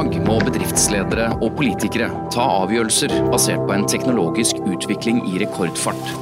dag 0.00 0.24
må 0.24 0.38
bedriftsledere 0.44 1.28
og 1.40 1.54
politikere 1.58 2.08
ta 2.32 2.44
avgjørelser 2.62 3.12
basert 3.32 3.62
på 3.66 3.74
en 3.74 3.86
teknologisk 3.90 4.60
utvikling 4.64 5.22
i 5.28 5.40
rekordfart. 5.42 6.12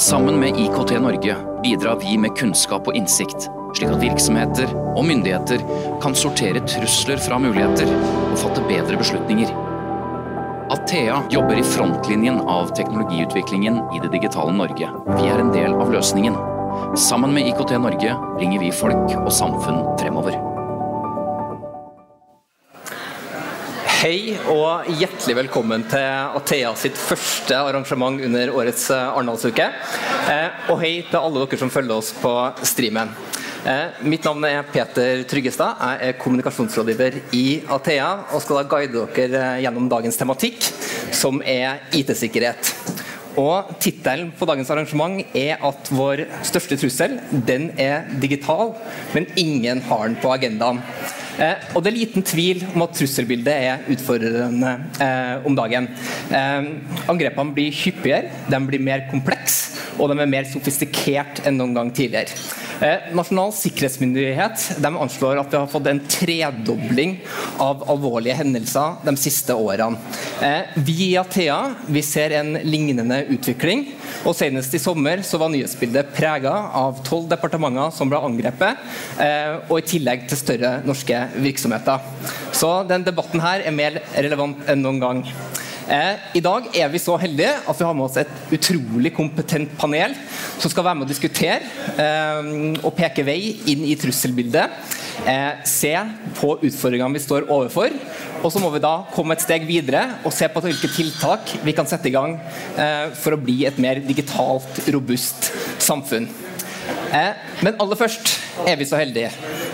Sammen 0.00 0.40
med 0.40 0.58
IKT 0.58 0.96
Norge 1.04 1.36
bidrar 1.62 2.00
vi 2.02 2.16
med 2.18 2.34
kunnskap 2.38 2.88
og 2.88 2.96
innsikt, 2.98 3.48
slik 3.76 3.92
at 3.92 4.02
virksomheter 4.02 4.72
og 4.96 5.04
myndigheter 5.06 5.62
kan 6.02 6.16
sortere 6.18 6.64
trusler 6.66 7.20
fra 7.22 7.38
muligheter 7.42 7.90
og 8.32 8.38
fatte 8.40 8.64
bedre 8.70 8.98
beslutninger. 9.00 9.52
Athea 10.72 11.20
jobber 11.30 11.60
i 11.60 11.66
frontlinjen 11.66 12.40
av 12.48 12.72
teknologiutviklingen 12.78 13.82
i 13.92 14.00
det 14.02 14.14
digitale 14.14 14.54
Norge. 14.56 14.88
Vi 15.12 15.28
er 15.28 15.42
en 15.42 15.52
del 15.54 15.76
av 15.76 15.92
løsningen. 15.92 16.38
Sammen 16.96 17.36
med 17.36 17.52
IKT 17.52 17.76
Norge 17.76 18.16
bringer 18.38 18.64
vi 18.64 18.72
folk 18.72 19.12
og 19.20 19.30
samfunn 19.36 19.84
fremover. 20.00 20.51
Hei 24.02 24.32
og 24.50 24.88
hjertelig 24.98 25.36
velkommen 25.44 25.84
til 25.86 26.02
Athea 26.34 26.72
sitt 26.74 26.96
første 26.98 27.54
arrangement 27.54 28.18
under 28.26 28.50
årets 28.50 28.88
eh, 28.90 29.02
Arendalsuke. 29.12 29.68
Eh, 30.26 30.64
og 30.74 30.80
hei 30.80 30.90
til 31.06 31.20
alle 31.20 31.44
dere 31.44 31.60
som 31.60 31.70
følger 31.70 32.00
oss 32.00 32.08
på 32.18 32.32
streamen. 32.66 33.12
Eh, 33.62 34.02
mitt 34.02 34.26
navn 34.26 34.48
er 34.48 34.66
Peter 34.74 35.22
Tryggestad. 35.30 35.78
Jeg 35.78 36.08
er 36.08 36.18
kommunikasjonsrådgiver 36.18 37.20
i 37.38 37.44
Athea 37.78 38.10
og 38.32 38.42
skal 38.42 38.64
da 38.64 38.66
guide 38.74 39.06
dere 39.14 39.46
gjennom 39.62 39.86
dagens 39.94 40.18
tematikk, 40.18 40.66
som 41.14 41.38
er 41.46 41.86
IT-sikkerhet. 41.94 42.74
Og 43.38 43.70
Tittelen 43.78 44.34
på 44.34 44.50
dagens 44.50 44.74
arrangement 44.74 45.22
er 45.30 45.62
at 45.62 45.94
vår 45.94 46.26
største 46.42 46.82
trussel 46.82 47.20
den 47.30 47.70
er 47.78 48.10
digital, 48.18 48.74
men 49.14 49.30
ingen 49.38 49.86
har 49.86 50.08
den 50.10 50.18
på 50.18 50.34
agendaen. 50.34 50.82
Eh, 51.40 51.68
og 51.72 51.82
det 51.82 51.92
er 51.92 51.98
liten 51.98 52.24
tvil 52.26 52.64
om 52.74 52.84
at 52.84 52.96
trusselbildet 52.96 53.52
er 53.52 53.86
utfordrende 53.92 54.72
eh, 55.00 55.46
om 55.48 55.56
dagen. 55.56 55.88
Eh, 56.28 56.72
angrepene 57.12 57.56
blir 57.56 57.78
hyppigere, 57.82 58.32
de 58.52 58.60
blir 58.68 58.82
mer 58.82 59.06
komplekse, 59.10 59.78
og 59.98 60.12
de 60.12 60.20
er 60.20 60.34
mer 60.34 60.48
sofistikert 60.50 61.44
enn 61.48 61.58
noen 61.60 61.76
gang 61.78 61.94
tidligere. 61.94 62.36
Eh, 62.82 63.12
Nasjonal 63.14 63.52
sikkerhetsmyndighet 63.54 64.64
anslår 64.82 65.38
at 65.38 65.52
vi 65.52 65.58
har 65.60 65.68
fått 65.70 65.86
en 65.86 66.00
tredobling 66.10 67.12
av 67.62 67.84
alvorlige 67.92 68.34
hendelser 68.40 68.96
de 69.06 69.14
siste 69.22 69.54
årene. 69.54 70.00
Eh, 70.42 70.72
vi 70.82 71.12
i 71.12 71.18
Athea 71.20 71.60
vi 71.86 72.02
ser 72.02 72.34
en 72.40 72.56
lignende 72.66 73.20
utvikling. 73.30 73.92
og 74.24 74.34
Senest 74.34 74.74
i 74.74 74.78
sommer 74.82 75.22
så 75.22 75.38
var 75.38 75.50
nyhetsbildet 75.50 76.10
prega 76.14 76.50
av 76.78 76.98
tolv 77.06 77.28
departementer 77.30 77.94
som 77.94 78.10
ble 78.10 78.18
angrepet, 78.18 78.82
eh, 79.18 79.62
og 79.68 79.78
i 79.78 79.86
tillegg 79.86 80.26
til 80.28 80.38
større 80.38 80.72
norske 80.86 81.21
virksomheter. 81.34 82.02
Så 82.52 82.70
den 82.88 83.06
debatten 83.06 83.42
her 83.42 83.64
er 83.64 83.74
mer 83.74 84.00
relevant 84.16 84.62
enn 84.70 84.84
noen 84.84 85.02
gang. 85.02 85.26
Eh, 85.90 86.18
I 86.38 86.42
dag 86.42 86.68
er 86.78 86.90
vi 86.92 87.00
så 87.02 87.16
heldige 87.18 87.52
at 87.68 87.78
vi 87.78 87.84
har 87.86 87.94
med 87.96 88.06
oss 88.06 88.18
et 88.20 88.54
utrolig 88.54 89.10
kompetent 89.16 89.72
panel 89.80 90.14
som 90.60 90.70
skal 90.70 90.86
være 90.86 91.00
med 91.00 91.08
å 91.08 91.10
diskutere 91.10 91.58
eh, 91.98 92.50
og 92.80 92.94
peke 92.96 93.24
vei 93.26 93.38
inn 93.72 93.82
i 93.88 93.96
trusselbildet. 93.98 94.76
Eh, 95.28 95.64
se 95.68 95.92
på 96.38 96.54
utfordringene 96.60 97.18
vi 97.18 97.24
står 97.24 97.48
overfor. 97.50 97.94
Og 98.42 98.54
så 98.54 98.62
må 98.62 98.70
vi 98.74 98.82
da 98.82 98.94
komme 99.12 99.36
et 99.36 99.44
steg 99.44 99.66
videre 99.68 100.04
og 100.22 100.34
se 100.34 100.48
på 100.50 100.62
hvilke 100.64 100.90
tiltak 100.94 101.56
vi 101.66 101.74
kan 101.76 101.88
sette 101.90 102.10
i 102.10 102.14
gang 102.14 102.38
for 103.14 103.36
å 103.36 103.38
bli 103.38 103.60
et 103.68 103.78
mer 103.78 104.00
digitalt 104.02 104.80
robust 104.90 105.52
samfunn. 105.78 106.26
Men 107.62 107.78
aller 107.78 108.00
først 108.00 108.32
er 108.66 108.80
vi 108.80 108.88
så 108.88 108.98
heldige 108.98 109.30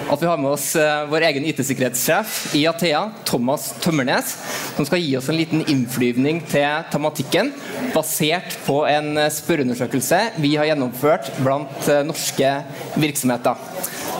at 0.08 0.22
vi 0.22 0.26
har 0.26 0.38
med 0.40 0.50
oss 0.50 0.76
uh, 0.76 1.04
vår 1.10 1.20
egen 1.28 1.44
IT-sikkerhetssjef 1.50 2.54
i 2.56 2.66
Athea, 2.68 3.10
Thomas 3.28 3.74
Tømmernes, 3.82 4.36
som 4.76 4.86
skal 4.88 5.02
gi 5.02 5.16
oss 5.18 5.28
en 5.28 5.36
liten 5.36 5.64
innflyvning 5.68 6.40
til 6.48 6.84
tematikken, 6.92 7.52
basert 7.94 8.56
på 8.66 8.86
en 8.88 9.18
uh, 9.18 9.28
spørreundersøkelse 9.32 10.20
vi 10.40 10.56
har 10.56 10.66
gjennomført 10.70 11.28
blant 11.42 11.88
uh, 11.90 12.00
norske 12.08 12.50
virksomheter. 12.96 13.56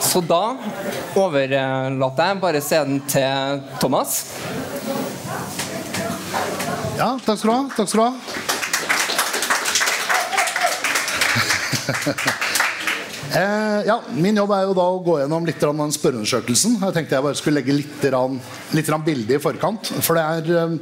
Så 0.05 0.21
da 0.23 0.57
overlater 1.19 2.25
jeg 2.31 2.43
bare 2.45 2.61
scenen 2.63 3.01
til 3.09 3.63
Thomas. 3.81 4.11
Ja, 6.99 7.17
takk 7.25 7.39
skal 7.41 7.49
du 7.49 7.55
ha. 7.55 7.63
Takk 7.79 7.89
skal 7.89 8.01
du 8.01 8.05
ha. 8.05 8.13
Eh, 13.29 13.87
ja, 13.87 13.99
Min 14.17 14.39
jobb 14.41 14.53
er 14.57 14.65
jo 14.65 14.75
da 14.77 14.87
å 14.89 15.01
gå 15.05 15.19
gjennom 15.21 15.45
litt 15.45 15.65
av 15.67 15.77
den 15.77 15.93
spørreundersøkelsen. 15.93 16.79
Jeg 16.81 16.97
tenkte 16.97 17.17
jeg 17.19 17.27
bare 17.27 17.37
skulle 17.37 17.61
legge 17.61 17.77
litt, 17.77 18.07
litt 18.73 18.93
bilde 19.05 19.37
i 19.37 19.43
forkant. 19.43 19.91
For 20.01 20.17
det 20.17 20.25
er, 20.25 20.49
eh, 20.57 20.77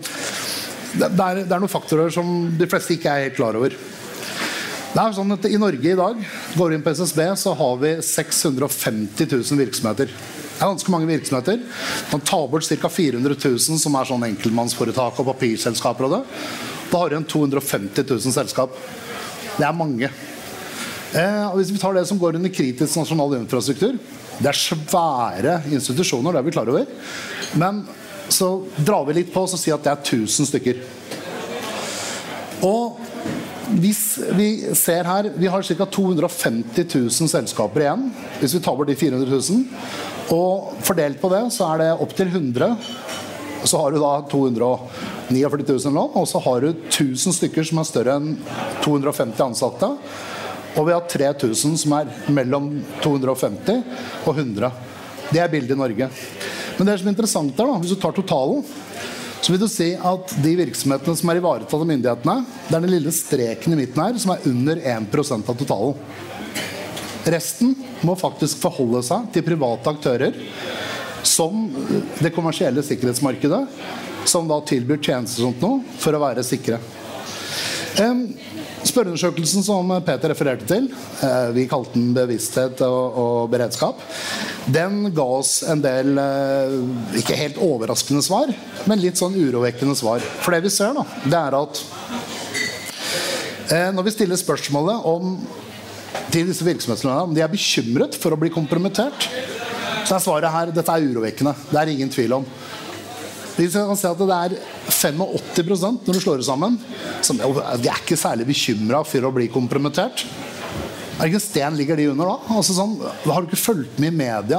det, 0.94 1.08
er, 1.10 1.42
det 1.42 1.50
er, 1.50 1.58
noen 1.58 1.72
faktorer 1.72 2.12
som 2.14 2.52
de 2.56 2.68
fleste 2.70 2.94
ikke 2.94 3.10
er 3.10 3.26
helt 3.26 3.38
klar 3.38 3.58
over. 3.58 3.74
Det 3.74 5.02
er 5.02 5.16
sånn 5.16 5.34
at 5.34 5.48
I 5.50 5.58
Norge 5.60 5.90
i 5.90 5.98
dag 5.98 6.20
går 6.56 6.70
vi 6.70 6.78
inn 6.78 6.84
på 6.86 6.94
SSB, 6.94 7.20
så 7.36 7.52
har 7.58 7.74
vi 7.82 7.96
650 8.00 9.26
000 9.26 9.60
virksomheter. 9.64 10.06
Det 10.06 10.62
er 10.62 10.70
ganske 10.70 10.94
mange 10.94 11.10
virksomheter. 11.10 11.58
Man 12.12 12.22
tar 12.24 12.46
bort 12.48 12.64
ca. 12.64 12.88
400 12.88 13.36
000 13.42 13.82
som 13.82 13.98
er 13.98 14.08
sånn 14.08 14.24
enkeltmannsforetak 14.30 15.18
og 15.20 15.28
papirselskaper. 15.34 16.06
og 16.06 16.14
det. 16.14 16.22
Da 16.92 17.02
har 17.02 17.10
du 17.10 17.18
igjen 17.18 17.28
250 17.28 18.06
000 18.06 18.38
selskap. 18.38 18.78
Det 19.58 19.66
er 19.66 19.76
mange. 19.76 20.08
Eh, 21.14 21.54
hvis 21.56 21.70
vi 21.70 21.78
tar 21.78 21.94
det 21.94 22.06
som 22.08 22.18
går 22.18 22.36
under 22.38 22.50
kritisk 22.50 22.98
nasjonal 22.98 23.36
infrastruktur 23.38 23.94
Det 24.40 24.48
er 24.50 24.58
svære 24.58 25.60
institusjoner, 25.70 26.34
det 26.34 26.40
er 26.40 26.46
vi 26.48 26.52
klar 26.52 26.68
over. 26.68 26.86
Men 27.54 27.84
så 28.28 28.50
drar 28.76 29.06
vi 29.06 29.20
litt 29.20 29.32
på 29.32 29.44
og 29.46 29.54
sier 29.54 29.78
at 29.78 29.86
det 29.86 29.92
er 29.92 30.02
1000 30.02 30.50
stykker. 30.50 30.82
Og 32.66 32.98
hvis 33.80 34.18
vi 34.36 34.74
ser 34.78 35.08
her 35.08 35.30
Vi 35.36 35.48
har 35.50 35.62
ca. 35.62 35.84
250 35.84 36.84
000 36.94 37.30
selskaper 37.30 37.82
igjen. 37.82 38.10
Hvis 38.40 38.54
vi 38.54 38.60
tar 38.60 38.76
bort 38.76 38.88
de 38.88 38.98
400 38.98 39.30
000. 39.30 39.64
Og 40.36 40.76
fordelt 40.84 41.20
på 41.20 41.30
det 41.32 41.42
så 41.54 41.72
er 41.72 41.82
det 41.82 41.90
opptil 42.02 42.28
100. 42.28 42.76
Så 43.66 43.80
har 43.80 43.90
du 43.90 43.98
da 43.98 44.20
249 44.30 45.64
000 45.66 45.94
lån, 45.94 46.10
og 46.14 46.26
så 46.28 46.38
har 46.44 46.60
du 46.60 46.68
1000 46.70 47.34
stykker 47.34 47.66
som 47.66 47.80
er 47.80 47.88
større 47.88 48.18
enn 48.20 48.36
250 48.84 49.42
ansatte. 49.48 49.88
Og 50.76 50.86
vi 50.86 50.92
har 50.92 51.06
3000 51.08 51.78
som 51.80 51.94
er 51.96 52.10
mellom 52.32 52.68
250 53.04 53.82
og 54.26 54.32
100. 54.36 54.70
Det 55.32 55.40
er 55.42 55.50
bildet 55.50 55.74
i 55.74 55.80
Norge. 55.80 56.08
Men 56.76 56.88
det 56.88 56.98
som 57.00 57.08
er 57.08 57.14
interessant 57.14 57.56
er 57.56 57.70
da, 57.70 57.78
hvis 57.80 57.94
du 57.94 58.00
tar 58.00 58.14
totalen, 58.16 58.64
så 59.40 59.52
vil 59.52 59.62
du 59.62 59.68
si 59.70 59.92
at 59.94 60.32
de 60.42 60.52
virksomhetene 60.58 61.16
som 61.16 61.30
er 61.30 61.40
ivaretatt 61.40 61.76
av 61.76 61.88
myndighetene, 61.88 62.36
det 62.66 62.76
er 62.76 62.82
den 62.84 62.92
lille 62.92 63.12
streken 63.14 63.74
i 63.74 63.78
midten 63.78 64.02
her 64.02 64.16
som 64.20 64.32
er 64.34 64.48
under 64.50 64.80
1% 64.80 65.52
av 65.52 65.60
totalen. 65.60 66.00
Resten 67.26 67.72
må 68.06 68.14
faktisk 68.18 68.60
forholde 68.62 69.02
seg 69.06 69.30
til 69.34 69.44
private 69.46 69.90
aktører 69.90 70.36
som 71.26 71.66
det 72.20 72.30
kommersielle 72.34 72.84
sikkerhetsmarkedet, 72.86 73.64
som 74.26 74.46
da 74.50 74.60
tilbyr 74.66 75.00
tjenester 75.02 75.42
og 75.42 75.50
sånt 75.50 75.64
noe 75.64 75.98
for 76.02 76.14
å 76.14 76.22
være 76.22 76.44
sikre. 76.46 76.78
Spørreundersøkelsen 77.96 79.64
som 79.64 79.88
Peter 80.04 80.30
refererte 80.30 80.66
til, 80.68 80.88
eh, 81.24 81.48
vi 81.56 81.66
kalte 81.68 81.96
den 81.96 82.12
bevissthet 82.16 82.80
og, 82.84 83.16
og 83.16 83.50
beredskap, 83.50 84.00
den 84.68 85.10
ga 85.16 85.26
oss 85.38 85.62
en 85.66 85.80
del 85.82 86.18
eh, 86.20 86.76
ikke 87.20 87.38
helt 87.40 87.60
overraskende 87.62 88.22
svar, 88.24 88.52
men 88.86 89.00
litt 89.00 89.18
sånn 89.18 89.36
urovekkende 89.36 89.96
svar. 89.98 90.24
For 90.44 90.54
det 90.54 90.62
vi 90.66 90.74
ser, 90.74 90.92
da, 90.96 91.06
det 91.24 91.40
er 91.40 91.58
at 91.58 91.82
eh, 93.72 93.90
når 93.96 94.06
vi 94.06 94.14
stiller 94.14 94.40
spørsmålet 94.40 95.08
om 95.08 95.38
til 96.34 96.48
disse 96.48 96.66
virksomhetslederne 96.66 97.30
om 97.30 97.34
de 97.36 97.42
er 97.44 97.52
bekymret 97.52 98.16
for 98.18 98.34
å 98.34 98.40
bli 98.40 98.52
kompromittert, 98.52 99.28
så 100.06 100.16
er 100.16 100.22
svaret 100.22 100.52
her 100.52 100.70
dette 100.74 100.92
er 100.92 101.08
urovekkende. 101.08 101.54
Det 101.72 101.80
er 101.80 101.90
ingen 101.90 102.12
tvil 102.12 102.38
om. 102.38 102.44
Vi 103.56 103.68
kan 103.72 103.96
se 103.96 104.10
at 104.10 104.20
det 104.20 104.36
er 104.36 104.56
85% 104.92 106.04
når 106.04 106.16
du 106.16 106.20
slår 106.20 106.42
det 106.42 106.48
sammen. 106.48 106.76
Som, 107.24 107.40
de 107.40 107.88
er 107.88 108.02
ikke 108.02 108.18
særlig 108.20 108.48
bekymra 108.50 109.00
for 109.08 109.24
å 109.24 109.32
bli 109.32 109.48
kompromittert. 109.52 110.26
Hvilken 111.16 111.40
sten 111.40 111.76
ligger 111.78 111.96
de 111.96 112.10
under 112.10 112.28
da? 112.28 112.56
Altså 112.58 112.74
sånn, 112.76 112.96
har 113.24 113.40
du 113.40 113.48
ikke 113.48 113.58
fulgt 113.62 114.00
med 114.02 114.12
i 114.12 114.16
media? 114.18 114.58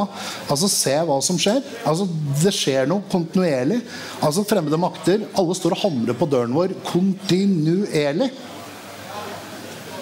Altså 0.50 0.70
Se 0.72 0.96
hva 1.06 1.20
som 1.22 1.38
skjer. 1.38 1.60
Altså 1.86 2.08
Det 2.42 2.54
skjer 2.56 2.90
noe 2.90 3.06
kontinuerlig. 3.12 3.84
Altså 4.26 4.46
Fremmede 4.48 4.80
makter. 4.82 5.28
Alle 5.38 5.58
står 5.58 5.78
og 5.78 5.84
hamrer 5.84 6.18
på 6.18 6.30
døren 6.32 6.56
vår 6.58 6.74
kontinuerlig. 6.90 8.32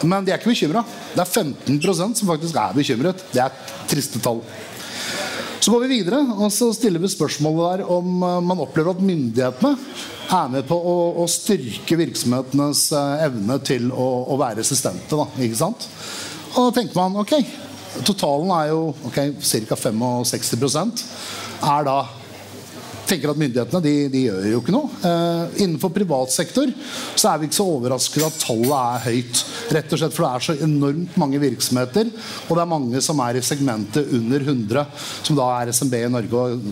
Men 0.06 0.24
de 0.24 0.32
er 0.32 0.40
ikke 0.40 0.54
bekymra. 0.54 0.86
Det 1.12 1.24
er 1.26 1.44
15% 1.44 2.22
som 2.22 2.32
faktisk 2.32 2.56
er 2.62 2.80
bekymret. 2.80 3.28
Det 3.34 3.44
er 3.44 3.76
triste 3.92 4.24
tall. 4.24 4.40
Så 5.66 5.72
går 5.74 5.88
vi 5.88 5.96
videre 5.96 6.20
og 6.30 6.52
så 6.54 6.68
stiller 6.78 7.02
vi 7.02 7.10
spørsmålet 7.10 7.80
der 7.80 7.88
om 7.90 8.20
eh, 8.22 8.42
man 8.46 8.60
opplever 8.62 8.94
at 8.94 9.00
myndighetene 9.02 9.72
er 10.36 10.52
med 10.54 10.68
på 10.70 10.76
å, 10.78 10.94
å 11.24 11.26
styrke 11.26 11.98
virksomhetenes 11.98 12.84
eh, 12.94 13.24
evne 13.26 13.58
til 13.66 13.88
å, 13.90 14.06
å 14.30 14.38
være 14.38 14.60
resistente. 14.60 15.18
Da, 15.18 15.26
ikke 15.42 15.58
sant? 15.58 15.88
Og 16.52 16.68
da 16.68 16.76
tenker 16.76 17.00
man 17.00 17.18
ok, 17.24 17.34
totalen 18.06 18.54
er 18.60 18.70
jo 18.76 18.84
okay, 19.10 19.34
ca. 19.42 19.80
65% 19.80 21.02
er 21.72 21.90
da 21.90 21.98
tenker 23.10 23.32
at 23.32 23.40
myndighetene 23.40 23.82
de, 23.84 23.94
de 24.14 24.24
gjør 24.28 24.48
jo 24.52 24.62
ikke 24.62 24.76
noe. 24.76 24.90
Eh, 25.06 25.62
innenfor 25.66 25.94
privat 25.96 26.34
sektor 26.34 26.72
så 27.16 27.32
er 27.32 27.42
vi 27.42 27.50
ikke 27.50 27.60
så 27.60 27.68
overrasket 27.76 28.28
at 28.28 28.40
tallet 28.44 28.76
er 28.76 29.06
høyt. 29.10 29.44
Rett 29.76 29.96
og 29.96 30.02
slett 30.02 30.16
For 30.16 30.26
det 30.26 30.32
er 30.32 30.48
så 30.48 30.58
enormt 30.68 31.20
mange 31.22 31.42
virksomheter, 31.42 32.10
og 32.48 32.54
det 32.54 32.64
er 32.64 32.72
mange 32.72 33.04
som 33.06 33.22
er 33.26 33.40
i 33.40 33.46
segmentet 33.46 34.10
under 34.16 34.48
100, 34.48 34.86
som 35.26 35.38
da 35.40 35.52
er 35.60 35.74
SMB 35.76 36.00
i 36.00 36.14
Norge 36.16 36.46
og 36.46 36.66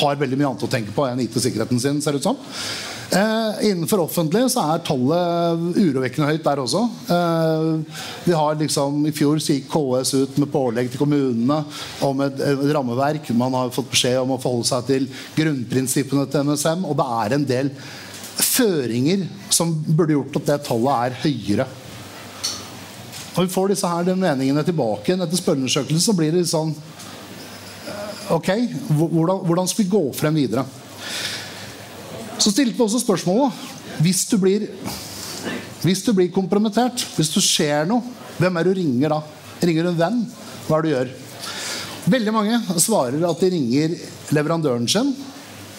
har 0.00 0.20
veldig 0.20 0.40
mye 0.40 0.50
annet 0.52 0.66
å 0.66 0.70
tenke 0.70 0.94
på 0.94 1.06
enn 1.08 1.22
IT-sikkerheten 1.24 1.80
sin, 1.82 2.02
ser 2.04 2.16
det 2.16 2.22
ut 2.22 2.32
som. 2.32 2.40
Eh, 3.14 3.68
innenfor 3.70 4.00
offentlig 4.02 4.40
så 4.50 4.62
er 4.72 4.80
tallet 4.82 5.76
urovekkende 5.78 6.32
høyt 6.32 6.42
der 6.42 6.62
også. 6.64 6.80
Eh, 7.14 8.00
vi 8.24 8.34
har 8.34 8.56
liksom, 8.58 9.04
I 9.06 9.12
fjor 9.14 9.38
så 9.38 9.54
gikk 9.54 9.68
KS 9.70 10.14
ut 10.16 10.40
med 10.42 10.50
pålegg 10.50 10.90
til 10.90 10.98
kommunene 10.98 11.60
om 12.02 12.24
et, 12.26 12.42
et, 12.42 12.64
rammeverk. 12.74 13.30
Man 13.38 13.54
har 13.54 13.70
fått 13.74 13.92
beskjed 13.92 14.18
om 14.24 14.34
å 14.34 14.40
forholde 14.42 14.66
seg 14.66 14.88
til 14.88 15.06
grunnprinsippene 15.36 16.26
til 16.32 16.50
NSM. 16.50 16.82
Og 16.90 16.98
det 16.98 17.06
er 17.20 17.36
en 17.36 17.46
del 17.52 17.70
føringer 18.34 19.28
som 19.46 19.70
burde 19.86 20.16
gjort 20.16 20.40
at 20.40 20.50
det 20.50 20.60
tallet 20.66 21.06
er 21.06 21.18
høyere. 21.22 21.70
Når 23.36 23.46
vi 23.46 23.54
får 23.54 23.70
disse 23.70 23.90
her 23.94 24.08
de 24.08 24.18
meningene 24.18 24.66
tilbake 24.66 25.12
igjen 25.12 25.22
etter 25.22 25.38
spørreundersøkelsen, 25.38 26.02
så 26.02 26.18
blir 26.18 26.34
det 26.34 26.48
sånn 26.50 26.74
Ok, 28.32 28.46
hvordan, 28.88 29.42
hvordan 29.44 29.66
skal 29.68 29.84
vi 29.84 29.92
gå 29.92 30.00
frem 30.16 30.38
videre? 30.38 30.62
Så 32.38 32.50
stilte 32.50 32.76
vi 32.76 32.84
også 32.84 33.02
spørsmålet 33.02 34.00
hvis 34.02 34.24
du 34.30 34.38
blir 34.42 34.66
hvis 35.84 36.00
du 36.00 36.14
blir 36.16 36.30
kompromittert, 36.32 37.02
hvis 37.14 37.28
du 37.34 37.42
ser 37.44 37.84
noe, 37.84 38.00
hvem 38.40 38.56
er 38.56 38.64
det 38.64 38.72
du 38.72 38.78
ringer 38.80 39.12
da? 39.12 39.18
Ringer 39.60 39.84
du 39.84 39.90
en 39.90 39.98
venn? 39.98 40.22
Hva 40.64 40.78
er 40.78 40.82
det 40.82 40.88
du 40.88 40.94
gjør? 40.94 41.10
Veldig 42.14 42.32
mange 42.32 42.80
svarer 42.80 43.26
at 43.28 43.42
de 43.44 43.50
ringer 43.52 43.96
leverandøren 44.32 44.88
sin, 44.88 45.12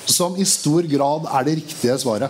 som 0.05 0.37
i 0.37 0.45
stor 0.45 0.85
grad 0.89 1.25
er 1.25 1.47
det 1.47 1.55
riktige 1.63 1.97
svaret. 2.01 2.29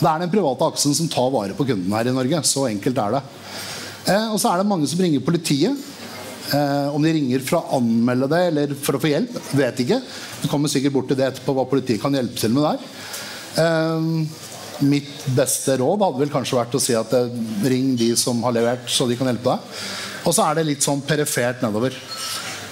Det 0.00 0.08
er 0.08 0.20
den 0.22 0.32
private 0.32 0.68
aksen 0.68 0.94
som 0.96 1.08
tar 1.12 1.32
vare 1.32 1.56
på 1.56 1.64
kunden 1.68 1.92
her 1.96 2.08
i 2.08 2.14
Norge. 2.16 2.42
Så 2.48 2.66
enkelt 2.68 3.00
er 3.00 3.16
det. 3.16 3.24
Eh, 4.08 4.28
og 4.32 4.38
så 4.40 4.52
er 4.52 4.60
det 4.60 4.68
mange 4.68 4.88
som 4.88 5.00
ringer 5.00 5.24
politiet. 5.24 5.76
Eh, 6.50 6.94
om 6.94 7.02
de 7.04 7.12
ringer 7.14 7.42
for 7.46 7.60
å 7.60 7.78
anmelde 7.78 8.28
det 8.32 8.42
eller 8.50 8.76
for 8.78 8.96
å 8.96 9.02
få 9.02 9.12
hjelp, 9.12 9.34
vet 9.58 9.82
ikke. 9.84 10.00
Vi 10.42 10.50
kommer 10.50 10.72
sikkert 10.72 10.96
bort 10.96 11.10
til 11.12 11.18
det 11.20 11.28
etterpå, 11.28 11.54
hva 11.54 11.66
politiet 11.68 12.02
kan 12.02 12.16
hjelpe 12.16 12.40
til 12.40 12.54
med 12.56 12.66
der. 12.66 12.86
Eh, 13.62 14.08
mitt 14.90 15.26
beste 15.36 15.76
råd 15.80 16.06
hadde 16.06 16.22
vel 16.22 16.32
kanskje 16.32 16.58
vært 16.58 16.76
å 16.76 16.82
si 16.82 16.96
at 16.96 17.12
eh, 17.16 17.36
ring 17.70 17.92
de 18.00 18.12
som 18.18 18.40
har 18.46 18.56
levert, 18.56 18.88
så 18.90 19.06
de 19.08 19.18
kan 19.18 19.30
hjelpe 19.30 19.52
deg. 19.52 19.84
Og 20.26 20.36
så 20.36 20.46
er 20.46 20.58
det 20.58 20.68
litt 20.68 20.84
sånn 20.84 21.04
perifert 21.06 21.62
nedover. 21.64 21.94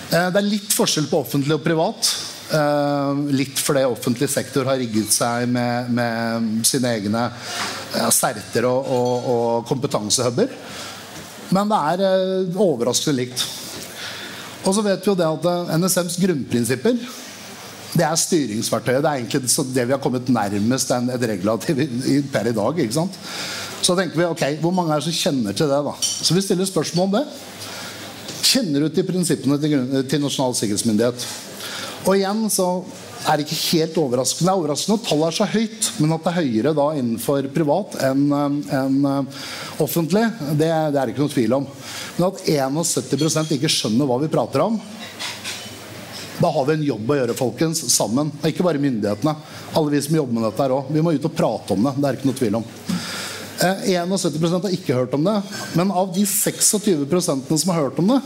Eh, 0.08 0.28
det 0.32 0.40
er 0.40 0.48
litt 0.48 0.74
forskjell 0.74 1.08
på 1.10 1.22
offentlig 1.24 1.58
og 1.58 1.64
privat. 1.64 2.10
Eh, 2.48 3.22
litt 3.36 3.60
fordi 3.60 3.84
offentlig 3.84 4.30
sektor 4.32 4.68
har 4.70 4.80
rigget 4.80 5.12
seg 5.12 5.48
med, 5.52 5.90
med 5.92 6.66
sine 6.68 6.94
egne 6.96 7.26
ja, 7.92 8.08
sterter 8.14 8.68
og, 8.70 8.88
og, 8.88 9.32
og 9.32 9.68
kompetansehuber. 9.68 10.54
Men 11.54 11.70
det 11.70 11.78
er 11.92 12.04
eh, 12.08 12.58
overraskende 12.60 13.16
likt. 13.22 13.46
Og 14.66 14.74
så 14.76 14.84
vet 14.84 15.00
vi 15.00 15.10
jo 15.10 15.16
det 15.18 15.28
at 15.28 15.48
eh, 15.48 15.72
NSMs 15.80 16.20
grunnprinsipper 16.20 17.00
det 17.96 18.04
er 18.04 18.18
styringsverktøyet. 18.20 19.02
Det 19.02 19.08
er 19.10 19.22
egentlig 19.22 19.68
det 19.74 19.84
vi 19.88 19.94
har 19.94 20.02
kommet 20.02 20.28
nærmest 20.28 20.90
et 20.92 21.24
regulativ 21.30 21.78
per 22.32 22.50
i 22.50 22.52
dag. 22.52 22.78
ikke 22.84 22.94
sant? 22.94 23.16
Så 23.82 23.96
tenker 23.96 24.18
vi 24.18 24.26
ok, 24.26 24.44
hvor 24.60 24.74
mange 24.74 24.92
er 24.92 25.00
det 25.00 25.08
som 25.08 25.16
kjenner 25.16 25.56
til 25.56 25.70
det? 25.70 25.78
da? 25.86 25.94
Så 26.02 26.34
vi 26.36 26.42
stiller 26.44 26.68
spørsmål 26.68 27.08
om 27.08 27.16
det. 27.16 27.24
Kjenner 28.48 28.84
du 28.84 28.88
til 28.92 29.06
prinsippene 29.08 29.58
til, 29.60 30.04
til 30.10 30.22
Nasjonal 30.22 30.56
sikkerhetsmyndighet? 30.58 31.26
Og 32.04 32.14
igjen 32.16 32.44
så 32.52 32.68
er 33.26 33.42
ikke 33.42 33.58
helt 33.72 33.98
overraskende. 34.00 34.46
Det 34.46 34.52
er 34.52 34.60
overraskende 34.60 34.98
at 34.98 35.08
tallet 35.08 35.28
er 35.28 35.36
så 35.38 35.48
høyt, 35.52 35.88
men 35.98 36.14
at 36.14 36.24
det 36.24 36.32
er 36.32 36.38
høyere 36.38 36.74
da 36.76 36.86
innenfor 36.98 37.48
privat 37.54 37.96
enn 38.08 38.26
en 38.34 38.98
eh, 39.10 39.40
offentlig, 39.82 40.24
det, 40.52 40.68
det 40.68 40.70
er 40.70 40.92
det 40.94 41.14
ikke 41.14 41.24
noe 41.24 41.34
tvil 41.34 41.56
om. 41.58 41.66
Men 42.18 42.28
at 42.30 42.44
71% 42.46 43.56
ikke 43.58 43.72
skjønner 43.72 44.08
hva 44.08 44.20
vi 44.22 44.30
prater 44.32 44.64
om, 44.64 44.78
da 46.38 46.50
har 46.54 46.68
vi 46.68 46.76
en 46.76 46.86
jobb 46.86 47.08
å 47.10 47.16
gjøre, 47.18 47.34
folkens, 47.34 47.80
sammen. 47.90 48.30
Ikke 48.46 48.62
bare 48.62 48.78
myndighetene. 48.78 49.34
Alle 49.74 49.90
vi 49.90 50.02
som 50.04 50.14
jobber 50.20 50.36
med 50.36 50.44
dette 50.46 50.62
her 50.62 50.74
òg. 50.76 50.92
Vi 50.94 51.02
må 51.02 51.16
ut 51.16 51.26
og 51.26 51.34
prate 51.34 51.74
om 51.74 51.88
det. 51.88 51.96
Det 51.98 52.06
er 52.06 52.18
ikke 52.18 52.28
noe 52.30 52.38
tvil 52.38 52.58
om. 52.60 52.68
Eh, 53.58 53.88
71% 53.98 54.68
har 54.68 54.76
ikke 54.76 54.94
hørt 55.00 55.16
om 55.18 55.24
det. 55.26 55.34
Men 55.74 55.90
av 55.90 56.12
de 56.14 56.22
26% 56.22 57.56
som 57.58 57.72
har 57.74 57.82
hørt 57.82 57.98
om 57.98 58.12
det, 58.14 58.20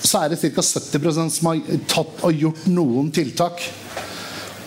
så 0.00 0.22
er 0.22 0.32
det 0.32 0.40
ca. 0.40 0.64
70% 0.64 1.34
som 1.34 1.50
har 1.50 1.80
tatt 1.90 2.24
og 2.26 2.44
gjort 2.44 2.66
noen 2.72 3.10
tiltak. 3.14 3.62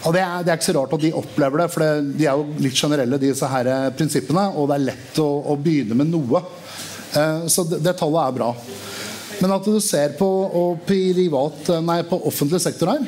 Og 0.04 0.14
det 0.16 0.22
er, 0.22 0.44
det 0.44 0.52
er, 0.52 0.60
ikke 0.60 0.68
så 0.68 0.76
rart 0.78 0.94
at 0.98 1.04
de 1.06 1.14
opplever 1.16 1.64
det, 1.64 1.70
for 1.72 1.84
det, 1.84 2.18
de 2.20 2.28
er 2.28 2.40
jo 2.40 2.64
litt 2.66 2.78
generelle, 2.78 3.20
disse 3.22 3.48
her 3.50 3.72
prinsippene. 3.98 4.50
Og 4.60 4.68
det 4.70 4.78
er 4.78 4.88
lett 4.92 5.22
å, 5.24 5.30
å 5.54 5.58
begynne 5.60 5.98
med 5.98 6.12
noe. 6.12 6.44
Eh, 7.16 7.46
så 7.52 7.66
det, 7.70 7.80
det 7.86 7.96
tallet 8.00 8.28
er 8.28 8.38
bra. 8.38 8.52
Men 9.40 9.56
at 9.56 9.66
du 9.66 9.80
ser 9.82 10.14
på, 10.20 10.30
privat, 10.86 11.72
nei, 11.84 12.02
på 12.08 12.20
offentlig 12.30 12.62
sektor 12.64 12.94
her 12.94 13.06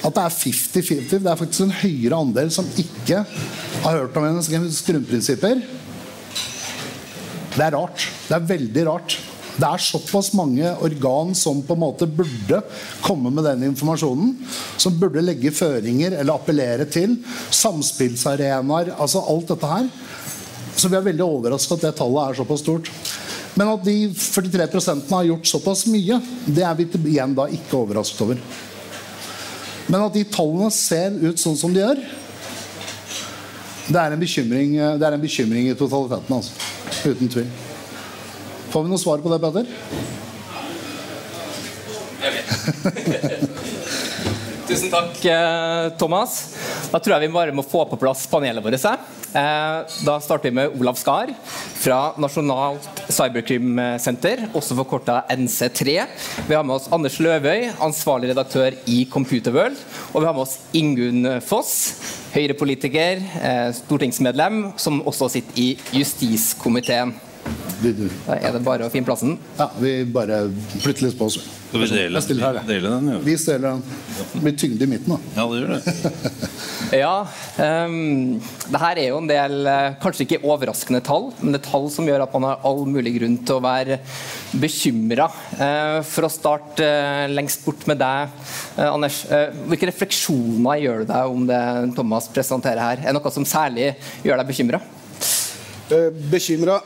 at 0.00 0.16
det 0.16 0.22
er 0.22 0.32
50-50. 0.32 1.18
Det 1.20 1.28
er 1.28 1.36
faktisk 1.38 1.66
en 1.66 1.76
høyere 1.82 2.20
andel 2.24 2.52
som 2.54 2.68
ikke 2.80 3.20
har 3.84 3.98
hørt 3.98 4.16
om 4.16 4.26
hennes 4.26 4.80
grunnprinsipper. 4.86 5.60
Det 7.50 7.66
er 7.66 7.74
rart. 7.76 8.06
Det 8.28 8.36
er 8.36 8.48
veldig 8.48 8.86
rart. 8.88 9.18
Det 9.60 9.68
er 9.68 9.82
såpass 9.84 10.30
mange 10.36 10.70
organ 10.80 11.34
som 11.36 11.60
på 11.66 11.74
en 11.76 11.82
måte 11.82 12.08
burde 12.08 12.62
komme 13.04 13.32
med 13.34 13.44
den 13.44 13.66
informasjonen. 13.68 14.32
Som 14.80 14.96
burde 15.00 15.24
legge 15.24 15.52
føringer 15.52 16.16
eller 16.16 16.38
appellere 16.38 16.86
til. 16.88 17.18
Samspillsarenaer. 17.52 18.94
Altså 18.96 19.20
alt 19.20 19.52
dette 19.52 19.72
her. 19.74 19.90
Så 20.76 20.88
vi 20.88 20.96
er 20.96 21.04
veldig 21.04 21.26
overrasket 21.26 21.76
at 21.76 21.90
det 21.90 21.98
tallet 21.98 22.30
er 22.30 22.40
såpass 22.40 22.64
stort. 22.64 22.88
Men 23.58 23.72
at 23.74 23.84
de 23.84 23.96
43% 24.14 25.10
har 25.10 25.28
gjort 25.28 25.50
såpass 25.50 25.84
mye, 25.90 26.20
det 26.46 26.64
er 26.64 26.76
vi 26.78 26.86
igjen 27.12 27.34
da 27.36 27.48
ikke 27.50 27.82
overrasket 27.82 28.22
over. 28.24 28.40
Men 29.90 30.06
at 30.06 30.14
de 30.14 30.22
tallene 30.30 30.70
ser 30.72 31.18
ut 31.18 31.42
sånn 31.42 31.58
som 31.58 31.74
de 31.74 31.82
gjør, 31.82 32.00
det 33.90 33.98
er 33.98 34.14
en 34.14 34.22
bekymring, 34.22 34.76
det 35.02 35.06
er 35.08 35.16
en 35.16 35.24
bekymring 35.24 35.66
i 35.66 35.74
totaliteten. 35.74 36.36
altså. 36.38 37.10
Uten 37.10 37.32
tvil. 37.32 37.50
Får 38.70 38.84
vi 38.86 38.90
noe 38.92 39.02
svar 39.02 39.18
på 39.18 39.26
det, 39.32 39.38
Peder? 39.42 39.66
Tusen 44.70 44.92
takk, 44.92 45.16
eh, 45.26 45.88
Thomas. 45.98 46.54
Da 46.92 47.00
tror 47.02 47.16
jeg 47.16 47.24
vi 47.24 47.34
bare 47.34 47.54
må 47.56 47.64
få 47.66 47.80
på 47.90 47.96
plass 47.98 48.20
panelet 48.30 48.62
vårt. 48.62 48.76
Eh, 48.78 49.78
da 50.06 50.14
starter 50.22 50.46
vi 50.46 50.54
med 50.60 50.76
Olav 50.78 50.94
Skar 51.00 51.32
fra 51.80 52.14
Nasjonalt 52.22 53.00
cyberkrimsenter, 53.10 54.44
også 54.54 54.76
forkorta 54.78 55.24
NC3. 55.34 56.06
Vi 56.46 56.54
har 56.54 56.62
med 56.62 56.76
oss 56.76 56.86
Anders 56.94 57.18
Løvøy, 57.18 57.66
ansvarlig 57.82 58.30
redaktør 58.30 58.70
i 58.86 59.00
Computerworld. 59.10 59.74
Og 60.12 60.22
vi 60.22 60.28
har 60.28 60.36
med 60.38 60.44
oss 60.44 60.60
Ingunn 60.78 61.26
Foss, 61.42 61.72
Høyre-politiker, 62.36 63.26
eh, 63.42 63.72
stortingsmedlem, 63.80 64.78
som 64.78 65.02
også 65.02 65.26
sitter 65.34 65.58
i 65.58 65.74
justiskomiteen. 65.98 67.10
Da 67.80 68.36
er 68.36 68.52
det 68.52 68.60
bare 68.64 68.86
å 68.86 68.92
finne 68.92 69.08
plassen. 69.08 69.38
Ja, 69.56 69.70
vi 69.80 69.94
bare 70.04 70.42
flytter 70.80 71.08
litt 71.08 71.18
på 71.18 71.30
oss. 71.30 71.38
Skal 71.70 71.84
vi 71.84 71.88
dele, 71.94 72.20
her, 72.42 72.56
dele 72.66 72.90
den? 72.90 73.08
Ja. 73.12 73.18
Vi 73.22 73.36
deler 73.38 73.76
den. 73.76 73.82
Det 74.32 74.40
blir 74.42 74.56
tyngde 74.58 74.84
i 74.84 74.90
midten, 74.90 75.14
da. 75.14 75.18
Ja, 75.36 75.44
det 75.46 75.60
gjør 75.60 75.70
det. 75.76 76.40
ja. 77.02 77.12
Um, 77.62 78.40
det 78.74 78.82
her 78.82 79.00
er 79.00 79.08
jo 79.12 79.20
en 79.20 79.30
del 79.30 79.70
eh, 79.70 79.94
kanskje 80.02 80.26
ikke 80.26 80.40
overraskende 80.50 81.02
tall, 81.06 81.30
men 81.38 81.54
det 81.54 81.62
er 81.62 81.68
tall 81.70 81.86
som 81.94 82.10
gjør 82.10 82.26
at 82.26 82.36
man 82.36 82.48
har 82.50 82.66
all 82.66 82.82
mulig 82.90 83.14
grunn 83.20 83.38
til 83.46 83.60
å 83.60 83.64
være 83.64 84.00
bekymra. 84.60 85.30
Uh, 85.54 86.00
for 86.10 86.26
å 86.26 86.32
starte 86.34 86.84
uh, 86.84 87.30
lengst 87.30 87.64
bort 87.64 87.86
med 87.88 88.02
deg, 88.02 88.38
uh, 88.76 88.88
Anders. 88.90 89.22
hvilke 89.70 89.92
refleksjoner 89.92 90.82
gjør 90.84 91.04
du 91.04 91.12
deg 91.14 91.36
om 91.36 91.46
det 91.48 91.64
Thomas 91.96 92.28
presenterer 92.34 92.82
her? 92.82 93.04
Er 93.04 93.14
det 93.14 93.20
noe 93.20 93.32
som 93.38 93.46
særlig 93.46 93.92
gjør 94.26 94.42
deg 94.42 94.50
bekymra? 94.50 94.82
Eh, 95.90 96.10
bekymra 96.30 96.78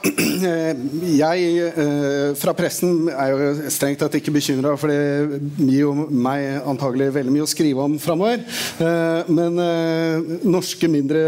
Jeg 1.24 1.48
eh, 1.68 2.30
fra 2.40 2.54
pressen 2.56 3.10
er 3.12 3.32
jo 3.32 3.68
strengt 3.72 4.00
tatt 4.00 4.16
ikke 4.16 4.32
bekymra, 4.32 4.74
for 4.80 4.88
det 4.88 5.40
gir 5.58 5.82
jo 5.82 5.92
meg 6.08 6.62
antagelig 6.64 7.10
veldig 7.18 7.34
mye 7.34 7.44
å 7.44 7.50
skrive 7.50 7.84
om 7.84 7.98
framover. 8.00 8.40
Eh, 8.80 9.32
men 9.34 9.60
norske 10.44 10.88
mindre 10.90 11.22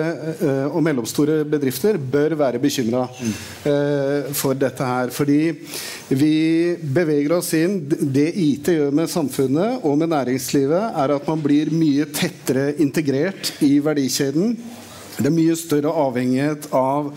og 0.71 0.80
mellomstore 0.85 1.42
bedrifter 1.49 1.99
bør 2.00 2.35
være 2.38 2.61
bekymra 2.62 3.04
for 4.37 4.56
dette 4.59 4.87
her. 4.87 5.12
Fordi 5.14 5.38
vi 6.09 6.33
beveger 6.80 7.37
oss 7.38 7.52
inn 7.59 7.78
Det 7.88 8.28
IT 8.38 8.71
gjør 8.75 8.95
med 8.95 9.11
samfunnet 9.11 9.85
og 9.87 9.97
med 10.00 10.12
næringslivet, 10.12 10.97
er 10.97 11.14
at 11.16 11.28
man 11.28 11.42
blir 11.42 11.73
mye 11.75 12.09
tettere 12.14 12.73
integrert 12.83 13.52
i 13.64 13.76
verdikjeden 13.83 14.54
det 15.16 15.30
er 15.30 15.35
mye 15.35 15.56
større 15.56 15.92
avhengighet 15.96 16.68
av 16.76 17.08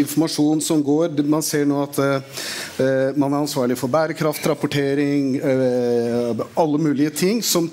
informasjon 0.00 0.62
som 0.64 0.82
går. 0.84 1.14
Man 1.30 1.44
ser 1.44 1.66
nå 1.70 1.80
at 1.84 2.00
eh, 2.02 3.14
man 3.14 3.30
er 3.30 3.44
ansvarlig 3.44 3.76
for 3.78 3.92
bærekraftrapportering, 3.92 5.36
eh, 5.38 6.44
alle 6.58 6.82
mulige 6.82 7.14
ting 7.14 7.42
som 7.46 7.70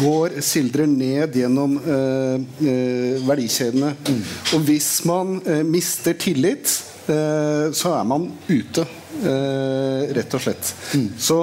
går, 0.00 0.40
sildrer 0.44 0.90
ned 0.90 1.38
gjennom 1.40 1.78
eh, 1.80 3.20
verdikjedene. 3.24 3.94
Mm. 4.08 4.24
Og 4.52 4.66
hvis 4.68 4.90
man 5.08 5.38
mister 5.68 6.16
tillit, 6.18 6.80
så 7.02 7.90
er 7.96 8.04
man 8.06 8.28
ute. 8.46 8.84
Uh, 9.22 10.08
rett 10.16 10.34
og 10.34 10.42
slett. 10.42 10.70
Mm. 10.98 11.04
Så, 11.20 11.36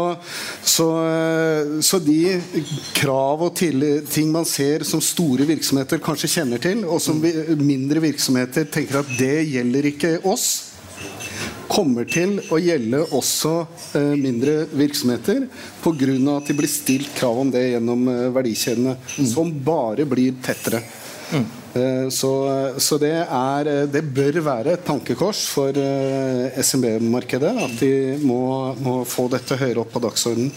så, 0.68 0.88
uh, 1.00 1.78
så, 1.86 2.00
de 2.04 2.40
krav 2.98 3.46
og 3.46 3.54
til, 3.56 3.86
ting 4.12 4.34
man 4.34 4.48
ser 4.48 4.84
som 4.88 5.00
store 5.04 5.48
virksomheter 5.48 6.02
kanskje 6.04 6.32
kjenner 6.34 6.60
til, 6.64 6.84
og 6.84 7.00
som 7.04 7.22
vi, 7.24 7.32
mindre 7.56 8.04
virksomheter 8.04 8.68
tenker 8.68 9.00
at 9.00 9.14
det 9.20 9.46
gjelder 9.48 9.88
ikke 9.94 10.18
oss, 10.28 10.50
kommer 11.70 12.08
til 12.10 12.40
å 12.50 12.58
gjelde 12.58 13.04
også 13.14 13.52
eh, 13.94 14.16
mindre 14.18 14.64
virksomheter 14.74 15.44
pga. 15.84 16.16
at 16.34 16.50
de 16.50 16.56
blir 16.58 16.72
stilt 16.72 17.14
krav 17.14 17.44
om 17.44 17.52
det 17.54 17.62
gjennom 17.68 18.10
verdikjedene, 18.34 18.96
mm. 18.98 19.28
som 19.30 19.54
bare 19.54 20.08
blir 20.10 20.42
tettere. 20.44 20.82
Mm. 21.30 21.46
Eh, 21.74 22.10
så, 22.10 22.32
så 22.82 22.98
det, 23.02 23.14
er, 23.26 23.72
det, 23.92 24.04
bør 24.16 24.42
være 24.46 24.74
et 24.74 24.86
tankekors 24.88 25.46
for 25.54 25.78
eh, 25.78 26.58
SMB-markedet 26.64 27.54
at 27.66 27.80
de 27.82 27.94
må, 28.26 28.42
må, 28.82 29.02
få 29.08 29.30
dette 29.32 29.58
høyere 29.60 29.84
opp 29.84 29.94
på 29.94 30.04
dagsordenen. 30.08 30.54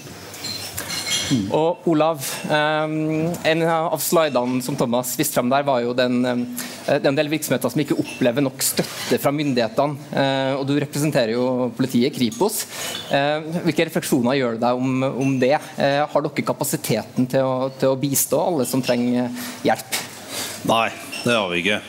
Mm. 1.33 1.47
Og 1.55 1.87
Olav, 1.89 2.25
En 2.51 3.63
av 3.65 4.01
slidene 4.03 4.59
som 4.65 4.77
Thomas 4.77 5.15
viste 5.17 5.39
fram 5.39 5.49
der, 5.53 5.65
var 5.65 5.81
jo 5.81 5.95
den, 5.97 6.19
det 6.25 6.97
er 6.99 7.09
en 7.09 7.17
del 7.17 7.31
virksomheter 7.33 7.73
som 7.73 7.81
ikke 7.81 7.97
opplever 8.03 8.45
nok 8.45 8.65
støtte 8.65 9.21
fra 9.23 9.33
myndighetene. 9.33 10.11
Eh, 10.11 10.53
og 10.59 10.67
Du 10.69 10.75
representerer 10.77 11.33
jo 11.37 11.71
politiet, 11.77 12.13
Kripos. 12.17 12.65
Hvilke 13.09 13.89
refleksjoner 13.89 14.41
gjør 14.41 14.57
du 14.57 14.65
deg 14.65 14.85
om, 14.85 15.09
om 15.25 15.37
det? 15.41 15.55
Har 15.77 16.27
dere 16.27 16.49
kapasiteten 16.49 17.29
til 17.33 17.49
å, 17.49 17.71
til 17.81 17.93
å 17.93 18.01
bistå 18.01 18.41
alle 18.43 18.69
som 18.69 18.85
trenger 18.85 19.31
hjelp? 19.65 20.03
Nei, 20.69 20.89
det 21.25 21.35
har 21.35 21.49
vi 21.51 21.63
ikke. 21.63 21.81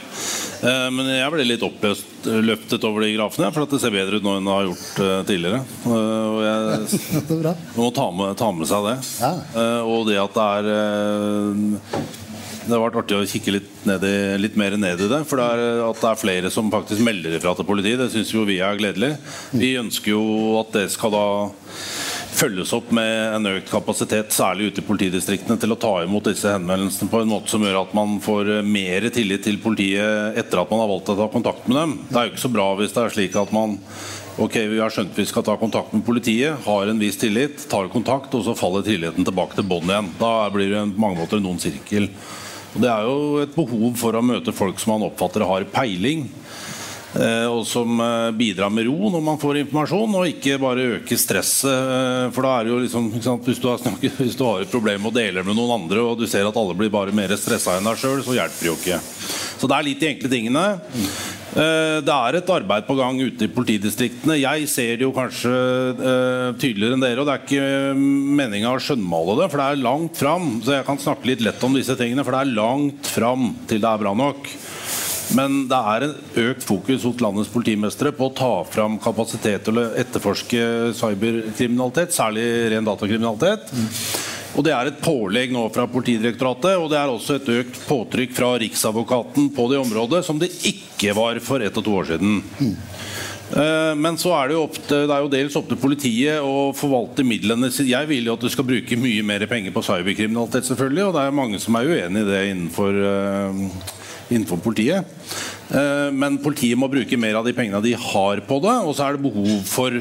Eh, 0.64 0.88
men 0.96 1.10
jeg 1.12 1.34
ble 1.34 1.46
litt 1.46 1.66
oppløst, 1.66 2.26
løftet 2.26 2.86
over 2.88 3.06
de 3.06 3.14
grafene, 3.18 3.52
for 3.54 3.66
at 3.66 3.76
det 3.76 3.82
ser 3.84 3.94
bedre 3.94 4.18
ut 4.18 4.26
nå 4.26 4.38
enn 4.40 4.48
det 4.48 4.56
har 4.56 4.68
gjort 4.70 5.04
eh, 5.04 5.22
tidligere. 5.30 5.62
Eh, 5.86 6.28
og 6.34 6.42
jeg 6.48 7.54
må 7.80 7.90
ta 7.96 8.10
med, 8.16 8.36
ta 8.40 8.52
med 8.56 8.70
seg 8.70 8.90
det. 8.90 8.98
Ja. 9.22 9.34
Og 9.84 10.08
det 10.10 10.20
at 10.24 10.38
det 10.38 10.50
er 10.58 12.22
det 12.64 12.72
har 12.72 12.80
vært 12.80 12.96
artig 13.02 13.18
å 13.18 13.26
kikke 13.28 13.58
litt, 13.58 13.72
ned 13.84 14.06
i, 14.08 14.16
litt 14.40 14.54
mer 14.56 14.78
ned 14.80 15.02
i 15.04 15.10
det. 15.12 15.20
For 15.28 15.42
det 15.42 15.48
er, 15.52 15.82
at 15.84 16.00
det 16.00 16.10
er 16.10 16.22
flere 16.22 16.52
som 16.54 16.72
faktisk 16.72 17.04
melder 17.04 17.36
ifra 17.36 17.52
til 17.58 17.68
politiet, 17.68 18.00
det 18.00 18.08
syns 18.14 18.32
vi 18.48 18.62
er 18.64 18.80
gledelig. 18.80 19.18
Vi 19.52 19.74
ønsker 19.82 20.16
jo 20.16 20.24
at 20.62 20.72
det 20.78 20.86
skal 20.94 21.12
da 21.12 21.26
følges 22.34 22.74
opp 22.76 22.90
med 22.96 23.36
en 23.38 23.50
økt 23.54 23.70
kapasitet, 23.72 24.34
særlig 24.36 24.72
ute 24.72 24.82
i 24.82 24.88
politidistriktene, 24.88 25.58
til 25.62 25.76
å 25.76 25.80
ta 25.80 25.94
imot 26.04 26.28
disse 26.30 26.52
henvendelsene 26.52 27.12
på 27.12 27.22
en 27.24 27.32
måte 27.32 27.54
som 27.54 27.64
gjør 27.64 27.84
at 27.84 27.94
man 27.98 28.18
får 28.24 28.52
mer 28.68 29.08
tillit 29.14 29.46
til 29.46 29.62
politiet 29.64 30.40
etter 30.40 30.62
at 30.62 30.74
man 30.74 30.84
har 30.84 30.92
valgt 30.92 31.14
å 31.14 31.18
ta 31.20 31.30
kontakt 31.32 31.70
med 31.70 31.80
dem. 31.80 31.96
Det 32.10 32.20
er 32.20 32.28
jo 32.28 32.34
ikke 32.34 32.46
så 32.46 32.54
bra 32.54 32.68
hvis 32.80 32.96
det 32.96 33.04
er 33.04 33.16
slik 33.16 33.40
at 33.40 33.56
man 33.56 33.78
ok, 34.42 34.56
vi 34.72 34.80
har 34.82 34.94
skjønt 34.94 35.18
vi 35.18 35.28
skal 35.30 35.46
ta 35.46 35.58
kontakt 35.62 35.94
med 35.94 36.06
politiet, 36.06 36.58
har 36.66 36.90
en 36.90 37.02
viss 37.02 37.20
tillit, 37.22 37.68
tar 37.70 37.92
kontakt, 37.94 38.34
og 38.34 38.46
så 38.46 38.58
faller 38.58 38.86
tilliten 38.86 39.28
tilbake 39.28 39.58
til 39.58 39.68
bånn 39.70 39.92
igjen. 39.92 40.14
Da 40.20 40.34
blir 40.54 40.74
det 40.74 40.88
på 40.96 41.04
mange 41.06 41.22
måter 41.22 41.44
noen 41.44 41.62
sirkel. 41.62 42.10
Og 42.74 42.82
det 42.82 42.90
er 42.90 43.06
jo 43.06 43.18
et 43.44 43.54
behov 43.54 43.92
for 44.02 44.18
å 44.18 44.26
møte 44.26 44.56
folk 44.56 44.80
som 44.82 44.96
man 44.96 45.06
oppfatter 45.12 45.46
har 45.46 45.68
peiling. 45.70 46.26
Eh, 47.14 47.46
og 47.46 47.62
som 47.70 48.00
eh, 48.02 48.32
bidrar 48.34 48.72
med 48.74 48.88
ro 48.88 49.12
når 49.14 49.22
man 49.22 49.38
får 49.42 49.60
informasjon, 49.62 50.16
og 50.18 50.32
ikke 50.32 50.58
bare 50.62 50.88
øker 50.98 51.20
stresset. 51.20 51.70
Eh, 51.70 52.32
for 52.34 52.48
da 52.48 52.56
er 52.56 52.66
det 52.66 52.74
jo 52.74 52.80
liksom, 52.82 53.12
hvis 53.46 53.62
du, 53.62 53.70
snakket, 53.84 54.18
hvis, 54.22 54.40
du 54.40 54.46
har 54.48 54.64
et 54.64 54.74
problem 54.74 55.10
og 55.10 55.14
deler 55.14 55.46
med 55.46 55.58
noen 55.60 55.76
andre, 55.78 56.02
og 56.02 56.18
du 56.18 56.26
ser 56.30 56.50
at 56.50 56.58
alle 56.58 56.78
blir 56.78 56.92
bare 56.94 57.14
mer 57.14 57.36
stressa 57.38 57.78
enn 57.78 57.92
deg 57.92 58.02
sjøl, 58.02 58.26
så 58.26 58.38
hjelper 58.40 58.66
det 58.66 58.72
jo 58.72 58.80
ikke. 58.80 59.00
Så 59.62 59.70
det 59.70 59.78
er 59.78 59.88
litt 59.88 60.02
de 60.02 60.10
enkle 60.10 60.32
tingene. 60.32 60.66
Det 61.54 62.12
er 62.12 62.36
et 62.36 62.50
arbeid 62.50 62.88
på 62.88 62.96
gang 62.98 63.20
ute 63.22 63.46
i 63.46 63.52
politidistriktene. 63.54 64.40
Jeg 64.42 64.66
ser 64.68 64.98
det 64.98 65.06
jo 65.06 65.14
kanskje 65.16 65.52
tydeligere 66.60 66.98
enn 66.98 67.06
dere. 67.06 67.22
Og 67.22 67.30
det 67.30 67.36
er 67.36 67.46
ikke 67.46 67.94
meninga 68.42 68.74
å 68.74 68.82
skjønnmale 68.84 69.38
det, 69.40 69.48
for 69.54 69.62
det 69.62 69.68
er 69.70 69.84
langt 69.86 70.20
fram. 70.20 70.50
Så 70.66 70.74
jeg 70.76 70.88
kan 70.90 71.00
snakke 71.00 71.30
litt 71.30 71.46
lett 71.46 71.64
om 71.64 71.78
disse 71.78 71.96
tingene, 71.96 72.26
for 72.26 72.36
det 72.36 72.42
er 72.42 72.58
langt 72.58 73.14
fram 73.14 73.54
til 73.70 73.80
det 73.86 73.88
er 73.94 74.04
bra 74.04 74.16
nok. 74.18 74.52
Men 75.38 75.64
det 75.72 75.80
er 75.80 76.06
en 76.06 76.16
økt 76.44 76.66
fokus 76.68 77.06
hos 77.08 77.22
landets 77.24 77.52
politimestere 77.54 78.12
på 78.16 78.28
å 78.28 78.36
ta 78.38 78.52
fram 78.68 79.00
kapasitet 79.02 79.66
til 79.66 79.80
å 79.82 79.88
etterforske 79.98 80.94
cyberkriminalitet, 81.00 82.14
særlig 82.14 82.46
ren 82.74 82.88
datakriminalitet. 82.88 83.72
Og 84.54 84.62
Det 84.68 84.74
er 84.76 84.92
et 84.92 85.02
pålegg 85.02 85.54
nå 85.54 85.64
fra 85.74 85.88
Politidirektoratet, 85.90 86.78
og 86.78 86.92
det 86.92 87.00
er 87.00 87.10
også 87.10 87.40
et 87.40 87.48
økt 87.56 87.80
påtrykk 87.88 88.36
fra 88.38 88.52
Riksadvokaten 88.62 89.50
på 89.56 89.66
det 89.72 89.80
området, 89.82 90.22
som 90.28 90.38
det 90.38 90.52
ikke 90.70 91.16
var 91.18 91.40
for 91.42 91.64
ett 91.66 91.78
og 91.80 91.88
to 91.88 91.96
år 91.98 92.12
siden. 92.12 92.44
Mm. 92.60 92.76
Men 93.98 94.18
så 94.18 94.32
er 94.38 94.50
det, 94.50 94.56
jo 94.58 94.68
til, 94.74 95.08
det 95.10 95.14
er 95.14 95.26
jo 95.26 95.32
dels 95.34 95.58
opp 95.58 95.68
til 95.70 95.78
politiet 95.82 96.42
å 96.42 96.72
forvalte 96.78 97.26
midlene. 97.26 97.70
Jeg 97.86 98.10
vil 98.10 98.30
jo 98.30 98.38
at 98.38 98.46
du 98.46 98.50
skal 98.50 98.66
bruke 98.66 98.98
mye 98.98 99.26
mer 99.26 99.46
penger 99.50 99.74
på 99.74 99.84
cyberkriminalitet, 99.86 100.70
selvfølgelig, 100.70 101.04
og 101.10 101.18
det 101.18 101.26
er 101.26 101.36
mange 101.42 101.62
som 101.62 101.78
er 101.78 101.90
uenig 101.90 102.24
i 102.24 102.30
det 102.30 102.46
innenfor 102.52 102.98
innenfor 104.34 104.62
politiet. 104.64 105.10
Eh, 105.70 106.10
men 106.14 106.40
politiet 106.44 106.80
må 106.80 106.92
bruke 106.92 107.20
mer 107.20 107.40
av 107.40 107.48
de 107.48 107.56
pengene 107.56 107.82
de 107.84 107.96
har 107.98 108.44
på 108.48 108.62
det, 108.64 108.78
og 108.84 108.96
så 108.98 109.08
er 109.08 109.18
det 109.18 109.26
behov 109.26 109.60
for 109.70 110.00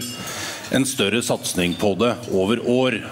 en 0.72 0.86
større 0.88 1.20
satsing 1.24 1.76
på 1.80 1.94
det 2.00 2.14
over 2.32 2.62
år. 2.68 3.02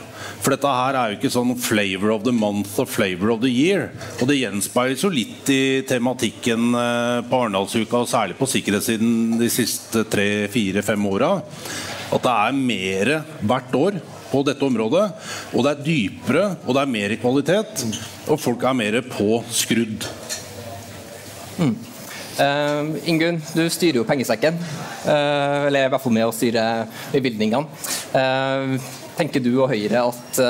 For 0.41 0.55
dette 0.55 0.73
her 0.73 0.97
er 0.97 1.11
jo 1.11 1.19
ikke 1.19 1.33
sånn 1.33 1.53
'flavor 1.61 2.15
of 2.15 2.25
the 2.25 2.33
month' 2.33 2.79
og 2.81 2.89
'flavor 2.89 3.35
of 3.35 3.43
the 3.43 3.53
year'. 3.53 3.91
Og 4.21 4.29
det 4.29 4.41
gjenspeiles 4.41 5.05
jo 5.05 5.11
litt 5.13 5.49
i 5.53 5.83
tematikken 5.85 6.73
eh, 6.75 7.21
på 7.29 7.43
Arendalsuka, 7.45 8.01
og 8.01 8.09
særlig 8.09 8.39
på 8.39 8.49
sikkerhetssiden 8.49 9.39
de 9.39 9.51
siste 9.53 10.05
tre, 10.09 10.49
fire, 10.49 10.83
fem 10.83 11.05
åra. 11.07 11.43
At 12.11 12.25
det 12.25 12.33
er 12.33 12.57
mer 12.57 13.13
hvert 13.45 13.77
år 13.77 14.01
på 14.31 14.43
dette 14.47 14.65
området. 14.65 15.05
Og 15.55 15.65
det 15.67 15.71
er 15.71 15.85
dypere, 15.85 16.47
og 16.65 16.75
det 16.75 16.83
er 16.83 16.95
mer 16.97 17.17
kvalitet. 17.21 17.85
Og 18.31 18.41
folk 18.41 18.65
er 18.65 18.79
mer 18.79 19.01
påskrudd. 19.03 20.09
Mm. 21.61 21.75
Uh, 22.41 22.95
Ingunn, 23.11 23.41
du 23.53 23.67
styrer 23.69 24.01
jo 24.01 24.07
pengesekken. 24.09 24.57
Uh, 25.05 25.69
eller 25.69 25.87
i 25.87 25.93
hvert 25.93 26.03
fall 26.03 26.15
med 26.17 26.29
å 26.29 26.35
styre 26.35 26.65
bevilgningene. 27.13 27.69
Uh, 28.15 28.79
tenker 29.19 29.45
du 29.45 29.53
og 29.59 29.69
Høyre 29.75 30.07
at 30.09 30.41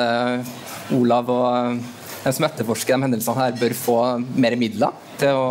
Olav 0.94 1.30
og 1.34 1.80
de 2.20 2.32
som 2.36 2.44
etterforsker 2.46 2.94
de 2.94 3.06
hendelsene 3.08 3.40
her, 3.40 3.56
bør 3.58 3.74
få 3.74 3.96
mer 4.38 4.54
midler 4.60 4.94
til 5.18 5.34
å 5.34 5.46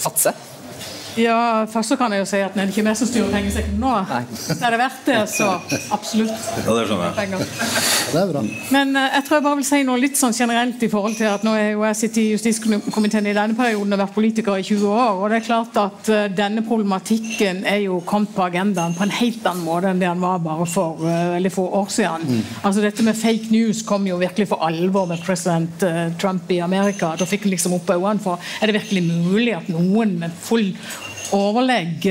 satse? 0.00 0.34
Ja, 1.18 1.66
først 1.70 1.90
så 1.90 1.96
kan 1.98 2.12
jeg 2.14 2.22
jo 2.22 2.26
si 2.28 2.38
at 2.44 2.54
det 2.54 2.62
er 2.62 2.70
ikke 2.70 2.84
vi 2.86 2.92
som 2.98 3.08
styrer 3.08 3.32
pengesekken 3.32 3.78
nå. 3.82 3.90
Nei. 4.06 4.20
Er 4.54 4.74
det 4.74 4.78
verdt 4.78 5.08
det, 5.08 5.18
så 5.32 5.48
absolutt. 5.94 6.48
Ja, 6.60 6.74
det 6.76 6.84
skjønner 6.86 7.18
jeg. 7.18 7.48
Det 8.10 8.20
er 8.20 8.30
bra. 8.30 8.42
Men 8.74 8.94
uh, 8.94 9.06
jeg 9.16 9.24
tror 9.26 9.38
jeg 9.38 9.46
bare 9.46 9.58
vil 9.60 9.66
si 9.66 9.80
noe 9.86 10.02
litt 10.02 10.20
sånn 10.20 10.36
generelt 10.36 10.84
i 10.86 10.90
forhold 10.92 11.16
til 11.18 11.30
at 11.30 11.46
nå 11.46 11.54
er 11.58 11.68
jo 11.72 11.84
jeg 11.88 11.98
sittet 11.98 12.20
i 12.22 12.26
justiskomiteen 12.34 13.30
i 13.30 13.34
denne 13.36 13.58
perioden 13.58 13.96
og 13.96 14.02
vært 14.04 14.14
politiker 14.14 14.60
i 14.60 14.66
20 14.66 14.86
år. 14.92 15.10
og 15.18 15.26
det 15.32 15.40
er 15.40 15.46
klart 15.48 15.80
at 15.82 16.12
uh, 16.12 16.22
denne 16.36 16.64
problematikken 16.66 17.64
er 17.68 17.82
jo 17.86 18.00
kommet 18.06 18.34
på 18.36 18.46
agendaen 18.46 18.96
på 18.98 19.06
en 19.06 19.16
helt 19.20 19.50
annen 19.50 19.66
måte 19.66 19.90
enn 19.90 20.02
det 20.02 20.08
den 20.10 20.22
var 20.22 20.40
bare 20.42 20.66
for, 20.66 20.98
veldig 21.02 21.36
eller 21.40 21.54
for 21.54 21.76
år 21.80 21.90
siden. 21.92 22.26
Mm. 22.26 22.56
Altså 22.62 22.84
Dette 22.84 23.04
med 23.06 23.18
fake 23.18 23.50
news 23.52 23.82
kom 23.86 24.06
jo 24.08 24.18
virkelig 24.20 24.48
for 24.50 24.62
alvor 24.66 25.06
med 25.10 25.22
president 25.26 25.84
Trump 26.20 26.50
i 26.50 26.60
Amerika. 26.64 27.12
Da 27.18 27.26
fikk 27.28 27.46
han 27.46 27.54
liksom 27.54 27.76
opp 27.76 27.90
øynene 27.94 28.22
for 28.22 28.42
er 28.60 28.70
det 28.70 28.80
virkelig 28.80 29.04
mulig 29.06 29.54
at 29.56 29.70
noen 29.72 30.16
med 30.20 30.34
full 30.42 30.72
overlegg 31.36 32.06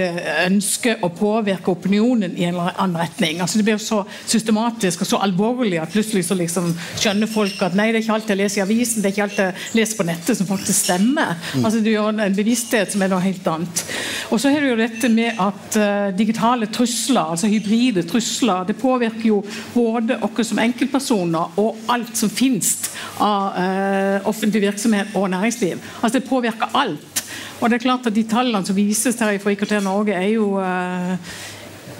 ønsker 0.45 1.03
å 1.05 1.09
påvirke 1.13 1.71
opinionen 1.73 2.35
i 2.37 2.45
en 2.47 2.55
eller 2.55 2.77
annen 2.79 2.99
retning. 2.99 3.41
Altså 3.43 3.59
Det 3.59 3.65
blir 3.67 3.81
så 3.81 4.01
systematisk 4.25 5.03
og 5.03 5.09
så 5.09 5.21
alvorlig 5.25 5.79
at 5.81 5.91
plutselig 5.93 6.25
så 6.27 6.37
liksom 6.39 6.71
skjønner 6.99 7.31
folk 7.31 7.61
at 7.65 7.75
nei, 7.77 7.89
det 7.91 8.01
er 8.01 8.05
ikke 8.05 8.17
alt 8.17 8.31
jeg 8.31 8.39
leser 8.39 8.61
i 8.61 8.65
avisen, 8.65 9.03
det 9.03 9.09
er 9.09 9.15
ikke 9.15 9.27
alt 9.27 9.41
jeg 9.43 9.79
leser 9.79 9.99
på 9.99 10.07
nettet 10.07 10.39
som 10.39 10.49
faktisk 10.49 10.85
stemmer. 10.85 11.35
Mm. 11.53 11.65
Altså 11.65 11.83
Du 11.83 11.91
gjør 11.91 12.11
en 12.13 12.37
bevissthet 12.37 12.93
som 12.93 13.03
er 13.03 13.13
noe 13.13 13.23
helt 13.23 13.51
annet. 13.51 13.83
Og 14.29 14.41
så 14.41 14.51
er 14.51 14.61
det 14.61 14.71
jo 14.71 14.79
dette 14.79 15.11
med 15.13 15.39
at 15.41 15.79
uh, 15.81 16.09
digitale 16.17 16.69
trusler, 16.73 17.33
altså 17.35 17.49
hybride 17.51 18.05
trusler, 18.09 18.67
det 18.69 18.77
påvirker 18.79 19.25
jo 19.31 19.39
både 19.73 20.19
oss 20.25 20.51
som 20.51 20.61
enkeltpersoner 20.61 21.59
og 21.59 21.89
alt 21.91 22.15
som 22.17 22.31
finnes 22.31 22.75
av 23.19 23.55
uh, 23.57 24.29
offentlig 24.29 24.63
virksomhet 24.67 25.15
og 25.19 25.29
næringsliv. 25.33 25.79
Altså 26.01 26.19
Det 26.19 26.29
påvirker 26.29 26.77
alt. 26.77 27.18
Og 27.59 27.69
det 27.69 27.79
er 27.79 27.85
klart 27.85 28.07
at 28.07 28.15
De 28.15 28.23
tallene 28.23 28.65
som 28.65 28.77
vises 28.77 29.19
her 29.19 29.39
fra 29.41 29.53
IKT 29.53 29.77
Norge, 29.83 30.15
er 30.15 30.29
jo 30.33 30.55
uh, 30.59 31.15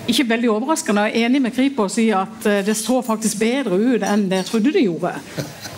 ikke 0.10 0.28
veldig 0.30 0.50
overraskende. 0.54 1.08
Jeg 1.10 1.22
er 1.22 1.30
enig 1.30 1.42
med 1.44 1.56
Kripos 1.56 1.98
i 2.02 2.10
at 2.16 2.48
uh, 2.48 2.60
det 2.66 2.78
så 2.80 3.02
faktisk 3.06 3.42
bedre 3.42 3.78
ut 3.78 4.06
enn 4.08 4.28
det 4.32 4.44
jeg 4.44 4.50
trodde 4.52 4.74
det 4.76 4.86
gjorde. 4.88 5.14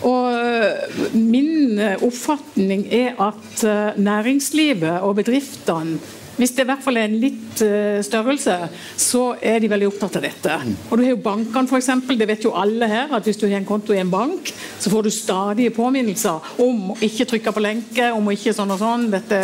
Og 0.02 1.14
min 1.14 1.78
oppfatning 2.02 2.88
er 2.90 3.20
at 3.22 3.62
næringslivet 4.02 4.98
og 5.06 5.20
bedriftene 5.20 6.00
hvis 6.38 6.54
det 6.56 6.64
i 6.64 6.68
hvert 6.70 6.84
fall 6.84 6.96
er 6.96 7.08
en 7.08 7.18
litt 7.20 7.60
uh, 7.64 8.00
størrelse, 8.04 8.54
så 9.00 9.22
er 9.44 9.60
de 9.60 9.70
veldig 9.72 9.88
opptatt 9.90 10.18
av 10.18 10.24
dette. 10.24 10.58
Og 10.88 10.96
du 10.96 11.04
har 11.04 11.12
jo 11.12 11.20
bankene, 11.24 11.68
f.eks. 11.68 11.90
Det 12.22 12.28
vet 12.28 12.46
jo 12.46 12.54
alle 12.56 12.88
her, 12.88 13.12
at 13.12 13.26
hvis 13.28 13.40
du 13.40 13.46
har 13.46 13.58
en 13.58 13.68
konto 13.68 13.94
i 13.94 14.00
en 14.00 14.12
bank, 14.12 14.52
så 14.80 14.92
får 14.92 15.06
du 15.06 15.12
stadige 15.14 15.74
påminnelser 15.76 16.62
om 16.64 16.94
å 16.94 16.98
ikke 17.04 17.26
trykke 17.32 17.54
på 17.54 17.64
lenke, 17.64 18.10
om 18.16 18.28
å 18.28 18.34
ikke 18.36 18.54
sånn 18.56 18.72
og 18.74 18.80
sånn. 18.80 19.08
Dette, 19.12 19.40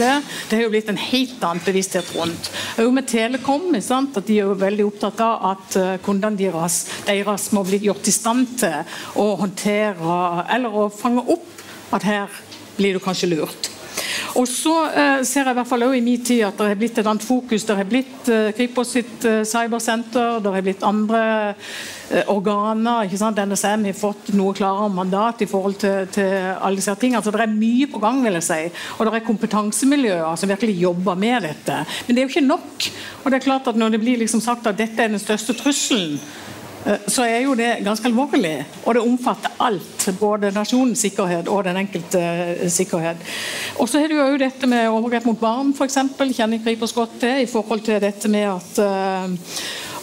det. 0.00 0.12
det 0.50 0.58
har 0.58 0.64
jo 0.66 0.72
blitt 0.74 0.90
en 0.92 1.00
helt 1.00 1.46
annen 1.46 1.62
bevissthet 1.64 2.10
rundt. 2.16 2.50
Og 2.82 2.92
med 2.96 3.08
Telekom 3.10 3.70
sant, 3.82 4.18
at 4.18 4.26
de 4.28 4.40
er 4.40 4.48
jo 4.50 4.58
veldig 4.58 4.88
opptatt 4.88 5.22
av 5.24 5.50
at 5.52 5.78
uh, 5.78 5.92
kundene 6.04 6.40
deres, 6.40 6.82
deres 7.06 7.50
må 7.54 7.64
bli 7.68 7.84
gjort 7.86 8.08
i 8.10 8.14
stand 8.14 8.56
til 8.62 8.96
å 9.20 9.32
håndtere 9.40 10.18
eller 10.52 10.82
å 10.82 10.88
fange 10.92 11.24
opp 11.32 11.94
at 11.96 12.06
her 12.08 12.42
blir 12.76 12.96
du 12.96 13.04
kanskje 13.04 13.30
lurt. 13.30 13.70
Og 14.38 14.46
så 14.48 14.72
eh, 14.88 15.22
ser 15.28 15.44
jeg 15.44 15.52
i 15.52 15.58
hvert 15.58 15.68
fall 15.68 15.84
også 15.84 15.98
i 15.98 16.04
min 16.04 16.22
tid 16.24 16.44
at 16.46 16.56
det 16.56 16.68
har 16.70 16.78
blitt 16.80 16.98
et 17.00 17.08
annet 17.08 17.24
fokus. 17.24 17.66
Det 17.68 17.76
har 17.76 17.88
blitt 17.88 18.30
eh, 18.32 18.52
Kripos 18.56 18.94
sitt 18.96 19.26
eh, 19.28 19.42
cybersenter, 19.48 20.38
det 20.40 20.54
har 20.54 20.64
blitt 20.64 20.86
andre 20.86 21.22
organer. 22.28 23.06
ikke 23.06 23.16
sant? 23.16 23.38
NSM 23.40 23.86
har 23.88 23.96
fått 23.96 24.32
noe 24.36 24.52
klarere 24.56 24.90
mandat 24.92 25.40
i 25.44 25.48
forhold 25.48 25.78
til, 25.80 26.08
til 26.12 26.32
alle 26.52 26.76
disse 26.76 26.92
tingene. 27.00 27.22
Så 27.24 27.32
det 27.32 27.40
er 27.44 27.54
mye 27.54 27.88
på 27.88 28.00
gang, 28.02 28.20
vil 28.24 28.36
jeg 28.36 28.48
si. 28.48 28.60
Og 28.98 29.08
det 29.08 29.14
er 29.16 29.26
kompetansemiljøer 29.28 30.36
som 30.36 30.52
virkelig 30.52 30.76
jobber 30.82 31.16
med 31.16 31.48
dette. 31.48 31.78
Men 32.06 32.16
det 32.16 32.20
er 32.20 32.28
jo 32.28 32.34
ikke 32.34 32.44
nok. 32.44 32.88
Og 33.22 33.30
det 33.30 33.38
er 33.38 33.46
klart 33.46 33.68
at 33.68 33.80
Når 33.82 33.94
det 33.94 34.00
blir 34.02 34.20
liksom 34.20 34.40
sagt 34.44 34.66
at 34.68 34.76
dette 34.78 35.00
er 35.00 35.08
den 35.08 35.22
største 35.22 35.56
trusselen 35.56 36.20
så 37.06 37.24
er 37.28 37.44
jo 37.44 37.54
det 37.54 37.76
ganske 37.84 38.08
alvorlig. 38.08 38.56
Og 38.84 38.96
det 38.96 39.02
omfatter 39.06 39.54
alt. 39.62 40.08
Både 40.18 40.50
nasjonens 40.54 41.04
sikkerhet 41.04 41.50
og 41.50 41.64
den 41.66 41.78
enkelte 41.84 42.22
eh, 42.22 42.64
sikkerhet. 42.72 43.22
Og 43.78 43.88
så 43.88 44.02
er 44.02 44.10
det 44.10 44.18
jo 44.18 44.40
dette 44.40 44.70
med 44.70 44.90
overgrep 44.90 45.28
mot 45.30 45.40
barn, 45.40 45.70
f.eks. 45.76 46.00
Kjenner 46.32 46.62
Kripos 46.64 46.94
godt 46.96 47.20
til 47.22 47.44
i 47.44 47.50
forhold 47.50 47.84
til 47.86 48.02
dette 48.02 48.30
med 48.30 48.48
at 48.50 48.82
uh, 48.82 49.54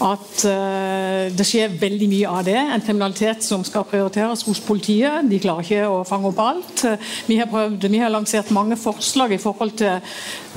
at 0.05 0.43
uh, 0.47 1.27
det 1.35 1.45
skjer 1.47 1.75
veldig 1.79 2.09
mye 2.11 2.33
av 2.39 2.45
det. 2.47 2.57
En 2.59 2.83
kriminalitet 2.83 3.43
som 3.45 3.63
skal 3.67 3.87
prioriteres 3.89 4.45
hos 4.47 4.61
politiet. 4.63 5.27
De 5.29 5.41
klarer 5.41 5.65
ikke 5.65 5.89
å 5.89 6.03
fange 6.07 6.31
opp 6.31 6.43
alt. 6.43 6.85
Vi 7.27 7.39
har, 7.39 7.49
prøvd, 7.51 7.89
vi 7.91 8.01
har 8.01 8.13
lansert 8.13 8.53
mange 8.55 8.77
forslag 8.79 9.35
i 9.35 9.41
forhold 9.41 9.75
til 9.79 9.99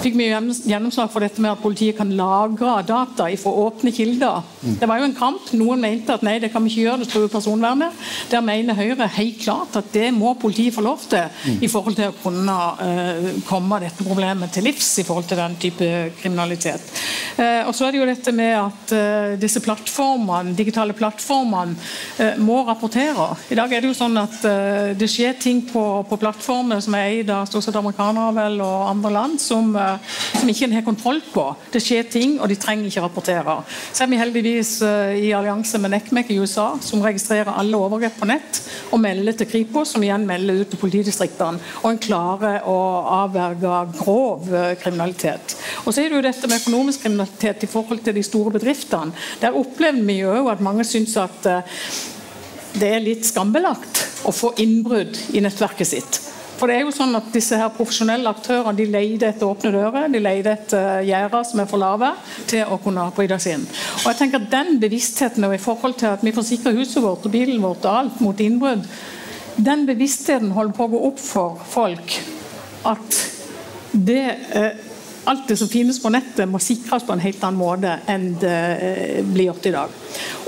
Fikk 0.03 0.17
mye 0.17 0.39
gjennomslag 0.65 1.11
for 1.13 1.23
dette 1.23 1.43
med 1.43 1.53
at 1.53 1.61
politiet 1.61 1.99
kan 1.99 2.11
lagre 2.17 2.79
data 2.89 3.27
fra 3.39 3.53
åpne 3.67 3.93
kilder. 3.93 4.41
Mm. 4.63 4.77
Det 4.81 4.89
var 4.89 4.99
jo 4.99 5.09
en 5.09 5.17
kamp. 5.19 5.51
Noen 5.61 5.83
mente 5.85 6.17
at 6.17 6.25
nei, 6.25 6.39
det 6.41 6.49
kan 6.55 6.65
vi 6.65 6.73
ikke 6.73 6.87
gjøre, 6.87 7.03
det 7.03 7.09
truer 7.13 7.31
personvernet. 7.33 8.01
Der 8.33 8.45
mener 8.45 8.79
Høyre 8.79 9.11
helt 9.19 9.43
klart 9.43 9.77
at 9.79 9.91
det 9.93 10.09
må 10.17 10.33
politiet 10.41 10.75
få 10.75 10.85
lov 10.87 11.05
til 11.13 11.29
mm. 11.29 11.61
i 11.61 11.71
forhold 11.71 11.99
til 11.99 12.09
å 12.09 12.17
kunne 12.23 12.57
uh, 12.81 13.29
komme 13.47 13.83
dette 13.85 14.07
problemet 14.07 14.55
til 14.55 14.67
livs 14.67 14.89
i 15.03 15.07
forhold 15.07 15.29
til 15.29 15.43
den 15.43 15.59
type 15.61 15.91
kriminalitet. 16.23 16.89
Uh, 17.37 17.69
og 17.69 17.75
så 17.77 17.87
er 17.87 17.95
det 17.95 18.03
jo 18.03 18.09
dette 18.09 18.35
med 18.37 18.57
at 18.57 18.97
disse 19.41 19.61
plattformene, 19.63 20.55
digitale 20.57 20.95
plattformene 20.97 21.77
eh, 22.19 22.39
må 22.43 22.63
rapportere. 22.67 23.29
I 23.53 23.59
dag 23.59 23.73
er 23.73 23.83
det 23.83 23.91
jo 23.91 23.97
sånn 23.97 24.19
at 24.21 24.39
eh, 24.49 24.93
det 24.99 25.09
skjer 25.11 25.37
ting 25.41 25.63
på, 25.69 25.83
på 26.09 26.19
plattformer 26.21 26.83
som 26.85 26.97
er 26.99 27.11
eid 27.11 27.33
av 27.33 27.47
stort 27.51 27.67
sett 27.67 27.79
amerikanere 27.79 28.35
vel, 28.37 28.61
og 28.65 28.89
andre 28.91 29.13
land, 29.15 29.41
som, 29.43 29.73
eh, 29.77 30.19
som 30.35 30.51
ikke 30.53 30.69
en 30.69 30.77
har 30.77 30.87
kontroll 30.87 31.23
på. 31.33 31.47
Det 31.75 31.83
skjer 31.83 32.09
ting, 32.13 32.37
og 32.41 32.51
de 32.51 32.59
trenger 32.61 32.91
ikke 32.91 33.05
rapportere. 33.07 33.59
Så 33.93 34.05
er 34.05 34.13
vi 34.13 34.21
heldigvis 34.21 34.75
i 34.83 35.33
allianse 35.37 35.79
med 35.81 35.93
NECMEC 35.95 36.33
i 36.33 36.39
USA, 36.43 36.73
som 36.83 37.03
registrerer 37.05 37.53
alle 37.53 37.79
overgrep 37.79 38.19
på 38.21 38.29
nett 38.31 38.61
og 38.93 39.01
melder 39.03 39.37
til 39.37 39.49
Kripos, 39.51 39.95
som 39.95 40.05
igjen 40.05 40.27
melder 40.29 40.63
ut 40.63 40.73
til 40.73 40.81
politidistriktene. 40.81 41.61
Og 41.83 41.91
en 41.91 42.03
klarer 42.03 42.67
å 42.69 42.79
avverge 43.23 43.79
grov 43.99 44.49
kriminalitet. 44.83 45.57
Og 45.85 45.93
så 45.93 46.03
er 46.03 46.11
det 46.11 46.19
jo 46.19 46.25
dette 46.27 46.49
med 46.49 46.61
økonomisk 46.61 47.07
kriminalitet 47.07 47.67
i 47.67 47.71
forhold 47.71 48.03
til 48.05 48.17
de 48.17 48.25
store 48.27 48.53
bedriftene. 48.55 49.13
Der 49.43 49.57
opplevde 49.59 50.05
vi 50.09 50.21
jo 50.23 50.49
at 50.53 50.65
mange 50.65 50.87
syns 50.89 51.17
at 51.21 51.49
eh, 51.51 51.79
det 52.79 52.89
er 52.89 53.05
litt 53.05 53.27
skambelagt 53.29 54.01
å 54.29 54.33
få 54.33 54.55
innbrudd 54.63 55.19
i 55.37 55.43
nettverket 55.45 55.89
sitt. 55.89 56.21
For 56.63 56.71
det 56.71 56.77
er 56.79 56.85
jo 56.87 56.93
sånn 56.95 57.17
at 57.19 57.33
disse 57.35 57.57
her 57.59 57.73
profesjonelle 57.75 58.31
aktørene 58.31 58.79
de 58.79 58.85
leide 58.87 59.27
etter 59.33 59.49
åpne 59.51 59.73
dører. 59.75 60.05
De 60.13 60.21
leide 60.23 60.53
etter 60.55 61.01
eh, 61.01 61.09
gjerder 61.09 61.49
som 61.49 61.63
er 61.63 61.67
for 61.71 61.83
lave 61.83 62.13
til 62.51 62.69
å 62.71 62.79
kunne 62.83 63.09
bryte 63.17 63.41
seg 63.43 63.57
inn. 63.59 63.65
Og 64.03 64.07
jeg 64.13 64.21
tenker 64.21 64.45
at 64.45 64.53
Den 64.53 64.79
bevisstheten 64.83 65.49
og 65.49 65.57
i 65.57 65.63
forhold 65.63 65.99
til 65.99 66.13
at 66.13 66.23
vi 66.23 66.35
forsikrer 66.37 66.79
huset 66.79 67.03
vårt 67.03 67.27
og 67.27 67.35
bilen 67.35 67.59
vårt 67.65 67.83
og 67.83 67.99
alt 68.05 68.23
mot 68.23 68.41
innbrudd, 68.47 68.87
den 69.57 69.83
bevisstheten 69.89 70.55
holder 70.55 70.77
på 70.77 70.87
å 70.87 70.93
gå 70.95 71.03
opp 71.11 71.19
for 71.21 71.59
folk 71.69 72.15
at 72.89 73.19
det 73.93 74.23
eh, 74.57 74.87
alt 75.25 75.49
det 75.49 75.57
som 75.61 75.71
finnes 75.71 76.01
på 76.03 76.11
nettet, 76.13 76.49
må 76.51 76.61
sikres 76.63 77.05
på 77.07 77.15
en 77.15 77.23
helt 77.23 77.43
annen 77.45 77.61
måte 77.61 77.97
enn 78.11 78.33
det 78.43 78.61
eh, 78.83 79.19
blir 79.27 79.51
gjort 79.51 79.69
i 79.69 79.75
dag. 79.75 79.99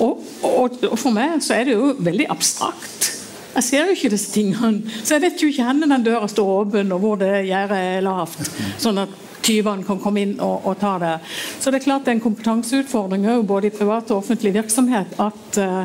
Og, 0.03 0.25
og, 0.43 0.79
og, 0.91 0.97
For 0.99 1.15
meg 1.15 1.43
så 1.45 1.59
er 1.59 1.69
det 1.69 1.77
jo 1.77 1.93
veldig 1.99 2.31
abstrakt. 2.35 3.11
Jeg 3.55 3.67
ser 3.69 3.85
jo 3.87 3.95
ikke 3.95 4.11
disse 4.11 4.33
tingene. 4.35 4.97
Så 5.05 5.15
jeg 5.15 5.23
vet 5.29 5.43
jo 5.43 5.51
ikke 5.51 5.69
hvor 5.69 5.85
den 5.85 6.07
døra 6.07 6.31
står 6.31 6.55
åpen, 6.57 6.91
og 6.95 7.05
hvor 7.05 7.21
det 7.21 7.45
gjerdet 7.47 7.79
er 7.79 8.03
lavt. 8.03 8.51
Sånn 8.83 8.99
at 9.05 9.21
tyvene 9.45 9.85
kan 9.87 10.01
komme 10.01 10.25
inn 10.25 10.35
og, 10.43 10.65
og, 10.65 10.75
ta 10.81 10.97
det. 11.03 11.13
Så 11.61 11.71
det 11.71 11.81
er 11.81 11.87
klart 11.87 12.07
det 12.07 12.15
er 12.15 12.19
en 12.19 12.25
kompetanseutfordring 12.25 13.29
både 13.47 13.69
i 13.69 13.75
privat 13.75 14.11
og 14.11 14.23
offentlig 14.23 14.55
virksomhet 14.57 15.15
at 15.21 15.61
uh, 15.61 15.85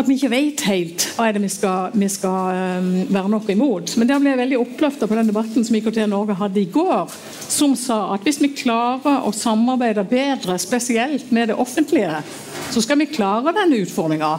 at 0.00 0.08
vi 0.08 0.16
ikke 0.16 0.32
vet 0.32 0.62
helt 0.68 1.06
hva 1.16 1.28
er 1.28 1.36
det 1.36 1.42
vi 1.44 1.50
skal, 1.52 1.94
vi 1.94 2.08
skal 2.10 2.80
um, 2.80 2.90
være 3.12 3.32
noe 3.32 3.54
imot. 3.54 3.94
Men 4.00 4.08
der 4.08 4.22
ble 4.22 4.32
jeg 4.32 4.40
veldig 4.40 4.60
oppløfta 4.60 5.08
på 5.08 5.18
den 5.18 5.30
debatten 5.30 5.66
som 5.66 5.76
IKT 5.76 6.00
Norge 6.10 6.36
hadde 6.40 6.62
i 6.62 6.68
går, 6.72 7.12
som 7.50 7.76
sa 7.78 8.02
at 8.14 8.24
hvis 8.26 8.40
vi 8.42 8.52
klarer 8.56 9.26
å 9.26 9.34
samarbeide 9.36 10.06
bedre, 10.08 10.58
spesielt 10.60 11.32
med 11.34 11.52
det 11.52 11.58
offentlige, 11.60 12.22
så 12.70 12.82
skal 12.84 13.00
vi 13.00 13.10
klare 13.12 13.54
denne 13.56 13.82
utfordringa. 13.84 14.38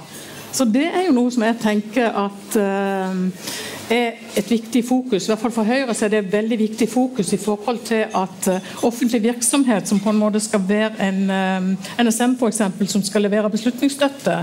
Så 0.52 0.65
det 0.67 0.88
er 0.89 1.06
jo 1.08 1.15
noe 1.15 1.32
som 1.32 1.45
jeg 1.45 1.60
tenker 1.62 2.12
at 2.26 2.58
uh, 2.60 3.52
er 3.91 4.19
et 4.39 4.52
viktig 4.52 4.84
fokus. 4.88 5.26
I 5.26 5.32
hvert 5.32 5.41
fall 5.43 5.54
For 5.56 5.67
Høyre 5.67 5.95
så 5.95 6.06
er 6.06 6.13
det 6.13 6.19
et 6.21 6.34
veldig 6.34 6.58
viktig 6.60 6.88
fokus 6.91 7.32
i 7.36 7.39
forhold 7.39 7.82
til 7.88 8.06
at 8.08 8.50
uh, 8.52 8.71
offentlig 8.88 9.21
virksomhet, 9.24 9.88
som 9.88 10.00
på 10.00 10.12
en 10.12 10.19
måte 10.19 10.41
skal 10.43 10.63
være 10.67 11.08
en 11.08 11.21
uh, 11.32 12.04
NSM 12.04 12.38
eksempel, 12.47 12.88
som 12.88 13.04
skal 13.04 13.28
levere 13.28 13.52
beslutningsstøtte, 13.52 14.41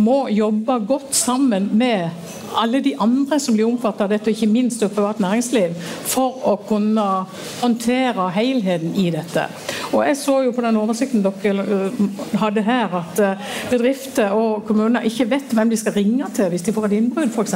må 0.00 0.28
jobbe 0.32 0.78
godt 0.88 1.14
sammen 1.16 1.70
med 1.78 2.10
alle 2.56 2.80
de 2.84 2.94
andre 3.00 3.38
som 3.40 3.56
blir 3.56 3.68
omfattet 3.68 4.04
av 4.04 4.12
dette, 4.12 4.30
og 4.30 4.36
ikke 4.36 4.52
minst 4.52 4.84
privat 4.92 5.20
næringsliv, 5.22 5.74
for 6.08 6.42
å 6.48 6.56
kunne 6.68 7.06
håndtere 7.62 8.28
helheten 8.36 8.94
i 9.00 9.08
dette. 9.14 9.46
Og 9.92 10.04
Jeg 10.06 10.16
så 10.16 10.38
jo 10.46 10.54
på 10.56 10.64
den 10.64 10.76
oversikten 10.80 11.24
dere 11.24 11.64
øh, 11.64 12.02
hadde 12.40 12.64
her, 12.64 12.96
at 13.02 13.20
øh, 13.20 13.50
bedrifter 13.70 14.32
og 14.36 14.64
kommuner 14.68 15.04
ikke 15.08 15.30
vet 15.30 15.52
hvem 15.52 15.70
de 15.70 15.80
skal 15.80 15.96
ringe 15.96 16.28
til 16.34 16.48
hvis 16.52 16.64
de 16.68 16.72
får 16.72 16.88
et 16.88 16.98
innbrudd, 17.00 17.32
f.eks 17.32 17.54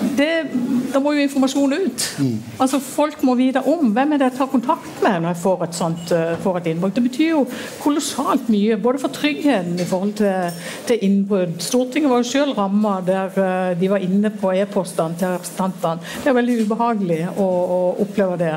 det, 0.00 0.46
da 0.92 1.00
må 1.02 1.12
jo 1.14 1.24
informasjon 1.24 1.74
ut. 1.74 2.04
Mm. 2.22 2.34
Altså 2.62 2.80
Folk 2.82 3.22
må 3.26 3.34
vite 3.38 3.62
om 3.70 3.92
hvem 3.94 4.14
er 4.14 4.20
det 4.20 4.28
jeg 4.30 4.38
tar 4.38 4.50
kontakt 4.52 5.02
med 5.02 5.22
når 5.22 5.32
jeg 5.32 5.40
får 5.42 5.64
et 5.66 5.78
sånt 5.78 6.12
uh, 6.14 6.34
får 6.42 6.60
et 6.60 6.68
innbrudd. 6.72 6.94
Det 6.96 7.04
betyr 7.04 7.30
jo 7.30 7.42
kolossalt 7.82 8.50
mye, 8.52 8.78
både 8.82 9.02
for 9.02 9.14
tryggheten 9.14 9.78
i 9.80 9.86
forhold 9.88 10.14
til, 10.20 10.60
til 10.88 11.06
innbrudd. 11.06 11.56
Stortinget 11.62 12.10
var 12.10 12.22
jo 12.22 12.30
selv 12.30 12.58
ramma 12.58 12.96
der 13.06 13.38
uh, 13.38 13.70
de 13.78 13.90
var 13.90 14.04
inne 14.04 14.32
på 14.34 14.52
e-postene 14.54 15.18
til 15.20 15.34
representantene. 15.36 16.14
Det 16.24 16.32
er 16.32 16.38
veldig 16.38 16.58
ubehagelig 16.64 17.20
å, 17.34 17.48
å 17.48 17.80
oppleve 18.04 18.38
det. 18.40 18.54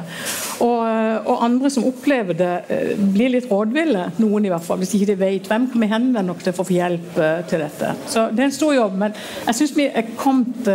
Og, 0.58 0.78
uh, 0.84 1.18
og, 1.22 1.36
andre 1.48 1.70
som 1.72 1.86
opplever 1.88 2.38
det, 2.38 2.54
blir 3.14 3.32
litt 3.32 3.50
rådville, 3.50 4.08
noen 4.22 4.48
i 4.48 4.52
hvert 4.52 4.66
fall, 4.66 4.82
hvis 4.82 4.96
ikke 4.98 5.12
de 5.12 5.20
vet 5.22 5.50
hvem 5.50 5.70
kan 5.72 5.84
vi 5.84 5.92
henvende 5.92 6.34
oss 6.34 6.44
til 6.44 6.56
for 6.56 6.66
å 6.66 6.70
få 6.70 6.76
hjelp 6.76 7.20
til 7.50 7.62
dette. 7.62 7.92
Så 8.10 8.26
det 8.34 8.42
er 8.42 8.50
en 8.50 8.56
stor 8.56 8.74
jobb, 8.76 8.98
men 9.00 9.16
jeg 9.46 9.60
syns 9.60 9.76
vi 9.78 9.88
er 9.88 10.10
kommet 10.18 10.68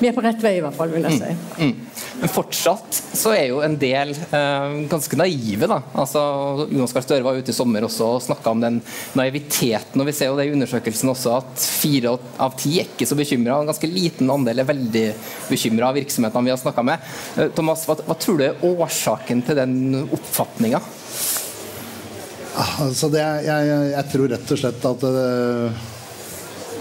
vi 0.00 0.08
er 0.08 0.14
på 0.16 0.22
rett 0.24 0.40
vei, 0.40 0.54
i 0.56 0.62
hvert 0.64 0.76
fall, 0.76 0.92
vil 0.94 1.04
jeg 1.04 1.18
si. 1.20 1.32
Mm, 1.60 1.72
mm. 1.72 2.04
Men 2.22 2.30
fortsatt 2.32 2.96
så 3.20 3.34
er 3.36 3.50
jo 3.50 3.58
en 3.64 3.74
del 3.80 4.14
eh, 4.16 4.76
ganske 4.88 5.18
naive. 5.20 5.68
da. 5.68 5.80
Altså, 6.00 6.22
Jonas 6.70 6.94
Gahr 6.96 7.04
Støre 7.04 7.26
var 7.26 7.36
ute 7.36 7.52
i 7.52 7.56
sommer 7.56 7.84
også 7.84 8.08
og 8.14 8.24
snakka 8.24 8.54
om 8.54 8.64
den 8.64 8.78
naiviteten. 9.18 10.00
og 10.00 10.08
Vi 10.08 10.14
ser 10.16 10.32
jo 10.32 10.38
det 10.40 10.48
i 10.48 10.54
undersøkelsen 10.54 11.12
også 11.12 11.36
at 11.42 11.66
fire 11.82 12.16
av 12.40 12.56
ti 12.60 12.78
er 12.80 12.88
ikke 12.88 13.08
så 13.10 13.18
bekymra. 13.18 13.60
En 13.60 13.68
ganske 13.68 13.92
liten 13.92 14.32
andel 14.32 14.64
er 14.64 14.70
veldig 14.72 15.06
bekymra 15.50 15.90
av 15.90 16.00
virksomhetene 16.00 16.48
vi 16.48 16.54
har 16.54 16.64
snakka 16.64 16.86
med. 16.92 17.12
Eh, 17.36 17.52
Thomas, 17.56 17.84
hva, 17.88 18.00
hva, 18.00 18.16
tror 18.20 18.40
du 18.40 18.48
er 18.48 18.66
årsaken 18.72 19.44
til 19.44 19.60
den 19.60 19.78
oppfatninga? 20.06 20.80
Ah, 22.56 22.76
altså 22.88 23.12
jeg, 23.12 23.44
jeg, 23.46 23.88
jeg, 23.92 24.10
tror 24.10 24.32
rett 24.32 24.52
og 24.56 24.64
slett 24.64 24.92
at 24.96 25.10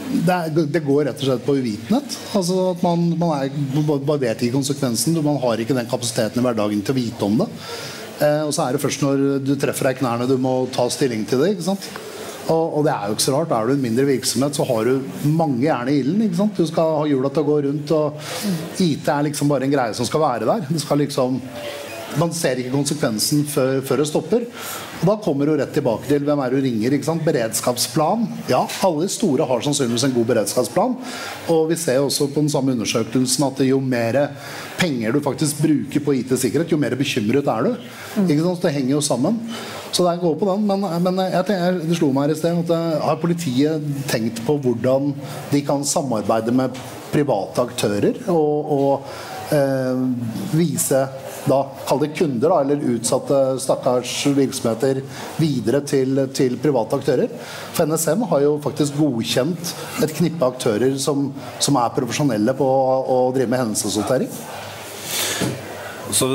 det 0.09 0.33
er, 0.33 0.51
det, 0.73 0.81
går 0.85 1.05
rett 1.05 1.21
og 1.21 1.27
slett 1.27 1.45
på 1.45 1.55
uvitenhet. 1.59 2.17
Altså 2.37 2.57
at 2.71 2.83
man, 2.85 3.05
man, 3.19 3.33
er, 3.37 3.53
man 3.77 4.21
vet 4.21 4.41
ikke 4.41 4.57
konsekvensen. 4.57 5.17
Man 5.25 5.39
har 5.43 5.61
ikke 5.61 5.77
den 5.77 5.89
kapasiteten 5.89 6.41
i 6.41 6.45
hverdagen 6.45 6.81
til 6.85 6.95
å 6.95 6.99
vite 6.99 7.27
om 7.27 7.39
det. 7.43 7.49
Eh, 8.25 8.43
og 8.47 8.53
så 8.55 8.65
er 8.65 8.75
det 8.75 8.83
først 8.83 9.03
når 9.05 9.25
du 9.45 9.53
treffer 9.59 9.89
deg 9.89 9.99
i 9.99 10.01
knærne 10.01 10.27
du 10.29 10.35
må 10.41 10.63
ta 10.73 10.87
stilling 10.91 11.27
til 11.29 11.43
det. 11.43 11.53
ikke 11.55 11.67
sant? 11.69 11.89
Og, 12.49 12.79
og, 12.79 12.81
det 12.87 12.93
er 12.95 13.05
jo 13.05 13.15
ikke 13.15 13.25
så 13.27 13.35
rart. 13.35 13.53
Er 13.53 13.69
du 13.69 13.75
en 13.75 13.83
mindre 13.83 14.07
virksomhet, 14.07 14.57
så 14.57 14.65
har 14.65 14.89
du 14.89 15.27
mange 15.29 15.61
jern 15.67 15.91
i 15.91 15.99
ilden. 16.01 16.23
ikke 16.25 16.39
sant? 16.39 16.57
Du 16.57 16.65
skal 16.65 16.95
ha 16.97 17.05
hjula 17.09 17.29
til 17.33 17.45
å 17.45 17.49
gå 17.51 17.59
rundt, 17.67 17.93
og 17.93 18.81
IT 18.81 19.11
er 19.13 19.27
liksom 19.29 19.51
bare 19.53 19.69
en 19.69 19.75
greie 19.75 19.93
som 19.97 20.09
skal 20.09 20.25
være 20.25 20.49
der. 20.49 20.65
Det 20.71 20.81
skal 20.81 21.03
liksom 21.03 21.37
man 22.17 22.31
ser 22.33 22.59
ikke 22.59 22.73
konsekvensen 22.73 23.43
før, 23.49 23.79
før, 23.85 24.01
det 24.01 24.07
stopper. 24.09 24.45
Og 24.99 25.05
Da 25.07 25.15
kommer 25.23 25.47
du 25.47 25.55
rett 25.59 25.73
tilbake 25.75 26.09
til 26.09 26.25
hvem 26.25 26.41
er 26.43 26.53
du 26.53 26.59
ringer. 26.63 26.93
ikke 26.95 27.07
sant? 27.07 27.25
Beredskapsplan. 27.25 28.25
Ja, 28.49 28.65
alle 28.83 29.09
store 29.11 29.45
har 29.47 29.61
sannsynligvis 29.61 30.07
en 30.07 30.15
god 30.15 30.29
beredskapsplan. 30.31 30.97
Og 31.53 31.69
vi 31.69 31.77
ser 31.79 32.01
også 32.01 32.27
på 32.33 32.41
den 32.41 32.49
samme 32.49 32.73
undersøkelsen 32.73 33.47
at 33.47 33.61
jo 33.67 33.79
mer 33.79 34.31
penger 34.79 35.11
du 35.11 35.21
faktisk 35.21 35.61
bruker 35.61 36.03
på 36.03 36.15
IT-sikkerhet, 36.19 36.71
jo 36.71 36.79
mer 36.79 36.95
bekymret 36.95 37.47
er 37.47 37.67
du. 37.67 37.71
Ikke 38.25 38.43
sant? 38.43 38.61
Det 38.63 38.73
henger 38.73 38.95
jo 38.97 39.01
sammen. 39.01 39.39
Så 39.91 40.05
det 40.05 40.19
går 40.21 40.35
på 40.39 40.49
den. 40.51 40.67
Men, 40.67 40.85
men 41.03 41.23
jeg 41.29 41.45
tenker, 41.47 41.81
det 41.83 41.97
slo 41.97 42.11
meg 42.13 42.29
her 42.29 42.35
i 42.35 42.39
sted 42.39 42.63
at 42.63 42.75
eh, 42.75 43.01
har 43.05 43.21
politiet 43.21 43.89
tenkt 44.09 44.43
på 44.45 44.57
hvordan 44.61 45.13
de 45.51 45.61
kan 45.65 45.85
samarbeide 45.85 46.53
med 46.55 46.77
private 47.09 47.63
aktører 47.65 48.19
og, 48.29 48.69
og 48.75 49.55
eh, 49.55 50.03
vise 50.53 51.01
da, 51.47 51.59
kall 51.87 52.01
det 52.03 52.11
kunder, 52.17 52.49
da, 52.49 52.61
eller 52.61 52.85
utsatte 52.95 53.41
stakkars 53.61 54.13
virksomheter 54.37 55.01
videre 55.39 55.81
til, 55.87 56.25
til, 56.35 56.57
private 56.61 56.99
aktører. 56.99 57.35
For 57.75 57.89
NSM 57.89 58.25
har 58.31 58.45
jo 58.45 58.55
faktisk 58.63 58.97
godkjent 58.99 59.75
et 60.03 60.15
knippe 60.17 60.49
aktører 60.49 60.97
som, 61.01 61.29
som 61.61 61.79
er 61.79 61.93
profesjonelle 61.95 62.55
på 62.57 62.65
å, 62.65 62.97
å 63.03 63.19
drive 63.35 63.51
med 63.51 63.63
hendelseshåndtering. 63.63 64.33
Så 66.09 66.25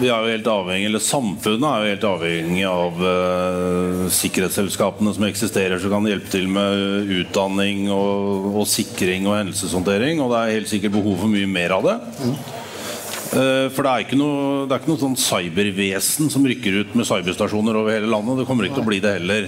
vi 0.00 0.08
er 0.10 0.24
jo 0.24 0.30
helt 0.32 0.48
avhengig, 0.50 0.88
eller 0.88 1.02
Samfunnet 1.04 1.66
er 1.68 1.84
jo 1.84 1.90
helt 1.92 2.06
avhengig 2.08 2.64
av 2.66 2.96
uh, 2.98 4.06
sikkerhetsselskapene 4.10 5.12
som 5.14 5.26
eksisterer, 5.28 5.78
som 5.78 5.94
kan 5.94 6.08
hjelpe 6.10 6.32
til 6.32 6.48
med 6.50 7.12
utdanning 7.20 7.86
og, 7.94 8.50
og 8.50 8.66
sikring 8.68 9.28
og 9.30 9.38
hendelseshåndtering. 9.38 10.22
Og 10.24 10.34
det 10.34 10.40
er 10.40 10.56
helt 10.58 10.72
sikkert 10.72 10.96
behov 10.98 11.22
for 11.22 11.30
mye 11.30 11.50
mer 11.50 11.76
av 11.78 11.86
det. 11.86 11.96
Mm. 12.24 12.34
Eh, 13.30 13.68
for 13.70 13.86
det 13.86 13.90
er 13.90 14.04
ikke 14.04 14.18
noe, 14.18 14.64
det 14.66 14.80
ikke 14.80 14.90
noe 14.90 15.00
sånn 15.00 15.18
cybervesen 15.20 16.30
som 16.32 16.46
rykker 16.46 16.80
ut 16.80 16.96
med 16.98 17.06
cyberstasjoner 17.06 17.76
over 17.78 17.94
hele 17.94 18.10
landet. 18.10 18.40
Det 18.40 18.46
kommer 18.48 18.66
ikke 18.66 18.80
til 18.80 18.84
å 18.84 18.88
bli 18.88 18.98
det 19.04 19.12
heller. 19.20 19.46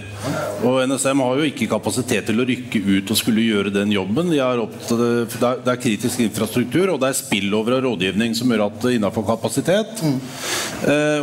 Og 0.63 0.79
NSM 0.87 1.23
har 1.25 1.41
jo 1.41 1.49
ikke 1.49 1.71
kapasitet 1.73 2.29
til 2.31 2.43
å 2.43 2.47
rykke 2.47 2.83
ut 2.87 3.11
og 3.11 3.19
skulle 3.19 3.47
gjøre 3.47 3.75
den 3.75 3.95
jobben. 3.95 4.31
De 4.31 4.39
er 4.39 4.63
opptatt, 4.63 5.35
det 5.67 5.73
er 5.73 5.83
kritisk 5.83 6.23
infrastruktur, 6.23 6.93
og 6.93 7.01
det 7.03 7.11
er 7.11 7.19
spillover 7.19 7.79
av 7.79 7.83
rådgivning 7.89 8.37
som 8.39 8.55
gjør 8.55 8.69
at 8.69 8.79
det 8.87 8.97
innafor 9.01 9.27
kapasitet. 9.27 10.05
Mm. 10.07 10.21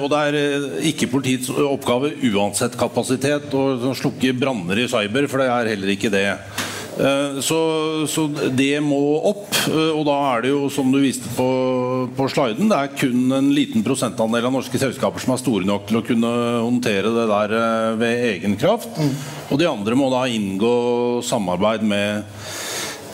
Og 0.03 0.09
det 0.11 0.23
er 0.25 0.39
eh, 0.41 0.67
ikke 0.91 1.11
politiets 1.13 1.53
oppgave 1.53 2.11
uansett 2.33 2.75
kapasitet 2.79 3.55
å 3.55 3.95
slukke 3.95 4.35
branner 4.35 4.83
i 4.83 4.89
cyber, 4.91 5.31
for 5.31 5.39
det 5.39 5.47
er 5.53 5.71
heller 5.75 5.95
ikke 5.95 6.11
det. 6.11 6.27
Eh, 6.99 7.39
så, 7.39 7.59
så, 8.07 8.27
det 8.51 8.81
må 8.83 8.99
opp. 9.29 9.47
Eh, 9.69 9.91
og 9.95 10.03
da 10.07 10.17
er 10.33 10.43
det 10.43 10.51
jo, 10.51 10.67
som 10.73 10.91
du 10.91 10.99
viste 10.99 11.31
på, 11.37 11.49
på 12.15 12.29
sliden, 12.31 12.67
det 12.71 12.79
er 12.79 12.95
kun 12.99 13.31
en 13.37 13.51
liten 13.55 13.85
prosentandel 13.85 14.49
av 14.49 14.55
norske 14.57 14.81
selskaper 14.81 15.23
som 15.23 15.35
er 15.35 15.41
store 15.41 15.67
nok 15.69 15.87
til 15.87 16.01
å 16.01 16.05
kunne 16.05 16.31
håndtere 16.59 17.13
det 17.15 17.27
der 17.31 17.55
eh, 17.59 17.91
ved 18.01 18.25
egen 18.33 18.57
kraft. 18.59 18.91
Mm. 18.99 19.13
Og 19.49 19.61
de 19.61 19.69
andre 19.69 19.99
må 19.99 20.11
da 20.11 20.25
inngå 20.29 20.73
samarbeid 21.25 21.87
med 21.87 22.27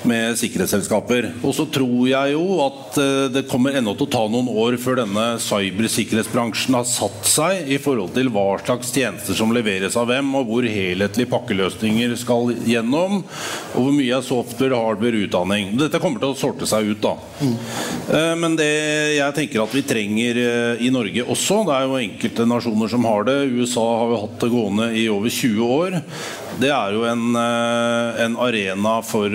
med 0.09 0.37
sikkerhetsselskaper. 0.39 1.29
Og 1.41 1.55
så 1.57 1.65
tror 1.71 2.05
jeg 2.09 2.33
jo 2.35 2.59
at 2.65 2.99
eh, 3.01 3.27
det 3.33 3.45
kommer 3.49 3.77
ennå 3.77 3.95
til 3.97 4.07
å 4.07 4.13
ta 4.15 4.23
noen 4.31 4.49
år 4.51 4.77
før 4.81 5.01
denne 5.01 5.25
cybersikkerhetsbransjen 5.43 6.77
har 6.77 6.87
satt 6.89 7.29
seg 7.29 7.71
i 7.71 7.79
forhold 7.81 8.15
til 8.15 8.31
hva 8.33 8.47
slags 8.63 8.93
tjenester 8.95 9.37
som 9.37 9.53
leveres 9.55 9.97
av 9.99 10.09
hvem, 10.11 10.33
og 10.39 10.49
hvor 10.49 10.69
helhetlige 10.69 11.31
pakkeløsninger 11.31 12.15
skal 12.19 12.53
gjennom, 12.67 13.21
og 13.73 13.79
hvor 13.79 13.95
mye 13.95 14.19
er 14.19 14.25
software, 14.25 14.77
hardware, 14.77 15.25
utdanning. 15.25 15.73
Dette 15.79 16.01
kommer 16.03 16.21
til 16.21 16.33
å 16.33 16.39
sorte 16.39 16.69
seg 16.69 16.93
ut, 16.93 17.01
da. 17.03 17.15
Mm. 17.41 17.55
Men 18.39 18.55
det 18.59 18.71
jeg 19.15 19.35
tenker 19.35 19.63
at 19.63 19.73
vi 19.75 19.83
trenger 19.85 20.39
eh, 20.39 20.85
i 20.85 20.91
Norge 20.93 21.25
også, 21.25 21.61
det 21.67 21.75
er 21.75 21.87
jo 21.87 21.99
enkelte 21.99 22.47
nasjoner 22.49 22.91
som 22.91 23.07
har 23.07 23.27
det. 23.27 23.37
USA 23.55 23.85
har 24.01 24.13
jo 24.13 24.21
hatt 24.25 24.41
det 24.43 24.51
gående 24.53 24.89
i 24.95 25.05
over 25.11 25.33
20 25.33 25.75
år. 25.79 25.97
Det 26.59 26.69
er 26.71 26.95
jo 26.95 27.03
en, 27.09 27.35
en 27.35 28.37
arena 28.39 28.99
for 29.03 29.33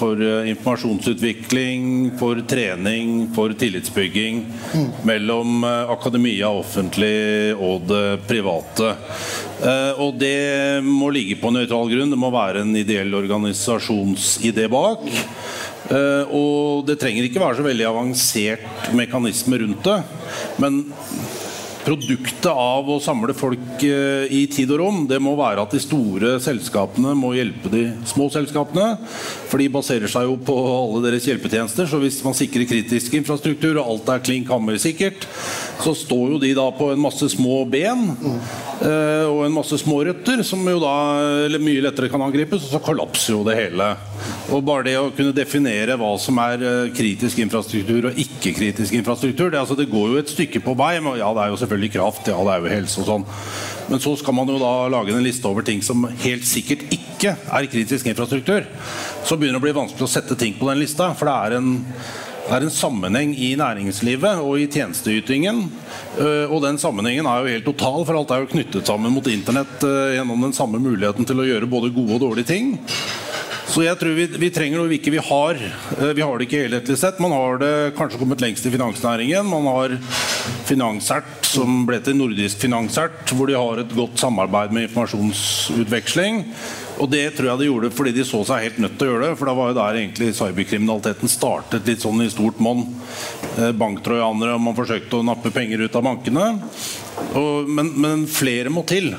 for 0.00 0.22
eh, 0.22 0.48
informasjonsutvikling, 0.50 2.10
for 2.18 2.40
trening, 2.48 3.34
for 3.34 3.52
tillitsbygging 3.52 4.46
mm. 4.74 4.88
mellom 5.02 5.64
eh, 5.64 5.90
akademia, 5.90 6.48
offentlig 6.48 7.54
og 7.54 7.86
det 7.90 8.20
private. 8.28 8.94
Eh, 9.62 10.00
og 10.00 10.18
det 10.20 10.80
må 10.86 11.10
ligge 11.14 11.38
på 11.40 11.52
nøytral 11.54 11.90
grunn. 11.92 12.12
Det 12.12 12.20
må 12.20 12.32
være 12.34 12.64
en 12.64 12.76
ideell 12.76 13.14
organisasjonsidé 13.14 14.68
bak. 14.72 15.06
Og 15.90 16.84
det 16.86 17.00
trenger 17.02 17.24
ikke 17.26 17.40
være 17.42 17.56
så 17.58 17.64
veldig 17.66 17.86
avansert 17.88 18.90
mekanisme 18.94 19.58
rundt 19.58 19.88
det. 19.88 19.96
Men 20.62 20.76
produktet 21.84 22.48
av 22.50 22.88
å 22.90 22.98
samle 23.02 23.34
folk 23.36 23.84
eh, 23.86 24.26
i 24.30 24.44
tid 24.52 24.72
og 24.74 24.80
rom, 24.82 25.00
det 25.10 25.20
må 25.22 25.34
være 25.38 25.64
at 25.64 25.74
de 25.74 25.80
store 25.82 26.36
selskapene 26.42 27.14
må 27.18 27.32
hjelpe 27.36 27.72
de 27.72 27.84
små 28.08 28.28
selskapene. 28.32 28.94
For 29.50 29.60
de 29.60 29.70
baserer 29.72 30.10
seg 30.10 30.28
jo 30.28 30.36
på 30.46 30.56
alle 30.56 31.04
deres 31.08 31.26
hjelpetjenester. 31.28 31.88
Så 31.90 32.00
hvis 32.02 32.20
man 32.26 32.36
sikrer 32.36 32.68
kritisk 32.70 33.16
infrastruktur, 33.18 33.78
og 33.80 33.94
alt 33.94 34.12
er 34.14 34.24
klink 34.26 34.52
hammersikkert, 34.52 35.26
så 35.80 35.94
står 35.96 36.36
jo 36.36 36.42
de 36.42 36.52
da 36.56 36.66
på 36.76 36.92
en 36.92 37.00
masse 37.00 37.30
små 37.32 37.62
ben. 37.70 38.10
Eh, 38.80 39.26
og 39.28 39.44
en 39.46 39.56
masse 39.56 39.76
små 39.80 40.00
røtter 40.08 40.44
som 40.46 40.62
jo 40.68 40.78
da 40.82 40.94
eller 41.46 41.62
mye 41.62 41.82
lettere 41.84 42.08
kan 42.12 42.22
angripes, 42.24 42.64
og 42.64 42.76
så 42.76 42.82
kollapser 42.84 43.34
jo 43.34 43.42
det 43.46 43.58
hele. 43.58 43.92
Og 44.50 44.64
bare 44.66 44.86
det 44.88 44.96
å 44.98 45.10
kunne 45.14 45.34
definere 45.36 45.96
hva 46.00 46.10
som 46.20 46.38
er 46.42 46.64
eh, 46.64 46.92
kritisk 46.96 47.40
infrastruktur 47.44 48.10
og 48.10 48.20
ikke-kritisk 48.20 48.96
infrastruktur, 48.98 49.50
det, 49.52 49.60
altså, 49.60 49.76
det, 49.78 49.90
går 49.90 50.14
jo 50.14 50.20
et 50.20 50.32
stykke 50.32 50.62
på 50.64 50.74
vei. 50.78 50.94
Ja, 51.20 51.30
det 51.36 51.44
er 51.44 51.52
jo 51.52 51.58
selvfølgelig 51.60 51.69
kraft, 51.92 52.26
ja, 52.26 52.38
det 52.46 52.54
er 52.54 52.64
jo 52.64 52.72
helse 52.72 53.02
og 53.02 53.06
sånn. 53.06 53.26
Men 53.90 54.02
så 54.02 54.14
skal 54.18 54.34
man 54.34 54.50
jo 54.50 54.58
da 54.60 54.88
lage 54.92 55.14
en 55.14 55.24
liste 55.24 55.46
over 55.48 55.62
ting 55.66 55.82
som 55.82 56.06
helt 56.22 56.46
sikkert 56.46 56.86
ikke 56.94 57.36
er 57.36 57.70
kritisk 57.70 58.06
infrastruktur. 58.06 58.66
Så 59.26 59.36
begynner 59.36 59.58
det 59.58 59.62
å 59.62 59.66
bli 59.68 59.78
vanskelig 59.78 60.06
å 60.06 60.10
sette 60.10 60.38
ting 60.38 60.54
på 60.58 60.68
den 60.70 60.82
lista, 60.82 61.12
for 61.14 61.30
det 61.30 61.36
er 61.36 61.56
en 61.60 61.72
det 62.50 62.56
er 62.56 62.64
en 62.66 62.72
sammenheng 62.74 63.30
i 63.38 63.52
næringslivet 63.54 64.40
og 64.42 64.58
i 64.58 64.64
tjenesteytingen. 64.66 65.60
Eh, 66.18 66.50
og 66.50 66.64
den 66.64 66.80
sammenhengen 66.82 67.28
er 67.30 67.44
jo 67.44 67.52
helt 67.54 67.68
total, 67.68 68.02
for 68.08 68.18
alt 68.18 68.32
er 68.34 68.42
jo 68.42 68.50
knyttet 68.50 68.90
sammen 68.90 69.14
mot 69.14 69.28
internett 69.30 69.84
eh, 69.86 70.16
gjennom 70.16 70.48
den 70.48 70.56
samme 70.56 70.80
muligheten 70.82 71.28
til 71.28 71.38
å 71.38 71.46
gjøre 71.46 71.70
både 71.70 71.92
gode 71.94 72.16
og 72.16 72.24
dårlige 72.24 72.50
ting. 72.50 72.72
Så 73.70 73.84
jeg 73.84 73.94
tror 74.00 74.16
vi, 74.16 74.26
vi 74.42 74.50
trenger 74.50 74.80
noe 74.80 74.90
vi 74.90 74.98
ikke 74.98 75.12
vi 75.14 75.22
har. 75.22 75.60
Eh, 76.00 76.10
vi 76.18 76.24
har 76.26 76.34
det 76.34 76.48
ikke 76.48 76.64
helhetlig 76.64 76.98
sett. 76.98 77.22
Man 77.22 77.36
har 77.36 77.60
det 77.62 77.74
kanskje 77.98 78.18
kommet 78.18 78.42
lengst 78.42 78.66
i 78.66 78.74
finansnæringen. 78.74 79.46
Man 79.46 79.70
har 79.70 79.94
Finansert, 80.68 81.40
som 81.46 81.82
ble 81.88 81.98
til 82.04 82.18
Nordisk 82.18 82.60
Finansert, 82.62 83.32
hvor 83.34 83.50
de 83.50 83.58
har 83.58 83.82
et 83.82 83.96
godt 83.96 84.20
samarbeid 84.22 84.74
med 84.74 84.88
informasjonsutveksling. 84.88 86.44
Og 87.00 87.08
det 87.08 87.24
tror 87.36 87.50
jeg 87.50 87.60
de 87.62 87.68
gjorde 87.70 87.90
fordi 87.96 88.12
de 88.14 88.24
så 88.28 88.42
seg 88.46 88.66
helt 88.66 88.80
nødt 88.84 88.96
til 89.00 89.08
å 89.08 89.14
gjøre 89.14 89.28
det. 89.30 89.36
For 89.40 89.48
da 89.48 89.56
var 89.56 89.70
jo 89.70 89.78
der 89.78 90.00
egentlig 90.02 90.32
cyberkriminaliteten 90.36 91.32
startet 91.32 91.88
litt 91.88 92.04
sånn 92.04 92.20
i 92.24 92.30
stort 92.32 92.60
monn. 92.62 92.84
Eh, 93.58 93.72
banktrojanere, 93.76 94.54
og 94.54 94.64
man 94.68 94.76
forsøkte 94.76 95.18
å 95.18 95.26
nappe 95.26 95.52
penger 95.54 95.86
ut 95.86 95.96
av 95.96 96.06
bankene. 96.06 96.46
Og, 97.34 97.70
men, 97.70 97.94
men, 98.00 98.26
flere 98.30 98.72
må 98.72 98.84
til. 98.88 99.14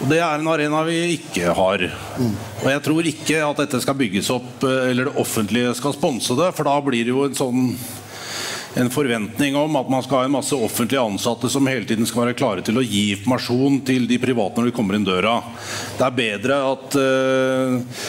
Og 0.00 0.08
Det 0.10 0.18
er 0.18 0.40
en 0.40 0.50
arena 0.50 0.82
vi 0.86 0.98
ikke 1.16 1.54
har. 1.56 1.86
Og 2.18 2.68
jeg 2.68 2.84
tror 2.84 3.08
ikke 3.10 3.40
at 3.46 3.64
dette 3.64 3.80
skal 3.84 3.98
bygges 4.00 4.30
opp, 4.34 4.52
eh, 4.66 4.90
eller 4.90 5.10
det 5.10 5.16
offentlige 5.22 5.74
skal 5.78 5.96
sponse 5.96 6.36
det, 6.38 6.52
for 6.56 6.68
da 6.68 6.76
blir 6.84 7.06
det 7.06 7.14
jo 7.14 7.24
en 7.28 7.38
sånn 7.38 7.72
en 8.74 8.90
forventning 8.90 9.56
om 9.56 9.76
at 9.76 9.90
man 9.90 10.02
skal 10.02 10.20
ha 10.20 10.24
en 10.28 10.36
masse 10.36 10.54
offentlige 10.54 11.02
ansatte 11.02 11.50
som 11.50 11.66
hele 11.66 11.86
tiden 11.88 12.06
skal 12.06 12.26
være 12.26 12.38
klare 12.38 12.64
til 12.66 12.78
å 12.78 12.84
gi 12.86 13.10
informasjon 13.16 13.80
til 13.86 14.06
de 14.10 14.18
private 14.22 14.60
når 14.60 14.70
de 14.70 14.74
kommer 14.76 14.98
inn 14.98 15.06
døra. 15.06 15.40
Det 15.98 16.06
er 16.06 16.18
bedre 16.20 16.58
at 16.70 16.98
uh, 17.00 18.02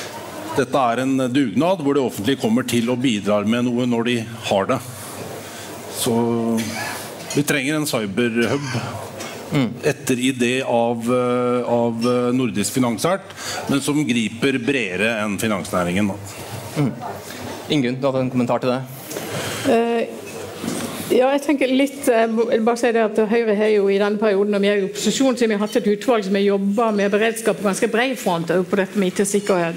dette 0.58 0.86
er 0.94 1.04
en 1.04 1.16
dugnad 1.34 1.82
hvor 1.82 1.98
det 1.98 2.04
offentlige 2.04 2.42
kommer 2.44 2.68
til 2.68 2.92
og 2.94 3.02
bidrar 3.02 3.48
med 3.50 3.66
noe 3.70 3.88
når 3.90 4.10
de 4.10 4.18
har 4.52 4.70
det. 4.74 4.82
Så 6.02 6.14
vi 7.36 7.46
trenger 7.48 7.80
en 7.80 7.88
cyberhub. 7.90 8.68
Mm. 9.52 9.68
Etter 9.84 10.20
idé 10.24 10.54
av, 10.64 11.04
eh, 11.12 11.66
av 11.68 12.06
Nordisk 12.32 12.72
Finansart, 12.78 13.34
men 13.68 13.82
som 13.84 14.00
griper 14.08 14.56
bredere 14.64 15.10
enn 15.20 15.36
finansnæringen. 15.40 16.14
Mm. 16.78 16.92
Ingunn, 17.76 17.98
du 18.00 18.08
hadde 18.08 18.24
en 18.24 18.32
kommentar 18.32 18.64
til 18.64 18.72
det? 18.72 18.80
Uh, 19.62 20.01
ja, 21.12 21.30
jeg 21.36 21.42
tenker 21.46 21.72
litt, 21.72 22.00
eh, 22.10 22.28
jeg 22.54 22.64
bare 22.66 22.80
si 22.80 22.92
det 22.96 23.04
at 23.04 23.20
Høyre 23.32 23.56
har 23.58 23.72
jo 23.74 23.88
i 23.92 24.00
denne 24.02 24.22
perioden 24.22 24.56
når 24.56 24.64
vi 24.64 24.72
er 24.72 24.82
i 24.82 24.88
opposisjon, 24.88 25.38
så 25.38 25.48
vi 25.48 25.58
har 25.58 25.64
hatt 25.66 25.78
et 25.80 25.90
utvalg 25.92 26.26
som 26.28 26.38
har 26.38 26.46
jobba 26.46 26.92
med 26.96 27.12
beredskap 27.14 27.60
på 27.60 27.68
ganske 27.68 27.92
bred 27.92 28.16
front 28.20 28.52
på 28.52 28.80
dette 28.80 29.00
med 29.00 29.12
IT-sikkerhet. 29.12 29.76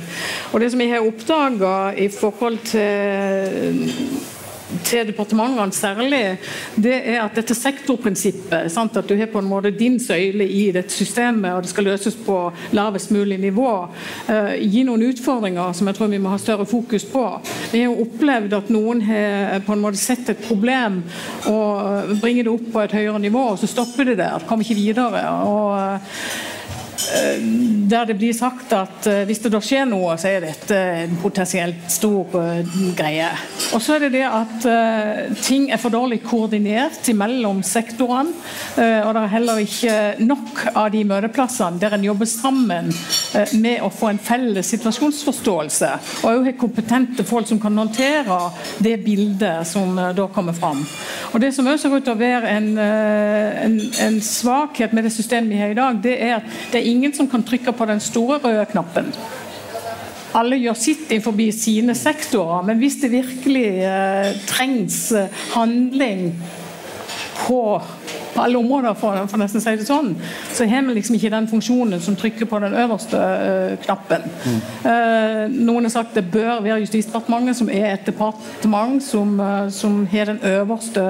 Og 0.52 0.60
Det 0.60 0.70
som 0.70 0.80
vi 0.80 0.90
har 0.90 1.06
oppdaga 1.06 1.94
i 1.98 2.08
forhold 2.08 2.58
til 2.70 3.90
til 4.84 5.06
departementene 5.08 5.76
særlig, 5.76 6.22
det 6.80 6.94
er 6.96 7.20
at 7.22 7.36
dette 7.36 7.56
sektorprinsippet, 7.56 8.72
sant, 8.72 8.96
at 8.96 9.08
du 9.08 9.16
har 9.18 9.30
på 9.32 9.42
en 9.42 9.50
måte 9.50 9.72
din 9.74 9.98
søyle 10.00 10.46
i 10.48 10.70
dette 10.74 10.92
systemet, 10.92 11.52
og 11.52 11.64
det 11.64 11.72
skal 11.72 11.88
løses 11.90 12.16
på 12.26 12.38
lavest 12.76 13.12
mulig 13.14 13.38
nivå, 13.42 13.70
eh, 14.28 14.54
gir 14.64 14.88
noen 14.88 15.06
utfordringer 15.10 15.72
som 15.76 15.90
jeg 15.90 15.98
tror 15.98 16.12
vi 16.12 16.22
må 16.22 16.32
ha 16.32 16.40
større 16.40 16.66
fokus 16.66 17.04
på. 17.04 17.24
Vi 17.72 17.82
har 17.82 17.92
jo 17.92 18.06
opplevd 18.06 18.58
at 18.58 18.72
noen 18.74 19.04
har 19.04 19.60
på 19.66 19.76
en 19.76 19.84
måte 19.84 20.00
sett 20.00 20.28
et 20.32 20.46
problem 20.48 21.02
og 21.50 22.16
bringer 22.22 22.46
det 22.46 22.54
opp 22.54 22.70
på 22.72 22.84
et 22.84 22.98
høyere 22.98 23.22
nivå, 23.22 23.46
og 23.52 23.60
så 23.60 23.70
stopper 23.70 24.10
det 24.10 24.18
der. 24.22 24.48
Kommer 24.48 24.66
ikke 24.66 24.80
videre. 24.80 25.24
og 25.44 25.94
Eh, 25.94 26.00
der 27.88 28.06
det 28.06 28.16
blir 28.18 28.32
sagt 28.36 28.72
at 28.72 29.06
eh, 29.10 29.22
hvis 29.28 29.42
det 29.44 29.52
da 29.54 29.60
skjer 29.62 29.86
noe, 29.88 30.14
så 30.20 30.30
er 30.30 30.44
dette 30.46 30.78
en 31.04 31.16
potensielt 31.20 31.88
stor 31.92 32.34
uh, 32.38 32.76
greie. 32.96 33.28
Og 33.74 33.82
så 33.82 33.96
er 33.96 34.06
det 34.06 34.14
det 34.14 34.24
at 34.28 34.66
ting 35.44 35.66
er 35.72 35.80
for 35.80 35.92
dårlig 35.92 36.20
koordinert 36.24 37.08
mellom 37.16 37.62
sektorene. 37.66 38.32
Og 38.76 39.10
det 39.14 39.20
er 39.20 39.32
heller 39.32 39.60
ikke 39.62 39.94
nok 40.22 40.62
av 40.72 40.90
de 40.94 41.02
møteplassene 41.06 41.80
der 41.82 41.96
en 41.96 42.06
jobber 42.06 42.28
sammen 42.28 42.90
med 43.60 43.82
å 43.82 43.90
få 43.92 44.12
en 44.12 44.20
felles 44.22 44.70
situasjonsforståelse. 44.74 45.90
Og 46.22 46.28
òg 46.30 46.48
har 46.48 46.56
kompetente 46.60 47.26
folk 47.26 47.48
som 47.50 47.60
kan 47.62 47.76
håndtere 47.78 48.38
det 48.84 48.96
bildet 49.04 49.66
som 49.68 49.96
da 49.96 50.28
kommer 50.34 50.56
fram. 50.56 50.84
Og 51.32 51.42
Det 51.42 51.52
som 51.56 51.68
òg 51.70 51.80
ser 51.82 51.94
ut 51.94 52.06
til 52.06 52.14
å 52.14 52.20
være 52.20 52.54
en, 52.54 52.70
en, 52.78 53.78
en 54.06 54.20
svakhet 54.24 54.94
med 54.94 55.08
det 55.08 55.14
systemet 55.14 55.50
vi 55.50 55.60
har 55.60 55.74
i 55.74 55.78
dag, 55.78 56.00
det 56.04 56.16
er 56.20 56.36
at 56.38 56.54
det 56.72 56.80
er 56.80 56.90
ingen 56.94 57.14
som 57.16 57.28
kan 57.30 57.44
trykke 57.46 57.74
på 57.74 57.88
den 57.90 58.00
store 58.02 58.38
røde 58.42 58.64
knappen. 58.70 59.10
Alle 60.34 60.58
gjør 60.58 60.78
sitt 60.78 61.10
innenfor 61.14 61.36
sine 61.54 61.94
sektorer, 61.94 62.64
men 62.66 62.80
hvis 62.80 62.98
det 63.02 63.12
virkelig 63.12 63.68
eh, 63.86 64.32
trengs 64.50 65.12
eh, 65.14 65.30
handling 65.54 66.32
på 67.44 67.60
på 68.34 68.42
alle 68.42 68.58
områder, 68.58 68.94
for, 68.98 69.18
for 69.30 69.40
nesten 69.40 69.60
å 69.60 69.64
si 69.64 69.74
det 69.78 69.86
sånn, 69.88 70.12
så 70.54 70.66
har 70.68 70.84
vi 70.86 70.96
liksom 70.98 71.18
ikke 71.18 71.32
den 71.32 71.48
funksjonen 71.50 72.02
som 72.02 72.16
trykker 72.18 72.48
på 72.50 72.60
den 72.64 72.76
øverste 72.84 73.20
uh, 73.20 73.74
knappen. 73.84 74.26
Mm. 74.44 74.60
Uh, 74.84 75.42
noen 75.54 75.88
har 75.88 75.94
sagt 75.94 76.18
det 76.18 76.26
bør 76.32 76.62
være 76.64 76.80
Justisdepartementet, 76.84 77.58
som 77.60 77.70
er 77.72 77.88
et 77.92 78.06
departement 78.08 78.98
som, 79.04 79.36
uh, 79.40 79.68
som 79.72 80.02
har 80.10 80.30
den 80.32 80.40
øverste 80.50 81.04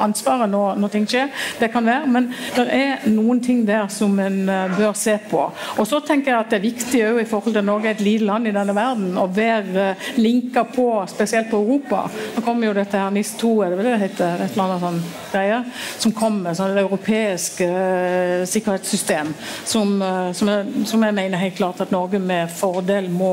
ansvaret 0.00 0.50
når, 0.50 0.80
når, 0.80 0.92
ting 0.94 1.08
skjer. 1.08 1.30
Det 1.60 1.70
kan 1.72 1.86
være, 1.86 2.10
men 2.10 2.30
det 2.56 2.66
er 2.74 3.08
noen 3.10 3.40
ting 3.44 3.62
der 3.68 3.88
som 3.92 4.18
en 4.20 4.42
bør 4.76 4.94
se 4.98 5.16
på. 5.30 5.46
Og 5.78 5.86
så 5.88 6.00
tenker 6.04 6.32
jeg 6.32 6.40
at 6.40 6.52
det 6.52 6.58
er 6.58 6.66
viktig 6.66 7.02
i 7.22 7.28
forhold 7.28 7.56
til 7.56 7.64
Norge 7.66 7.90
er 7.90 7.96
et 7.96 8.04
lite 8.04 8.26
land 8.26 8.48
i 8.48 8.54
denne 8.54 8.74
verden, 8.76 9.14
å 9.18 9.26
være 9.30 9.94
linka 10.20 10.64
på, 10.68 10.86
spesielt 11.10 11.50
på 11.50 11.60
Europa. 11.62 12.04
Nå 12.36 12.44
kommer 12.44 12.68
jo 12.68 12.76
dette 12.76 12.98
her 12.98 13.12
NIS2, 13.14 13.52
er 13.64 13.72
det 13.72 13.80
vel 13.80 13.90
det 13.90 14.00
heter? 14.04 14.44
Et 14.44 14.54
eller 14.54 14.66
annet 14.66 14.84
sånn 14.84 15.00
greie, 15.30 15.60
som 16.02 16.14
kommer 16.16 16.49
sånn 16.56 16.72
et 16.74 16.80
europeisk 16.82 17.60
uh, 17.64 18.42
sikkerhetssystem 18.48 19.32
som, 19.68 19.94
uh, 20.02 20.30
som, 20.36 20.50
jeg, 20.50 20.84
som, 20.90 21.04
jeg, 21.06 21.16
mener 21.16 21.40
helt 21.40 21.56
klart 21.58 21.80
at 21.84 21.92
Norge 21.94 22.20
med 22.22 22.50
fordel 22.52 23.10
må 23.12 23.32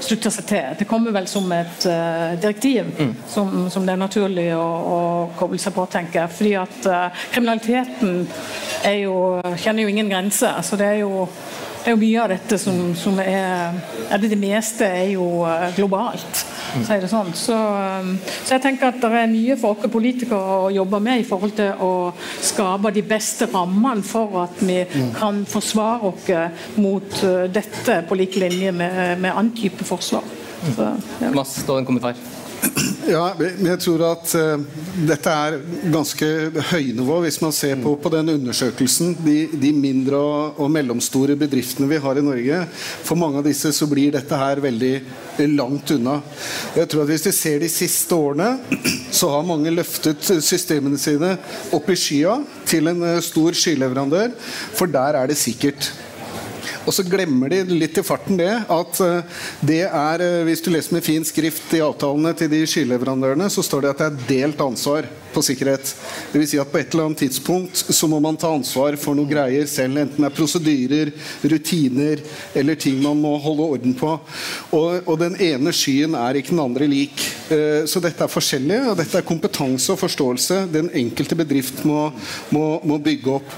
slutte 0.00 0.32
seg 0.34 0.48
til. 0.50 0.76
Det 0.80 0.88
kommer 0.88 1.14
vel 1.16 1.28
som 1.30 1.50
et 1.56 1.88
uh, 1.88 2.34
direktiv 2.40 2.88
mm. 2.96 3.14
som, 3.32 3.66
som, 3.72 3.86
det 3.86 3.96
er 3.96 4.02
naturlig 4.02 4.48
å, 4.56 4.64
å, 4.66 4.98
koble 5.38 5.60
seg 5.62 5.76
på, 5.76 5.86
tenker 5.92 6.22
jeg. 6.22 6.34
Fordi 6.36 6.54
at 6.60 6.90
kriminaliteten 7.34 8.26
er 8.86 9.00
jo, 9.04 9.16
kjenner 9.60 9.86
jo 9.86 9.92
ingen 9.94 10.10
grenser. 10.10 10.60
så 10.62 10.78
det 10.80 10.92
er 10.94 11.00
jo 11.04 11.26
det 11.86 11.92
er 11.92 11.94
jo 11.94 12.02
mye 12.02 12.22
av 12.24 12.32
dette 12.32 12.56
som, 12.58 12.78
som 12.98 13.18
er 13.22 13.76
Eller 14.10 14.32
det 14.32 14.38
meste 14.40 14.88
er 14.88 15.12
jo 15.12 15.44
globalt 15.76 16.40
si 16.84 16.98
det 17.02 17.10
sånn. 17.10 17.32
Så, 17.36 17.56
um, 17.56 18.12
så, 18.22 18.56
jeg 18.56 18.64
tenker 18.64 18.90
at 18.90 19.00
det 19.02 19.10
er 19.22 19.32
mye 19.32 19.58
for 19.60 19.76
oss 19.76 19.92
politikere 19.92 20.56
å 20.66 20.70
jobbe 20.74 21.00
med 21.02 21.22
i 21.22 21.26
forhold 21.28 21.56
til 21.58 21.84
å 21.84 21.92
skape 22.44 22.92
de 22.94 23.04
beste 23.06 23.48
rammene 23.52 24.04
for 24.06 24.42
at 24.44 24.62
vi 24.62 24.82
kan 25.16 25.44
forsvare 25.48 26.12
oss 26.12 26.32
mot 26.80 27.20
uh, 27.24 27.44
dette 27.50 28.00
på 28.08 28.18
lik 28.18 28.40
linje 28.40 28.72
med, 28.72 29.20
med 29.20 29.32
annen 29.32 29.54
type 29.56 29.86
forsvar. 29.86 30.24
Så, 30.74 30.90
ja. 31.20 31.30
Mass, 31.36 31.58
da 31.66 31.78
en 31.78 31.88
kommentar. 31.88 32.35
Ja, 33.06 33.26
jeg 33.38 33.78
tror 33.84 34.02
at 34.08 34.32
uh, 34.34 34.62
dette 35.06 35.30
er 35.30 35.56
ganske 35.92 36.26
høynivå 36.72 37.20
hvis 37.22 37.38
man 37.42 37.52
ser 37.54 37.78
på, 37.78 37.92
på 38.02 38.10
den 38.10 38.32
undersøkelsen. 38.32 39.12
De, 39.22 39.36
de 39.52 39.70
mindre 39.76 40.18
og, 40.18 40.58
og, 40.58 40.70
mellomstore 40.74 41.36
bedriftene 41.38 41.86
vi 41.90 42.00
har 42.02 42.18
i 42.18 42.24
Norge. 42.26 42.64
For 43.06 43.18
mange 43.18 43.38
av 43.38 43.46
disse 43.46 43.70
så 43.76 43.86
blir 43.90 44.16
dette 44.16 44.40
her 44.40 44.62
veldig 44.64 44.94
langt 45.54 45.92
unna. 45.94 46.18
Jeg 46.74 46.90
tror 46.90 47.04
at 47.04 47.12
Hvis 47.12 47.28
du 47.28 47.30
ser 47.36 47.62
de 47.62 47.70
siste 47.70 48.18
årene, 48.18 48.56
så 49.14 49.30
har 49.36 49.46
mange 49.46 49.70
løftet 49.74 50.26
systemene 50.42 50.98
sine 50.98 51.36
opp 51.76 51.92
i 51.92 51.98
skya 52.00 52.40
til 52.66 52.90
en 52.90 53.06
uh, 53.06 53.22
stor 53.22 53.54
skyleverandør, 53.54 54.34
for 54.74 54.90
der 54.90 55.22
er 55.22 55.30
det 55.30 55.38
sikkert. 55.38 55.92
Og 56.86 56.94
så 56.94 57.04
glemmer 57.06 57.50
de 57.50 57.64
litt 57.66 57.98
i 57.98 58.04
farten 58.06 58.38
det 58.38 58.52
at 58.70 59.00
eh, 59.02 59.38
det 59.66 59.82
er 59.86 60.22
eh, 60.22 60.42
Hvis 60.46 60.62
du 60.62 60.70
leser 60.70 60.94
med 60.94 61.04
fin 61.06 61.26
skrift 61.26 61.74
i 61.74 61.82
avtalene 61.84 62.32
til 62.38 62.50
de 62.52 62.62
skyleverandørene, 62.68 63.50
så 63.50 63.64
står 63.66 63.84
det 63.84 63.94
at 63.94 64.02
det 64.02 64.08
er 64.08 64.28
delt 64.30 64.62
ansvar 64.62 65.08
på 65.34 65.42
sikkerhet. 65.44 65.92
Vil 66.32 66.46
si 66.48 66.60
at 66.60 66.70
på 66.70 66.80
et 66.80 66.92
eller 66.94 67.08
annet 67.08 67.24
tidspunkt 67.24 67.76
så 67.76 68.08
må 68.10 68.20
man 68.22 68.38
ta 68.40 68.50
ansvar 68.54 68.96
for 69.00 69.16
noen 69.16 69.30
greier 69.30 69.68
selv, 69.70 70.00
enten 70.02 70.22
det 70.24 70.30
er 70.30 70.36
prosedyrer, 70.36 71.12
rutiner 71.42 72.22
eller 72.56 72.78
ting 72.80 72.98
man 73.02 73.18
må 73.20 73.36
holde 73.42 73.68
orden 73.76 73.96
på. 73.96 74.12
Og, 74.76 75.06
og 75.06 75.18
den 75.20 75.36
ene 75.42 75.72
skyen 75.74 76.16
er 76.18 76.38
ikke 76.38 76.54
den 76.54 76.62
andre 76.62 76.88
lik. 76.90 77.24
Eh, 77.52 77.84
så 77.88 78.02
dette 78.02 78.24
er 78.24 78.32
forskjellig, 78.32 78.80
og 78.90 78.96
dette 78.98 79.20
er 79.20 79.26
kompetanse 79.26 79.92
og 79.94 80.00
forståelse 80.00 80.62
den 80.72 80.90
enkelte 80.98 81.38
bedrift 81.38 81.82
må, 81.86 82.08
må, 82.54 82.64
må 82.86 82.98
bygge 83.02 83.36
opp. 83.38 83.52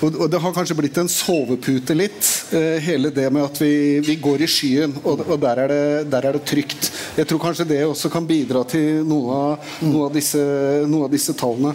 Og, 0.00 0.10
og, 0.14 0.26
det 0.30 0.40
har 0.42 0.54
kanskje 0.56 0.78
blitt 0.78 0.98
en 1.00 1.10
sovepute 1.12 1.96
litt, 1.96 2.32
eh, 2.56 2.78
hele 2.84 3.12
det 3.14 3.28
med 3.34 3.46
at 3.46 3.60
vi, 3.62 3.72
vi 4.04 4.18
går 4.22 4.44
i 4.44 4.50
skyen, 4.50 4.96
og, 5.04 5.24
og 5.26 5.38
der, 5.42 5.64
er 5.64 5.72
det, 5.72 5.84
der, 6.12 6.28
er 6.30 6.38
det, 6.38 6.44
trygt. 6.48 6.90
Jeg 7.18 7.28
tror 7.28 7.42
kanskje 7.42 7.68
det 7.68 7.82
også 7.86 8.10
kan 8.12 8.26
bidra 8.26 8.64
til 8.68 9.02
noe 9.06 9.38
av, 9.38 9.72
noe 9.84 10.08
av, 10.08 10.14
disse, 10.14 10.42
noe 10.88 11.06
av 11.06 11.12
disse 11.12 11.17
tallene. 11.38 11.74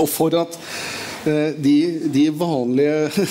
Og 0.00 0.08
for 0.10 0.34
at 0.38 0.58
eh, 1.28 1.54
de, 1.54 1.74
de, 2.12 2.24
vanlige 2.34 3.24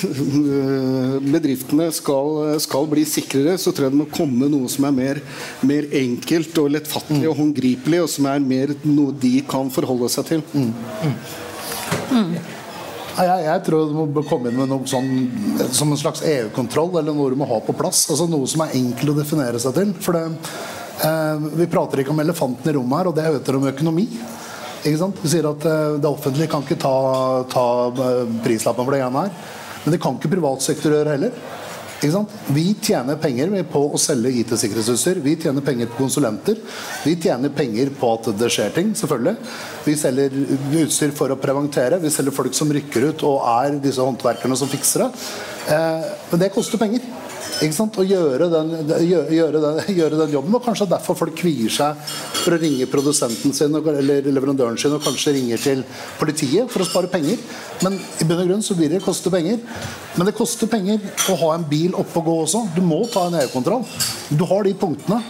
bedriftene 1.35 1.89
skal, 1.95 2.55
skal, 2.63 2.87
bli 2.91 3.03
sikrere, 3.09 3.57
så 3.59 3.73
tror 3.73 3.89
jeg 3.89 3.95
det 3.95 4.01
må 4.03 4.09
komme 4.13 4.49
noe 4.51 4.71
som 4.71 4.87
er 4.87 4.95
mer, 4.95 5.21
mer 5.67 5.89
enkelt 5.99 6.63
og 6.63 6.71
lettfattelig 6.77 7.29
og 7.31 7.39
håndgripelig, 7.41 8.03
og 8.05 8.11
som 8.15 8.31
er 8.31 8.43
mer 8.43 8.75
noe 8.87 9.15
de 9.19 9.37
kan 9.49 9.71
forholde 9.73 10.11
seg 10.13 10.31
til. 10.31 10.45
Mm. 10.55 10.73
Mm. 12.13 12.35
Jeg, 13.13 13.41
jeg, 13.45 13.61
tror 13.67 13.89
du 13.91 13.97
må 14.09 14.23
komme 14.25 14.49
inn 14.49 14.57
med 14.57 14.71
noe 14.71 14.89
sånn 14.89 15.09
som 15.75 15.91
en 15.93 15.99
slags 15.99 16.23
EU-kontroll, 16.25 16.95
eller 16.97 17.13
noe 17.13 17.33
du 17.33 17.37
må 17.37 17.47
ha 17.49 17.59
på 17.61 17.75
plass. 17.77 18.07
altså 18.09 18.25
Noe 18.29 18.49
som 18.49 18.63
er 18.65 18.73
enkelt 18.79 19.13
å 19.13 19.19
definere 19.19 19.61
seg 19.61 19.75
til. 19.77 19.91
For 20.01 20.17
det, 20.17 20.23
eh, 21.05 21.45
Vi 21.61 21.69
prater 21.69 22.01
ikke 22.01 22.13
om 22.15 22.23
elefanten 22.23 22.71
i 22.71 22.73
rommet 22.73 22.97
her, 22.97 23.07
og 23.11 23.15
det 23.15 23.27
heter 23.27 23.59
om 23.59 23.69
økonomi. 23.69 24.07
Ikke 24.83 24.99
sant? 24.99 25.19
Vi 25.23 25.31
sier 25.31 25.47
at 25.47 25.65
eh, 25.67 25.97
Det 26.03 26.09
offentlige 26.09 26.51
kan 26.51 26.63
ikke 26.65 26.79
ta, 26.81 26.95
ta 27.51 27.67
eh, 27.89 28.23
prislappen 28.43 28.83
for 28.83 28.95
det 28.95 29.03
greiene 29.03 29.27
her. 29.27 29.51
Men 29.83 29.95
det 29.95 30.01
kan 30.03 30.17
ikke 30.17 30.31
privat 30.35 30.63
sektor 30.63 30.95
gjøre 30.95 31.17
heller. 31.17 31.43
Vi 32.51 32.65
tjener 32.83 33.15
penger 33.15 33.53
på 33.71 33.79
å 33.95 33.99
selge 34.01 34.31
IT-sikkerhetsutstyr. 34.41 35.21
Vi 35.23 35.37
tjener 35.39 35.63
penger 35.63 35.87
på 35.87 36.01
konsulenter. 36.01 36.57
Vi 37.05 37.15
tjener 37.15 37.53
penger 37.55 37.93
på 37.95 38.09
at 38.17 38.27
det 38.35 38.49
skjer 38.51 38.73
ting, 38.75 38.91
selvfølgelig. 38.97 39.37
Vi 39.85 39.95
selger 39.95 40.35
utstyr 40.81 41.13
for 41.15 41.31
å 41.31 41.39
preventere. 41.39 42.01
Vi 42.03 42.11
selger 42.11 42.35
folk 42.35 42.55
som 42.57 42.71
rykker 42.75 43.07
ut 43.07 43.23
og 43.29 43.39
er 43.53 43.79
disse 43.83 44.03
håndverkerne 44.03 44.57
som 44.59 44.71
fikser 44.71 45.05
det. 45.05 45.23
Eh, 45.77 46.09
men 46.31 46.43
det 46.43 46.51
koster 46.55 46.81
penger. 46.81 47.07
Å 47.63 48.03
gjøre 48.03 48.49
den, 48.51 48.71
gjøre, 49.07 49.59
den, 49.63 49.77
gjøre 49.99 50.17
den, 50.19 50.33
jobben. 50.35 50.55
Og 50.57 50.65
kanskje 50.65 50.89
derfor 50.91 51.17
folk 51.17 51.35
kvier 51.39 51.71
seg 51.71 51.99
for 52.41 52.55
å 52.55 52.59
ringe 52.59 52.89
produsenten 52.91 53.55
sin 53.55 53.75
eller 53.79 54.27
leverandøren 54.27 54.79
sin 54.79 54.95
og 54.95 55.03
kanskje 55.05 55.35
ringer 55.37 55.61
til 55.63 55.83
politiet 56.19 56.71
for 56.71 56.83
å 56.83 56.89
spare 56.89 57.11
penger. 57.11 57.39
Men 57.85 57.95
i 57.95 58.27
bunn 58.27 58.43
og 58.43 58.51
grunn 58.51 58.65
så 58.65 58.75
vil 58.79 58.91
det 58.91 59.03
koste 59.05 59.31
penger. 59.33 59.61
Men 60.17 60.27
det 60.27 60.35
koster 60.37 60.67
penger 60.71 60.99
å 61.31 61.37
ha 61.45 61.53
en 61.55 61.63
bil 61.69 61.95
oppe 61.95 62.19
og 62.19 62.27
gå 62.27 62.35
også. 62.43 62.65
Du 62.75 62.83
må 62.83 63.03
ta 63.13 63.29
en 63.29 63.39
EU-kontroll. 63.45 63.87
Du 64.27 64.43
har 64.49 64.67
de 64.67 64.75
punktene. 64.75 65.23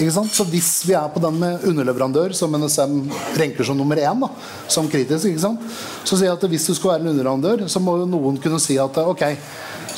Så 0.00 0.46
Hvis 0.48 0.86
vi 0.88 0.94
er 0.96 1.10
på 1.12 1.20
den 1.20 1.36
med 1.36 1.64
underleverandør, 1.68 2.32
som 2.32 2.54
NSM 2.56 3.02
renker 3.36 3.66
som 3.68 3.76
nummer 3.76 3.98
én, 4.00 4.22
da, 4.22 4.30
som 4.66 4.88
kritisk, 4.88 5.28
så 5.36 6.16
sier 6.16 6.30
jeg 6.30 6.38
at 6.38 6.46
hvis 6.48 6.70
du 6.70 6.72
skal 6.72 6.94
være 6.94 7.02
en 7.04 7.10
underleverandør, 7.10 7.66
så 7.68 7.82
må 7.84 7.98
jo 8.00 8.06
noen 8.08 8.38
kunne 8.40 8.62
si 8.62 8.78
at 8.80 8.96
ok, 8.96 9.26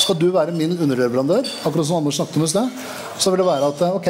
skal 0.00 0.16
du 0.18 0.28
være 0.32 0.54
min 0.56 0.72
underleverandør, 0.76 1.48
akkurat 1.66 1.88
som 1.88 1.98
Anders 2.00 2.18
snakket 2.20 2.38
om 2.38 2.46
i 2.46 2.50
sted, 2.52 2.78
så 3.20 3.32
vil 3.32 3.42
det 3.42 3.48
være 3.48 3.70
at 3.72 3.82
ok, 3.88 4.08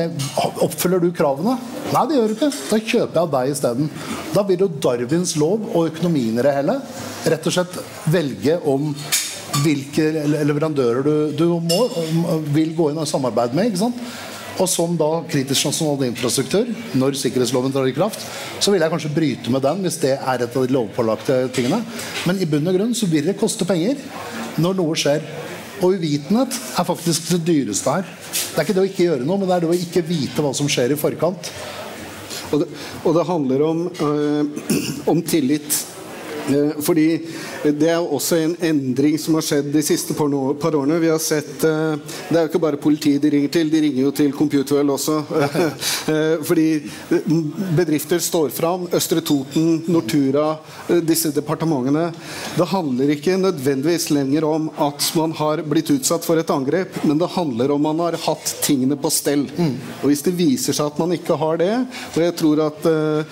oppfyller 0.66 1.02
du 1.02 1.10
kravene? 1.16 1.56
Nei, 1.92 2.04
det 2.08 2.18
gjør 2.18 2.30
du 2.30 2.36
ikke. 2.36 2.50
Da 2.70 2.78
kjøper 2.78 3.18
jeg 3.18 3.22
av 3.22 3.32
deg 3.34 3.52
isteden. 3.52 3.90
Da 4.32 4.44
vil 4.48 4.64
jo 4.64 4.70
Darwins 4.86 5.34
lov 5.40 5.66
og 5.72 5.90
økonomien 5.90 6.38
i 6.38 6.44
det 6.44 6.54
hele 6.56 6.78
rett 7.32 7.48
og 7.48 7.54
slett 7.54 7.78
velge 8.12 8.58
om 8.68 8.92
hvilke 9.62 10.06
leverandører 10.46 11.04
du, 11.04 11.14
du 11.36 11.46
må, 11.60 11.82
vil 12.54 12.72
gå 12.76 12.90
inn 12.90 13.02
og 13.02 13.08
samarbeide 13.10 13.58
med. 13.58 13.68
ikke 13.68 13.82
sant? 13.84 13.98
Og 14.60 14.68
som 14.68 14.94
da 15.00 15.22
kritisk 15.30 15.64
nasjonal 15.68 16.04
infrastruktur, 16.10 16.68
når 16.98 17.16
sikkerhetsloven 17.20 17.72
drar 17.72 17.88
i 17.88 17.94
kraft, 17.96 18.20
så 18.60 18.72
vil 18.72 18.84
jeg 18.84 18.92
kanskje 18.92 19.12
bryte 19.14 19.52
med 19.52 19.64
den 19.64 19.80
hvis 19.84 19.98
det 20.02 20.12
er 20.18 20.44
et 20.44 20.56
av 20.56 20.66
de 20.66 20.76
lovpålagte 20.76 21.38
tingene. 21.56 21.80
Men 22.28 22.40
i 22.40 22.48
bunn 22.48 22.68
og 22.68 22.76
grunn 22.76 22.92
så 22.96 23.08
vil 23.10 23.30
det 23.30 23.38
koste 23.40 23.68
penger 23.68 24.00
når 24.60 24.76
noe 24.78 24.98
skjer. 24.98 25.24
Og 25.82 25.96
uvitenhet 25.98 26.56
er 26.78 26.86
faktisk 26.86 27.32
det 27.34 27.40
dyreste 27.46 27.90
her. 27.90 28.06
Det 28.06 28.58
er 28.60 28.66
ikke 28.66 28.76
det 28.76 28.84
å 28.84 28.90
ikke 28.90 29.06
gjøre 29.08 29.26
noe, 29.26 29.40
men 29.40 29.48
det 29.50 29.56
er 29.56 29.64
det 29.64 29.72
å 29.72 29.78
ikke 29.78 30.04
vite 30.06 30.44
hva 30.44 30.52
som 30.54 30.68
skjer 30.70 30.94
i 30.94 30.98
forkant. 31.00 31.50
Og 32.52 32.62
det, 32.62 32.68
og 33.02 33.16
det 33.16 33.24
handler 33.26 33.64
om, 33.66 33.80
øh, 34.04 34.68
om 35.10 35.22
tillit 35.26 35.80
fordi 36.82 37.20
Det 37.62 37.88
er 37.88 38.02
også 38.02 38.36
en 38.42 38.54
endring 38.60 39.18
som 39.20 39.36
har 39.38 39.44
skjedd 39.46 39.68
de 39.72 39.82
siste 39.84 40.14
par 40.16 40.74
årene. 40.74 40.98
Vi 41.00 41.10
har 41.10 41.18
sett, 41.22 41.64
eh, 41.64 41.96
Det 42.28 42.36
er 42.36 42.46
jo 42.46 42.50
ikke 42.50 42.60
bare 42.60 42.76
politiet 42.76 43.22
de 43.22 43.30
ringer 43.30 43.48
til, 43.48 43.70
de 43.70 43.80
ringer 43.80 44.02
jo 44.02 44.10
til 44.10 44.32
Computerwell 44.32 44.90
også. 44.90 45.22
Eh, 46.02 46.42
fordi 46.42 46.82
bedrifter 47.76 48.18
står 48.18 48.50
fram. 48.50 48.88
Østre 48.92 49.20
Toten, 49.22 49.84
Nortura, 49.86 50.58
disse 51.00 51.30
departementene. 51.32 52.12
Det 52.56 52.66
handler 52.66 53.12
ikke 53.14 53.38
nødvendigvis 53.38 54.10
lenger 54.10 54.44
om 54.44 54.68
at 54.82 55.12
man 55.16 55.32
har 55.32 55.62
blitt 55.62 55.90
utsatt 55.94 56.24
for 56.24 56.40
et 56.40 56.50
angrep, 56.50 56.98
men 57.04 57.18
det 57.18 57.30
handler 57.36 57.70
om 57.70 57.82
man 57.82 58.02
har 58.02 58.18
hatt 58.24 58.54
tingene 58.62 58.98
på 58.98 59.12
stell. 59.14 59.46
Mm. 59.56 59.76
Og 60.02 60.10
Hvis 60.10 60.24
det 60.26 60.34
viser 60.36 60.74
seg 60.74 60.90
at 60.90 60.98
man 60.98 61.14
ikke 61.14 61.38
har 61.38 61.56
det, 61.62 61.72
og 62.16 62.20
jeg 62.22 62.36
tror 62.36 62.66
at 62.66 62.82
Eh, 62.92 63.24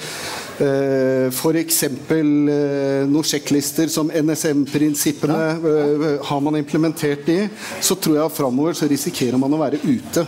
F.eks. 0.61 1.83
Eh, 1.85 3.07
noen 3.09 3.27
sjekklister 3.27 3.89
som 3.93 4.11
NSM-prinsippene. 4.13 5.39
Eh, 5.57 6.27
har 6.29 6.41
man 6.45 6.59
implementert 6.59 7.25
de, 7.27 7.39
så 7.81 7.97
tror 7.97 8.19
jeg 8.19 8.35
framover 8.37 8.77
så 8.77 8.89
risikerer 8.91 9.41
man 9.41 9.55
å 9.57 9.61
være 9.61 9.81
ute. 9.85 10.27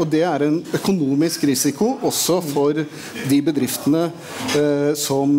Og 0.00 0.04
det 0.10 0.22
er 0.26 0.46
en 0.46 0.58
økonomisk 0.80 1.44
risiko 1.50 1.92
også 2.06 2.40
for 2.44 2.80
de 3.30 3.40
bedriftene 3.44 4.06
som, 4.98 5.34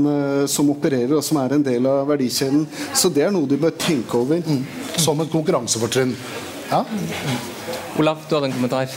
som 0.50 0.72
opererer 0.74 1.16
og 1.18 1.26
som 1.26 1.40
er 1.42 1.56
en 1.58 1.66
del 1.66 1.88
av 1.90 2.06
verdikjeden. 2.12 2.66
Så 2.94 3.12
det 3.14 3.26
er 3.26 3.34
noe 3.34 3.50
du 3.50 3.58
bør 3.62 3.74
tenke 3.80 4.20
over. 4.22 4.44
Mm. 4.46 4.64
Som 5.02 5.24
et 5.24 5.34
konkurransefortrinn. 5.34 6.14
Ja. 6.72 6.86
Olav, 8.00 8.18
du 8.30 8.36
hadde 8.36 8.48
en 8.48 8.56
kommentar? 8.56 8.92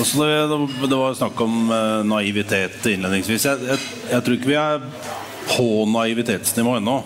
Altså 0.00 0.24
det, 0.24 0.58
det, 0.88 0.96
var 0.96 1.16
snakk 1.16 1.40
om 1.44 1.56
uh, 1.68 2.00
naivitet 2.08 2.86
innledningsvis. 2.88 3.46
Jeg, 3.48 3.66
jeg, 3.68 3.88
jeg, 4.10 4.24
tror 4.24 4.36
ikke 4.36 4.50
vi 4.52 4.58
er 4.60 4.84
på 5.50 5.66
naivitetsnivå 5.92 6.78
ennå. 6.78 6.96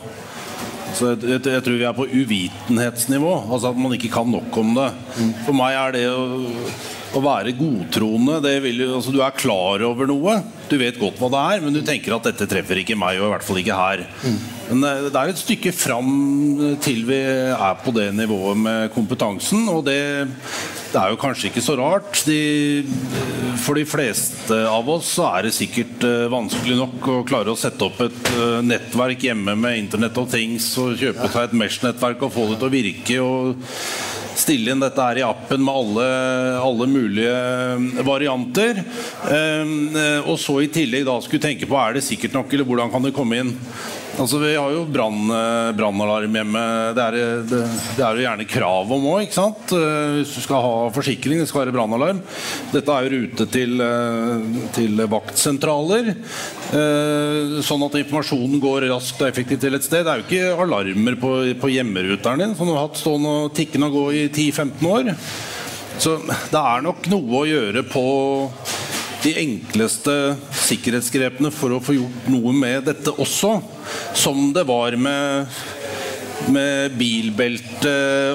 Så 0.94 1.10
jeg, 1.10 1.22
jeg, 1.26 1.42
jeg, 1.42 1.64
tror 1.66 1.78
vi 1.80 1.86
er 1.88 1.96
på 1.96 2.06
uvitenhetsnivå. 2.06 3.34
Altså 3.48 3.72
at 3.72 3.80
man 3.82 3.96
ikke 3.96 4.12
kan 4.14 4.30
nok 4.30 4.58
om 4.62 4.74
det. 4.78 4.90
For 5.46 5.58
meg 5.58 5.78
er 5.80 5.96
det 5.96 6.04
å, 6.12 6.24
å 7.18 7.22
være 7.24 7.56
godtroende 7.58 8.40
det 8.44 8.56
vil, 8.64 8.84
altså 8.94 9.14
Du 9.14 9.22
er 9.24 9.34
klar 9.38 9.82
over 9.86 10.10
noe. 10.10 10.38
Du 10.70 10.78
vet 10.80 11.00
godt 11.00 11.18
hva 11.18 11.32
det 11.34 11.46
er, 11.54 11.64
men 11.66 11.74
du 11.74 11.82
tenker 11.86 12.14
at 12.14 12.30
dette 12.30 12.46
treffer 12.50 12.82
ikke 12.82 12.98
meg, 12.98 13.18
og 13.18 13.28
i 13.28 13.34
hvert 13.34 13.46
fall 13.46 13.62
ikke 13.62 13.80
her. 13.80 14.06
Men 14.70 14.86
eh, 14.88 15.08
det 15.10 15.20
er 15.20 15.32
et 15.32 15.42
stykke 15.42 15.74
fram 15.76 16.78
til 16.84 17.04
vi 17.08 17.20
er 17.24 17.82
på 17.84 17.94
det 17.96 18.10
nivået 18.16 18.62
med 18.64 18.94
kompetansen. 18.94 19.68
Og 19.72 19.84
det 19.88 20.00
det 20.94 21.00
er 21.02 21.10
jo 21.10 21.18
kanskje 21.18 21.48
ikke 21.48 21.62
så 21.64 21.74
rart. 21.74 22.20
De, 22.22 22.84
for 23.58 23.74
de 23.74 23.82
fleste 23.82 24.54
av 24.70 24.86
oss 24.94 25.08
så 25.16 25.26
er 25.32 25.48
det 25.48 25.56
sikkert 25.56 26.06
vanskelig 26.30 26.76
nok 26.78 27.08
å 27.10 27.16
klare 27.26 27.50
å 27.50 27.58
sette 27.58 27.82
opp 27.82 27.98
et 28.04 28.30
nettverk 28.62 29.26
hjemme 29.26 29.56
med 29.58 29.80
Internett 29.80 30.20
og 30.22 30.30
Things 30.30 30.68
og 30.78 30.94
kjøpe 31.00 31.26
seg 31.32 31.48
et 31.48 31.56
Mesh-nettverk 31.58 32.22
og 32.22 32.36
få 32.36 32.46
det 32.52 32.60
til 32.60 32.70
å 32.70 32.74
virke. 32.76 33.18
og 33.24 34.22
stille 34.38 34.72
inn 34.74 34.82
dette 34.82 35.02
her 35.02 35.20
i 35.20 35.26
appen 35.26 35.62
med 35.64 35.74
alle, 35.74 36.06
alle 36.62 36.88
mulige 36.90 38.02
varianter. 38.06 38.80
Uh, 39.26 40.20
og 40.24 40.38
så 40.42 40.60
i 40.62 40.70
tillegg 40.74 41.06
da 41.08 41.18
skulle 41.22 41.44
tenke 41.44 41.68
på 41.70 41.78
er 41.80 41.96
det 41.96 42.06
sikkert 42.06 42.36
nok, 42.36 42.52
eller 42.52 42.68
hvordan 42.68 42.92
kan 42.92 43.06
det 43.06 43.14
komme 43.16 43.42
inn. 43.42 43.54
Altså, 44.14 44.38
vi 44.38 44.52
har 44.54 44.70
jo 44.70 44.84
eh, 44.86 45.70
brannalarm 45.74 46.36
hjemme. 46.38 46.62
Det 46.94 47.02
er, 47.02 47.16
det, 47.50 47.62
det 47.96 48.04
er, 48.04 48.14
jo 48.14 48.22
gjerne 48.22 48.46
krav 48.46 48.92
om 48.94 49.08
òg. 49.10 49.24
Eh, 49.26 50.10
hvis 50.20 50.34
du 50.36 50.44
skal 50.44 50.62
ha 50.62 50.74
forsikring, 50.94 51.40
det 51.42 51.48
skal 51.50 51.64
være 51.64 51.74
brannalarm. 51.74 52.20
Dette 52.70 52.94
er 52.94 53.08
jo 53.08 53.18
rute 53.18 53.46
til, 53.50 53.74
eh, 53.82 54.60
til, 54.76 55.02
vaktsentraler. 55.10 56.12
Sånn 57.64 57.84
at 57.86 57.98
informasjonen 58.00 58.62
går 58.62 58.88
raskt 58.92 59.20
og 59.22 59.28
effektivt 59.28 59.64
til 59.66 59.78
et 59.78 59.86
sted. 59.86 60.06
Det 60.06 60.12
er 60.12 60.22
jo 60.22 60.28
ikke 60.28 60.62
alarmer 60.64 61.18
på, 61.18 61.34
på 61.60 61.72
hjemmeruteren 61.74 62.44
din 62.44 62.54
som 62.58 62.70
du 62.70 62.74
har 62.76 62.86
hatt 62.86 63.02
stående 63.02 63.34
og 63.44 63.52
tikkende 63.56 63.90
og 63.90 63.98
gå 63.98 64.06
i 64.14 64.24
10-15 64.30 64.88
år. 64.90 65.12
Så 65.98 66.16
det 66.24 66.60
er 66.60 66.86
nok 66.86 67.06
noe 67.10 67.42
å 67.42 67.46
gjøre 67.46 67.84
på 67.86 68.04
de 69.24 69.32
enkleste 69.40 70.14
sikkerhetsgrepene 70.66 71.50
for 71.54 71.72
å 71.72 71.80
få 71.82 71.96
gjort 71.96 72.28
noe 72.32 72.52
med 72.56 72.84
dette 72.90 73.14
også. 73.20 73.56
Som 74.16 74.50
det 74.56 74.66
var 74.68 74.96
med, 75.00 75.48
med 76.52 76.94
bilbelte 76.98 77.92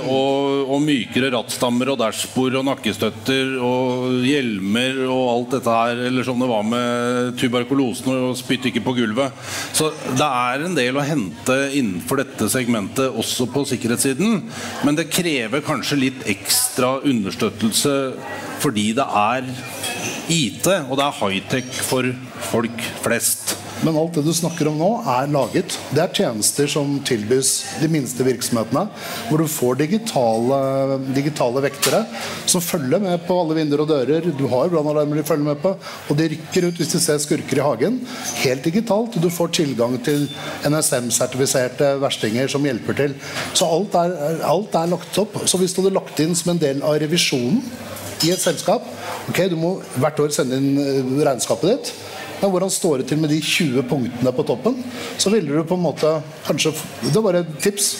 og, 0.09 0.65
og, 0.65 0.79
mykere 0.83 1.29
rattstammer 1.33 1.91
og 1.93 1.99
dashbord 2.01 2.57
og 2.59 2.65
nakkestøtter 2.69 3.55
og 3.61 4.23
hjelmer 4.25 5.03
og 5.05 5.23
alt 5.33 5.55
dette 5.57 5.75
her. 5.75 6.03
Eller 6.09 6.25
som 6.27 6.41
det 6.41 6.49
var 6.49 6.65
med 6.67 7.37
tuberkulosen 7.39 8.11
og 8.15 8.37
spytt 8.39 8.69
ikke 8.71 8.83
på 8.85 8.95
gulvet. 8.97 9.35
Så 9.75 9.91
det 10.09 10.25
er 10.25 10.65
en 10.65 10.77
del 10.77 10.97
å 10.97 11.05
hente 11.05 11.57
innenfor 11.77 12.23
dette 12.23 12.49
segmentet 12.51 13.13
også 13.13 13.49
på 13.53 13.65
sikkerhetssiden. 13.69 14.43
Men 14.87 14.99
det 14.99 15.11
krever 15.13 15.65
kanskje 15.65 16.01
litt 16.07 16.27
ekstra 16.29 16.97
understøttelse 17.05 17.95
fordi 18.59 18.89
det 18.97 19.05
er 19.05 19.45
IT, 20.29 20.67
og 20.89 20.97
det 20.99 21.05
er 21.05 21.17
high-tech 21.21 21.81
for 21.87 22.09
folk 22.51 22.85
flest. 23.03 23.55
Men 23.85 23.95
alt 23.95 24.17
det 24.17 24.25
du 24.25 24.33
snakker 24.35 24.67
om 24.67 24.79
nå, 24.79 24.89
er 25.07 25.29
laget. 25.31 25.77
Det 25.95 26.01
er 26.03 26.15
tjenester 26.15 26.67
som 26.71 26.97
tilbys 27.07 27.51
de 27.79 27.87
minste 27.91 28.25
virksomhetene. 28.27 28.85
Hvor 29.29 29.39
du 29.39 29.47
får 29.51 29.79
digitale, 29.79 30.59
digitale 31.15 31.63
vektere 31.63 32.01
som 32.49 32.63
følger 32.63 32.99
med 33.03 33.23
på 33.27 33.37
alle 33.39 33.55
vinduer 33.59 33.85
og 33.85 33.91
dører. 33.93 34.27
Du 34.35 34.45
har 34.51 34.71
brannalarmer 34.73 35.21
de 35.21 35.25
følger 35.27 35.47
med 35.47 35.61
på, 35.63 35.75
og 35.79 36.19
de 36.19 36.27
rykker 36.33 36.67
ut 36.67 36.81
hvis 36.81 36.91
de 36.95 37.03
ser 37.03 37.21
skurker 37.23 37.61
i 37.61 37.65
hagen. 37.65 38.01
Helt 38.43 38.67
digitalt. 38.67 39.15
Du 39.21 39.29
får 39.31 39.55
tilgang 39.61 39.95
til 40.03 40.27
NSM-sertifiserte 40.67 41.95
verstinger 42.03 42.51
som 42.51 42.67
hjelper 42.67 42.99
til. 42.99 43.15
Så 43.53 43.69
alt 43.69 43.95
er, 44.01 44.43
alt 44.49 44.75
er 44.75 44.91
lagt 44.91 45.23
opp. 45.23 45.39
Så 45.47 45.61
hvis 45.61 45.75
du 45.75 45.83
hadde 45.83 45.95
lagt 45.95 46.19
inn 46.23 46.35
som 46.35 46.51
en 46.53 46.61
del 46.61 46.83
av 46.83 46.99
revisjonen 46.99 47.63
i 48.25 48.33
et 48.33 48.41
selskap 48.41 48.83
Ok, 49.29 49.45
Du 49.51 49.55
må 49.59 49.75
hvert 50.01 50.19
år 50.19 50.31
sende 50.33 50.57
inn 50.59 50.79
eh, 50.81 51.11
regnskapet 51.23 51.69
ditt. 51.69 51.91
Men 52.39 52.53
hvordan 52.53 52.71
står 52.71 53.01
det 53.01 53.09
til 53.11 53.19
med 53.19 53.33
de 53.33 53.41
20 53.43 53.83
punktene 53.89 54.33
på 54.35 54.45
toppen? 54.47 54.79
Så 55.19 55.31
ville 55.33 55.51
du 55.51 55.67
på 55.67 55.75
en 55.75 55.83
måte 55.83 56.19
kanskje 56.47 56.73
Det 57.03 57.23
var 57.23 57.41
et 57.41 57.55
tips. 57.63 57.93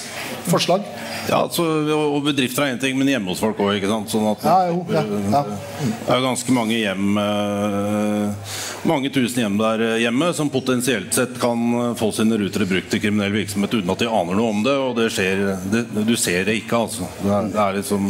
Forslag. 0.50 0.82
Ja, 1.30 1.44
altså, 1.44 1.64
og 1.94 2.24
Bedrifter 2.26 2.64
er 2.64 2.74
én 2.74 2.80
ting, 2.82 2.96
men 2.98 3.10
hjemme 3.12 3.30
hos 3.30 3.42
folk 3.44 3.60
òg. 3.62 3.84
Sånn 4.10 4.28
at 4.32 4.46
ja, 4.48 4.56
jo, 4.72 4.80
ja, 4.90 5.04
ja. 5.04 5.42
det 5.84 6.16
er 6.16 6.24
ganske 6.24 6.56
mange 6.56 6.78
hjem 6.80 7.20
eh, 7.22 8.56
Mange 8.90 9.12
tusen 9.14 9.44
hjem 9.44 9.60
der 9.60 9.84
hjemme 10.02 10.32
som 10.34 10.50
potensielt 10.50 11.14
sett 11.14 11.36
kan 11.42 11.94
få 12.00 12.10
sine 12.16 12.40
rutere 12.40 12.66
brukt 12.70 12.90
til 12.94 13.04
kriminell 13.04 13.36
virksomhet 13.36 13.76
uten 13.76 13.94
at 13.94 14.02
de 14.02 14.10
aner 14.10 14.40
noe 14.40 14.56
om 14.56 14.64
det. 14.66 14.78
Og 14.80 14.96
det 14.98 15.12
skjer, 15.14 15.44
det, 15.70 15.86
du 16.08 16.16
ser 16.18 16.48
det 16.50 16.58
ikke, 16.64 16.86
altså. 16.88 17.10
Det 17.20 17.36
er, 17.36 17.52
det 17.54 17.62
er, 17.66 17.78
liksom, 17.82 18.10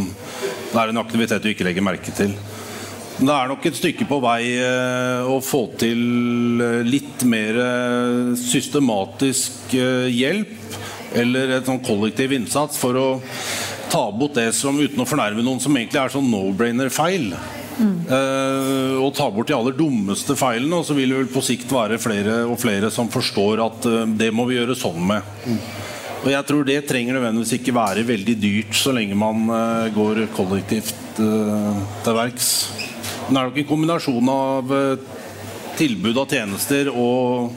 det 0.69 0.79
er 0.83 0.93
en 0.93 1.03
aktivitet 1.03 1.43
du 1.43 1.51
ikke 1.51 1.67
legger 1.67 1.89
merke 1.89 2.15
til. 2.15 2.37
Det 3.19 3.33
er 3.35 3.49
nok 3.51 3.65
et 3.67 3.75
stykke 3.75 4.05
på 4.07 4.17
vei 4.23 4.43
eh, 4.55 5.25
å 5.27 5.41
få 5.43 5.65
til 5.79 6.61
eh, 6.63 6.85
litt 6.87 7.25
mer 7.27 7.57
eh, 7.59 8.29
systematisk 8.39 9.73
hjelp 9.75 10.77
eller 11.19 11.57
et 11.57 11.67
sånn 11.67 11.81
kollektiv 11.83 12.31
innsats 12.37 12.79
for 12.79 12.95
å 12.95 13.07
ta 13.91 14.05
bort 14.15 14.37
det 14.37 14.53
som, 14.55 14.77
uten 14.79 15.03
å 15.03 15.07
fornærme 15.09 15.43
noen, 15.43 15.59
som 15.59 15.75
egentlig 15.75 15.99
er 15.99 16.13
sånn 16.13 16.29
no-brainer-feil. 16.31 17.33
Mm. 17.79 17.95
Og 19.01 19.09
ta 19.17 19.25
bort 19.33 19.49
de 19.49 19.55
aller 19.55 19.73
dummeste 19.73 20.35
feilene, 20.37 20.77
og 20.77 20.85
så 20.85 20.93
vil 20.93 21.09
det 21.09 21.17
vel 21.23 21.31
på 21.33 21.41
sikt 21.47 21.73
være 21.73 21.97
flere 21.97 22.43
og 22.45 22.59
flere 22.61 22.91
som 22.93 23.09
forstår 23.09 23.63
at 23.65 23.87
det 24.19 24.29
må 24.35 24.45
vi 24.45 24.59
gjøre 24.59 24.77
sånn 24.77 25.01
med. 25.09 25.25
Mm. 25.49 25.57
Og 26.19 26.29
jeg 26.35 26.47
tror 26.51 26.67
det 26.69 26.77
trenger 26.91 27.17
nødvendigvis 27.17 27.55
ikke 27.57 27.77
være 27.79 28.05
veldig 28.11 28.37
dyrt 28.43 28.77
så 28.77 28.93
lenge 28.93 29.17
man 29.17 29.49
går 29.95 30.27
kollektivt 30.37 31.17
til 31.17 32.19
verks. 32.21 32.53
Det 33.29 33.37
er 33.37 33.45
nok 33.45 33.57
en 33.61 33.67
kombinasjon 33.69 34.29
av 34.33 34.71
eh, 34.73 35.17
tilbud 35.77 36.17
av 36.17 36.31
tjenester 36.33 36.87
og 36.89 37.51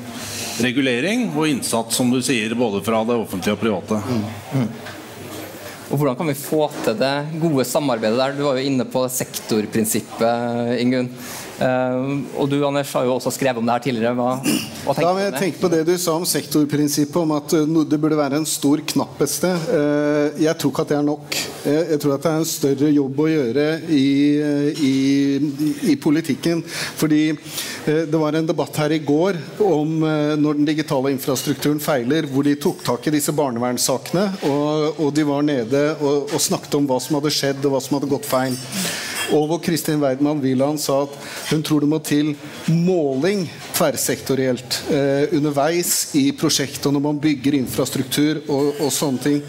regulering 0.61 1.31
og 1.33 1.47
innsats, 1.49 1.97
som 1.97 2.11
du 2.13 2.21
sier, 2.23 2.53
både 2.59 2.83
fra 2.85 3.01
det 3.09 3.17
offentlige 3.17 3.57
og 3.57 3.63
private. 3.63 4.01
Mm. 4.05 4.27
Mm. 4.53 4.67
Og 5.93 5.97
Hvordan 5.97 6.19
kan 6.19 6.29
vi 6.29 6.37
få 6.37 6.67
til 6.85 6.99
det 7.01 7.15
gode 7.41 7.65
samarbeidet 7.69 8.21
der? 8.21 8.37
Du 8.37 8.45
var 8.45 8.61
jo 8.61 8.69
inne 8.69 8.85
på 8.89 9.07
sektorprinsippet, 9.13 10.77
Ingunn. 10.81 11.09
Uh, 11.63 12.23
og 12.43 12.49
du 12.51 12.57
Anders, 12.67 12.91
har 12.97 13.07
jo 13.07 13.17
også 13.17 13.33
skrevet 13.37 13.61
om 13.61 13.69
det 13.69 13.77
her 13.77 13.85
tidligere. 13.87 14.15
Hva, 14.19 14.33
hva 14.85 14.97
tenker 14.97 15.09
du 15.09 15.13
om 15.13 15.23
jeg 15.23 15.35
tenker 15.39 15.63
på 15.63 15.73
det 15.73 15.83
du 15.87 15.95
sa 16.01 16.17
om 16.19 16.27
sektorprinsippet, 16.29 17.21
om 17.23 17.37
at 17.39 17.55
uh, 17.55 17.81
det 17.87 18.01
burde 18.03 18.19
være 18.19 18.41
en 18.43 18.49
stor 18.49 18.83
knapp 18.95 19.23
et 19.23 19.33
sted. 19.33 19.69
Uh, 19.71 20.43
jeg 20.43 20.57
tror 20.59 20.75
ikke 20.75 20.87
at 20.87 20.95
det 20.95 20.99
er 20.99 21.07
nok. 21.07 21.41
Jeg, 21.63 22.01
tror 22.03 22.17
at 22.17 22.25
det 22.25 22.33
er 22.33 22.43
en 22.43 22.49
større 22.49 22.89
jobb 22.91 23.21
å 23.23 23.31
gjøre 23.31 23.67
i, 23.95 24.07
i 24.83 24.93
i, 25.83 25.97
politikken. 25.97 26.63
Fordi 26.97 27.29
eh, 27.31 28.03
det 28.09 28.19
var 28.19 28.33
en 28.33 28.47
debatt 28.47 28.77
her 28.77 28.95
i 28.95 28.99
går 28.99 29.39
om 29.63 30.03
eh, 30.03 30.35
når 30.41 30.61
den 30.61 30.69
digitale 30.69 31.13
infrastrukturen 31.15 31.81
feiler, 31.83 32.29
hvor 32.31 32.47
de 32.47 32.57
tok 32.61 32.85
tak 32.87 33.07
i 33.07 33.15
disse 33.17 33.35
barnevernssakene, 33.37 34.27
og, 34.49 35.01
og 35.03 35.15
de 35.17 35.27
var 35.29 35.47
nede 35.47 35.85
og, 36.01 36.33
og 36.33 36.43
snakket 36.43 36.79
om 36.79 36.89
hva 36.91 37.01
som 37.03 37.19
hadde 37.19 37.35
skjedd, 37.35 37.65
og 37.67 37.77
hva 37.77 37.83
som 37.85 37.99
hadde 37.99 38.13
gått 38.13 38.29
feil. 38.29 38.59
Og 39.33 39.47
hvor 39.49 39.61
Kristin 39.63 40.03
Weidmann 40.03 40.43
Wieland 40.43 40.81
sa 40.83 41.03
at 41.07 41.15
hun 41.53 41.63
tror 41.65 41.85
det 41.85 41.91
må 41.91 41.99
til 42.05 42.33
måling 42.69 43.47
tverrsektorielt 43.73 44.79
eh, 44.93 45.33
underveis 45.37 46.13
i 46.19 46.27
prosjektet 46.37 46.89
og 46.89 46.97
når 46.97 47.05
man 47.07 47.21
bygger 47.23 47.57
infrastruktur 47.59 48.43
og, 48.43 48.83
og 48.83 48.93
sånne 48.95 49.23
ting. 49.23 49.41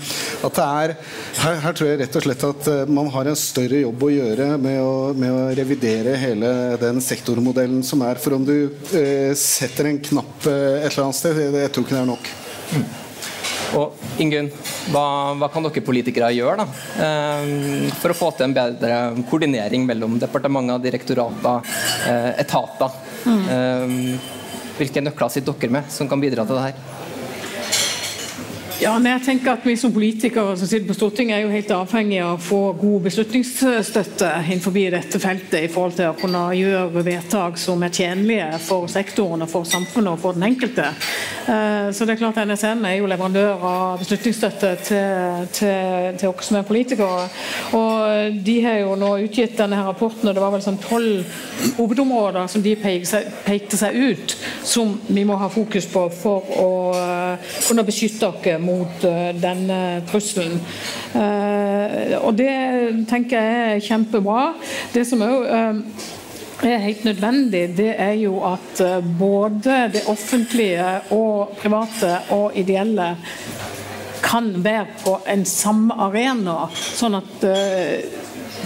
At 0.43 0.57
det 0.57 0.67
er, 0.67 0.95
her, 1.43 1.59
her, 1.65 1.77
tror 1.77 1.91
jeg 1.91 2.01
rett 2.03 2.17
og 2.19 2.25
slett 2.27 2.47
at 2.47 2.71
uh, 2.71 2.93
man 2.99 3.11
har 3.13 3.29
en 3.29 3.39
større 3.39 3.83
jobb 3.83 4.07
å 4.07 4.11
gjøre 4.13 4.49
med 4.61 4.79
å, 4.81 4.95
med 5.17 5.33
å 5.33 5.45
revidere 5.57 6.17
hele 6.21 6.53
den 6.81 7.01
sektormodellen 7.03 7.83
som 7.85 8.03
er. 8.07 8.21
For 8.21 8.37
om 8.37 8.47
du 8.47 8.57
eh, 8.95 9.31
setter 9.39 9.91
en 9.91 10.01
knapp 10.09 10.49
uh, 10.49 10.81
et 10.81 10.91
eller 10.91 11.07
annet 11.07 11.21
sted, 11.21 11.45
jeg, 11.45 11.55
jeg 11.65 11.73
tror 11.73 11.87
ikke 11.87 11.97
det 11.97 12.03
er 12.03 12.13
nok. 12.13 12.35
Mm. 12.73 12.91
Og 13.79 14.21
Ingunn, 14.21 14.49
hva, 14.93 15.05
hva, 15.39 15.49
kan 15.53 15.65
dere 15.65 15.83
politikere 15.85 16.29
gjøre 16.35 16.61
da, 16.61 16.65
eh, 17.05 17.89
for 18.01 18.13
å 18.13 18.17
få 18.17 18.29
til 18.37 18.47
en 18.47 18.55
bedre 18.55 18.99
koordinering 19.29 19.87
mellom 19.89 20.19
departementer, 20.21 20.83
direktorater, 20.83 21.73
eh, 22.09 22.31
etater? 22.43 22.99
Mm. 23.25 23.43
Eh, 23.55 24.41
hvilke 24.77 25.03
nøkler 25.05 25.33
sitter 25.33 25.57
dere 25.57 25.77
med 25.79 25.89
som 25.93 26.09
kan 26.09 26.21
bidra 26.21 26.45
til 26.45 26.59
det 26.59 26.67
her? 26.69 27.02
Ja, 28.81 28.93
men 28.97 29.11
jeg 29.11 29.21
tenker 29.27 29.53
at 29.53 29.65
Vi 29.67 29.75
som 29.77 29.91
politikere 29.93 30.55
som 30.57 30.67
sitter 30.67 30.87
på 30.89 30.95
Stortinget 30.97 31.37
er 31.37 31.43
jo 31.43 31.51
helt 31.53 31.71
avhengig 31.75 32.17
av 32.23 32.33
å 32.33 32.41
få 32.41 32.61
god 32.79 33.05
beslutningsstøtte 33.05 34.29
innenfor 34.47 34.73
dette 34.73 35.19
feltet 35.21 35.67
i 35.67 35.69
forhold 35.71 35.93
til 35.97 36.09
å 36.09 36.15
kunne 36.17 36.41
gjøre 36.57 37.03
vedtak 37.05 37.59
som 37.61 37.83
er 37.85 37.93
tjenlige 37.93 38.47
for 38.65 38.89
sektoren, 38.91 39.45
og 39.45 39.51
for 39.51 39.67
samfunnet 39.69 40.15
og 40.15 40.21
for 40.23 40.37
den 40.37 40.47
enkelte. 40.49 40.87
Eh, 41.45 41.91
så 41.93 42.05
det 42.05 42.15
er 42.15 42.21
klart 42.23 42.39
NSN 42.41 42.81
er 42.89 42.97
jo 42.97 43.09
leverandør 43.11 43.63
av 43.69 44.01
beslutningsstøtte 44.01 44.73
til, 44.87 45.45
til, 45.53 46.17
til 46.19 46.33
oss 46.33 46.49
som 46.49 46.59
er 46.59 46.67
politikere. 46.67 47.27
Og 47.77 48.41
De 48.45 48.57
har 48.65 48.81
jo 48.81 48.97
nå 48.99 49.13
utgitt 49.27 49.57
denne 49.59 49.79
her 49.79 49.89
rapporten, 49.91 50.27
og 50.27 50.35
det 50.35 50.43
var 50.43 50.55
vel 50.55 50.65
sånn 50.65 50.81
tolv 50.81 51.77
hovedområder 51.77 52.49
som 52.49 52.65
de 52.65 52.75
pekte 52.79 53.79
seg 53.79 54.01
ut 54.01 54.35
som 54.65 54.97
vi 55.07 55.25
må 55.27 55.37
ha 55.39 55.51
fokus 55.53 55.87
på 55.93 56.07
for 56.17 56.53
å 56.57 56.71
eh, 56.97 57.53
kunne 57.69 57.87
beskytte 57.87 58.33
oss 58.33 58.41
mot 58.63 59.05
eh, 59.07 59.29
denne 59.37 59.79
trusselen. 60.09 60.59
Eh, 61.13 62.15
og 62.19 62.33
det 62.39 62.55
tenker 63.09 63.37
jeg 63.37 63.77
er 63.77 63.85
kjempebra. 63.87 64.41
Det 64.93 65.05
som 65.07 65.23
òg 65.25 65.47
er 66.63 66.83
helt 66.85 67.03
nødvendig, 67.03 67.63
det 67.77 67.91
er 67.99 68.15
jo 68.21 68.37
at 68.47 68.79
både 69.19 69.89
det 69.91 70.05
offentlige 70.07 70.85
og 71.11 71.57
private 71.59 72.13
og 72.31 72.55
ideelle 72.55 73.09
kan 74.23 74.47
være 74.63 74.85
på 75.03 75.17
en 75.27 75.43
samme 75.45 75.97
arena, 76.07 76.69
sånn 76.71 77.19
at 77.19 77.43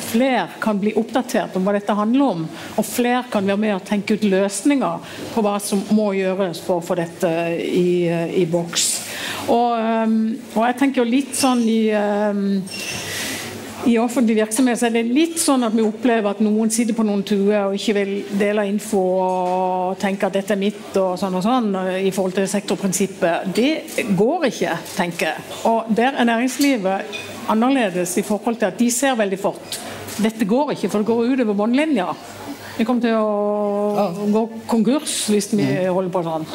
flere 0.07 0.47
kan 0.59 0.79
bli 0.79 0.93
oppdatert 0.97 1.55
om 1.57 1.65
hva 1.65 1.75
dette 1.75 1.95
handler 1.97 2.33
om, 2.35 2.45
og 2.77 2.85
flere 2.87 3.25
kan 3.31 3.47
være 3.47 3.61
med 3.61 3.75
og 3.75 3.85
tenke 3.87 4.17
ut 4.17 4.25
løsninger 4.27 5.13
på 5.33 5.43
hva 5.45 5.57
som 5.63 5.83
må 5.95 6.11
gjøres 6.17 6.61
for 6.63 6.79
å 6.79 6.85
få 6.85 6.97
dette 6.99 7.31
i, 7.57 8.07
i 8.41 8.45
boks. 8.49 8.87
Og, 9.47 9.73
og, 10.55 10.63
jeg 10.65 10.77
tenker 10.79 11.03
jo 11.03 11.07
litt 11.07 11.37
sånn 11.37 11.63
i 11.67 11.81
i 13.87 13.93
offentlig 14.01 14.35
virksomhet 14.35 14.79
så 14.79 14.87
er 14.89 14.95
det 14.97 15.03
litt 15.15 15.37
sånn 15.39 15.61
at 15.63 15.71
vi 15.71 15.83
opplever 15.85 16.33
at 16.33 16.41
noen 16.43 16.67
sitter 16.73 16.97
på 16.97 17.05
noen 17.07 17.21
tuer 17.23 17.69
og 17.69 17.75
ikke 17.77 17.93
vil 17.95 18.09
dele 18.35 18.65
info 18.67 18.99
og 18.99 19.93
tenke 20.01 20.27
at 20.27 20.35
dette 20.35 20.57
er 20.57 20.59
mitt 20.59 20.97
og 20.99 21.13
sånn 21.21 21.37
og 21.39 21.45
sånn 21.45 21.69
i 22.01 22.11
forhold 22.11 22.35
til 22.35 22.49
sektorprinsippet. 22.51 23.47
Det 23.55 24.09
går 24.17 24.49
ikke, 24.49 24.73
tenker 24.97 25.29
jeg. 25.29 25.45
Og 25.71 25.93
der 25.95 26.17
er 26.17 26.27
næringslivet 26.27 27.21
annerledes 27.47 28.17
i 28.19 28.25
forhold 28.27 28.59
til 28.59 28.73
at 28.73 28.81
de 28.81 28.89
ser 28.91 29.15
veldig 29.15 29.39
fort 29.39 29.79
dette 30.23 30.47
går 30.49 30.73
ikke, 30.73 30.89
for 30.89 31.03
det 31.03 31.09
går 31.09 31.33
utover 31.33 31.57
båndlinja. 31.57 32.07
Vi 32.77 32.85
kommer 32.85 33.01
til 33.01 33.15
å 33.17 34.27
gå 34.33 34.43
konkurs 34.69 35.23
hvis 35.33 35.49
vi 35.53 35.63
mm. 35.65 35.89
holder 35.93 36.13
på 36.13 36.23
sånn. 36.25 36.45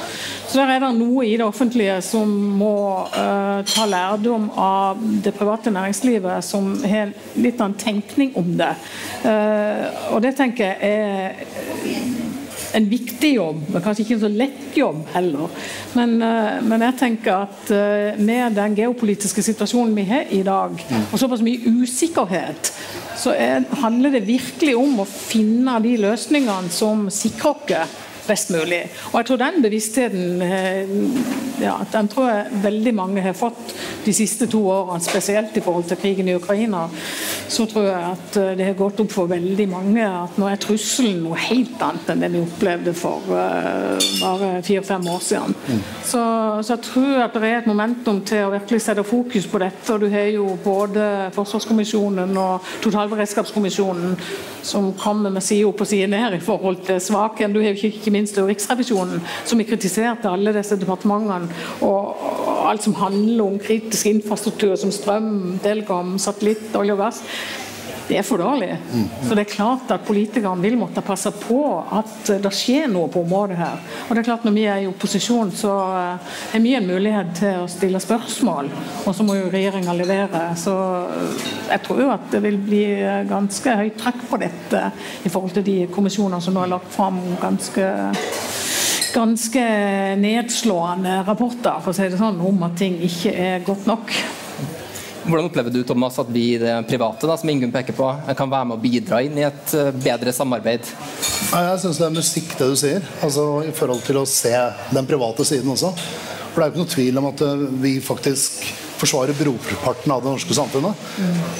Så 0.53 0.61
der 0.61 0.69
er 0.75 0.83
det 0.83 0.91
noe 0.99 1.23
i 1.25 1.37
det 1.41 1.47
offentlige 1.47 1.95
som 2.05 2.29
må 2.61 2.75
uh, 3.09 3.63
ta 3.65 3.87
lærdom 3.89 4.51
av 4.61 4.99
det 5.25 5.33
private 5.33 5.73
næringslivet, 5.73 6.45
som 6.45 6.75
har 6.85 7.15
litt 7.41 7.57
av 7.63 7.71
en 7.71 7.79
tenkning 7.81 8.35
om 8.37 8.51
det. 8.59 8.75
Uh, 9.25 10.13
og 10.13 10.21
det 10.21 10.35
tenker 10.37 10.75
jeg 10.75 10.77
er 10.93 12.77
en 12.77 12.91
viktig 12.91 13.31
jobb, 13.39 13.65
men 13.73 13.85
kanskje 13.85 14.05
ikke 14.05 14.19
en 14.19 14.23
så 14.27 14.33
lett 14.33 14.77
jobb 14.77 15.01
heller. 15.15 15.57
Men, 15.97 16.15
uh, 16.21 16.61
men 16.69 16.85
jeg 16.85 16.99
tenker 17.01 17.49
at 17.49 17.75
med 18.21 18.61
den 18.61 18.77
geopolitiske 18.77 19.49
situasjonen 19.49 19.97
vi 19.97 20.05
har 20.13 20.29
i 20.37 20.45
dag, 20.45 20.77
og 21.09 21.17
såpass 21.17 21.41
mye 21.49 21.65
usikkerhet 21.81 22.75
så 23.17 23.33
er, 23.33 23.65
handler 23.81 24.19
det 24.19 24.27
virkelig 24.29 24.77
om 24.77 25.01
å 25.01 25.09
finne 25.09 25.81
de 25.81 25.97
løsningene 26.05 26.73
som 26.77 27.09
sikrer 27.09 27.87
oss 27.87 28.01
best 28.27 28.51
mulig. 28.55 28.83
Og 29.13 29.21
jeg 29.21 29.29
tror 29.29 29.41
den 29.43 29.63
bevisstheten 29.65 30.43
eh, 30.47 30.97
ja, 31.63 31.77
den 31.93 32.09
tror 32.11 32.29
jeg 32.29 32.63
veldig 32.65 32.93
mange 32.97 33.23
har 33.23 33.35
fått 33.37 33.75
de 34.05 34.13
siste 34.15 34.49
to 34.51 34.63
årene, 34.67 35.03
spesielt 35.03 35.57
i 35.57 35.63
forhold 35.63 35.87
til 35.91 36.01
krigen 36.01 36.31
i 36.31 36.35
Ukraina. 36.35 36.85
Så 37.53 37.67
tror 37.71 37.87
jeg 37.87 38.13
at 38.13 38.39
eh, 38.41 38.53
det 38.59 38.69
har 38.71 38.79
gått 38.79 39.03
opp 39.05 39.13
for 39.15 39.31
veldig 39.31 39.69
mange 39.71 40.07
at 40.07 40.39
nå 40.41 40.49
er 40.49 40.61
trusselen 40.63 41.23
noe 41.23 41.39
helt 41.39 41.83
annet 41.83 42.13
enn 42.13 42.25
det 42.25 42.33
vi 42.33 42.43
opplevde 42.43 42.95
for 42.97 43.29
uh, 43.31 43.99
bare 44.21 44.51
fire-fem 44.65 45.07
år 45.13 45.23
siden. 45.25 45.55
Mm. 45.69 45.83
Så, 46.03 46.23
så, 46.63 46.75
jeg 46.75 46.85
tror 46.89 47.25
at 47.27 47.37
det 47.37 47.51
er 47.51 47.59
et 47.61 47.71
momentum 47.71 48.23
til 48.27 48.47
å 48.47 48.53
virkelig 48.55 48.83
sette 48.85 49.05
fokus 49.07 49.47
på 49.51 49.61
dette. 49.63 49.87
og 49.93 50.03
Du 50.03 50.09
har 50.13 50.31
jo 50.33 50.49
både 50.65 51.09
Forsvarskommisjonen 51.37 52.37
og 52.41 52.73
Totalberedskapskommisjonen 52.85 54.17
som 54.63 54.93
kommer 54.99 55.31
med 55.31 55.43
side 55.45 55.67
opp 55.67 55.83
og 55.83 55.89
side 55.91 56.07
ned 56.11 56.37
i 56.37 56.43
forhold 56.43 56.85
til 56.87 57.01
svakheten. 57.03 57.55
Du 57.55 57.61
har 57.61 57.73
jo 57.73 57.83
minst 58.13 58.39
Riksrevisjonen, 58.39 59.23
som 59.49 59.61
har 59.61 59.69
kritisert 59.69 60.29
alle 60.29 60.55
disse 60.57 60.79
departementene 60.81 61.51
og, 61.87 62.29
alt 62.63 62.85
som 62.85 62.95
handler 62.95 63.43
om 63.45 63.59
kritisk 63.59 64.07
infrastruktur 64.07 64.77
som 64.79 64.93
strøm, 64.95 65.59
telekom, 65.65 66.15
satellitt, 66.23 66.71
olje 66.79 66.95
og 66.95 67.03
gass. 67.03 67.23
Det 68.09 68.19
er 68.19 68.27
for 68.27 68.43
dårlig. 68.43 68.71
Mm. 68.93 69.05
Så 69.23 69.37
det 69.37 69.45
er 69.45 69.53
klart 69.53 69.93
at 69.95 70.05
politikerne 70.07 70.63
vil 70.65 70.77
måtte 70.81 71.05
passe 71.05 71.31
på 71.43 71.61
at 71.99 72.33
det 72.43 72.53
skjer 72.55 72.91
noe 72.91 73.11
på 73.13 73.23
området 73.23 73.59
her. 73.61 73.81
Og 74.09 74.15
det 74.15 74.23
er 74.23 74.29
klart 74.31 74.45
Når 74.47 74.57
vi 74.57 74.65
er 74.67 74.83
i 74.83 74.89
opposisjon, 74.91 75.53
så 75.55 75.73
eh, 75.97 76.33
har 76.53 76.65
vi 76.65 76.75
en 76.75 76.89
mulighet 76.89 77.35
til 77.39 77.63
å 77.63 77.71
stille 77.71 78.01
spørsmål. 78.03 78.71
Og 79.07 79.15
så 79.15 79.27
må 79.27 79.39
jo 79.39 79.51
regjeringa 79.53 79.95
levere. 79.97 80.45
Så 80.59 80.75
eh, 80.75 81.47
jeg 81.71 81.85
tror 81.87 82.03
jo 82.03 82.11
at 82.15 82.27
det 82.35 82.43
vil 82.45 82.59
bli 82.61 82.83
ganske 83.31 83.79
høyt 83.79 83.99
trekk 84.03 84.27
på 84.31 84.41
dette 84.43 84.85
i 85.23 85.31
forhold 85.33 85.57
til 85.57 85.67
de 85.67 85.79
kommisjonene 85.93 86.43
som 86.43 86.57
nå 86.57 86.67
har 86.67 86.75
lagt 86.75 86.93
fram 86.95 87.23
ganske 87.43 87.89
ganske 89.13 89.63
nedslående 90.17 91.19
rapporter 91.27 91.83
for 91.83 91.93
å 91.93 91.97
si 91.97 92.09
det 92.09 92.21
sånn, 92.21 92.41
om 92.41 92.63
at 92.67 92.79
ting 92.81 92.97
ikke 93.05 93.35
er 93.37 93.67
godt 93.67 93.85
nok. 93.91 94.15
Hvordan 95.23 95.47
opplever 95.47 95.71
du 95.71 95.83
Thomas, 95.87 96.19
at 96.19 96.31
vi 96.35 96.43
i 96.55 96.59
det 96.59 96.73
private 96.89 97.29
da, 97.31 97.37
som 97.39 97.51
Ingunn 97.53 97.73
peker 97.75 97.95
på, 97.95 98.09
kan 98.39 98.51
være 98.51 98.67
med 98.69 98.79
å 98.79 98.83
bidra 98.83 99.21
inn 99.23 99.39
i 99.39 99.47
et 99.47 99.75
eh, 99.79 99.93
bedre 99.95 100.35
samarbeid? 100.35 100.89
Jeg 101.53 101.81
syns 101.83 102.01
det 102.01 102.09
er 102.09 102.17
musikk, 102.17 102.55
det 102.59 102.69
du 102.73 102.79
sier. 102.79 103.07
Altså, 103.23 103.47
I 103.69 103.75
forhold 103.77 104.03
til 104.07 104.19
å 104.19 104.27
se 104.29 104.53
den 104.91 105.07
private 105.07 105.47
siden 105.47 105.71
også. 105.75 105.93
For 106.53 106.59
Det 106.59 106.65
er 106.65 106.67
jo 106.67 106.73
ikke 106.73 106.83
noe 106.83 106.95
tvil 106.97 107.21
om 107.23 107.29
at 107.31 107.45
eh, 107.47 107.67
vi 107.85 107.95
faktisk 108.03 108.67
forsvarer 109.03 109.35
brorparten 109.39 110.13
av 110.15 110.23
det 110.23 110.31
norske 110.31 110.55
samfunnet. 110.55 111.07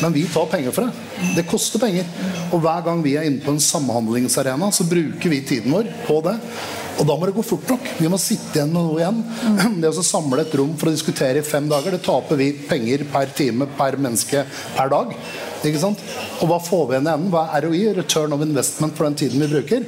Men 0.03 0.15
vi 0.15 0.27
tar 0.31 0.51
penger 0.51 0.75
for 0.75 0.87
det. 0.87 1.33
Det 1.39 1.47
koster 1.51 1.83
penger. 1.83 2.07
Og 2.53 2.63
hver 2.63 2.85
gang 2.87 3.03
vi 3.03 3.17
er 3.19 3.27
inne 3.27 3.43
på 3.43 3.55
en 3.55 3.63
samhandlingsarena, 3.63 4.71
så 4.75 4.87
bruker 4.87 5.33
vi 5.33 5.41
tiden 5.47 5.75
vår 5.75 5.91
på 6.07 6.21
det. 6.27 6.37
Og 7.01 7.07
da 7.09 7.17
må 7.17 7.27
det 7.27 7.35
gå 7.37 7.45
fort 7.47 7.71
nok. 7.73 7.89
Vi 7.99 8.11
må 8.11 8.19
sitte 8.21 8.59
igjen 8.59 8.73
med 8.75 8.85
noe 8.85 9.01
igjen. 9.01 9.23
Det 9.83 9.91
å 9.91 10.05
samle 10.07 10.45
et 10.45 10.55
rom 10.59 10.75
for 10.79 10.91
å 10.91 10.95
diskutere 10.95 11.41
i 11.41 11.47
fem 11.47 11.69
dager, 11.71 11.97
det 11.97 12.05
taper 12.05 12.39
vi 12.39 12.53
penger 12.69 13.07
per 13.13 13.33
time 13.37 13.69
per 13.79 13.99
menneske 14.01 14.45
per 14.77 14.93
dag. 14.93 15.17
Ikke 15.63 15.83
sant? 15.83 16.03
Og 16.43 16.51
hva 16.51 16.61
får 16.63 16.87
vi 16.89 16.97
igjen 16.97 17.09
i 17.09 17.15
enden? 17.17 17.33
Hva 17.33 17.49
er 17.57 17.67
ROI? 17.67 17.83
Return 17.99 18.37
of 18.37 18.45
investment 18.45 18.97
for 18.99 19.09
den 19.09 19.19
tiden 19.23 19.43
vi 19.43 19.51
bruker. 19.55 19.87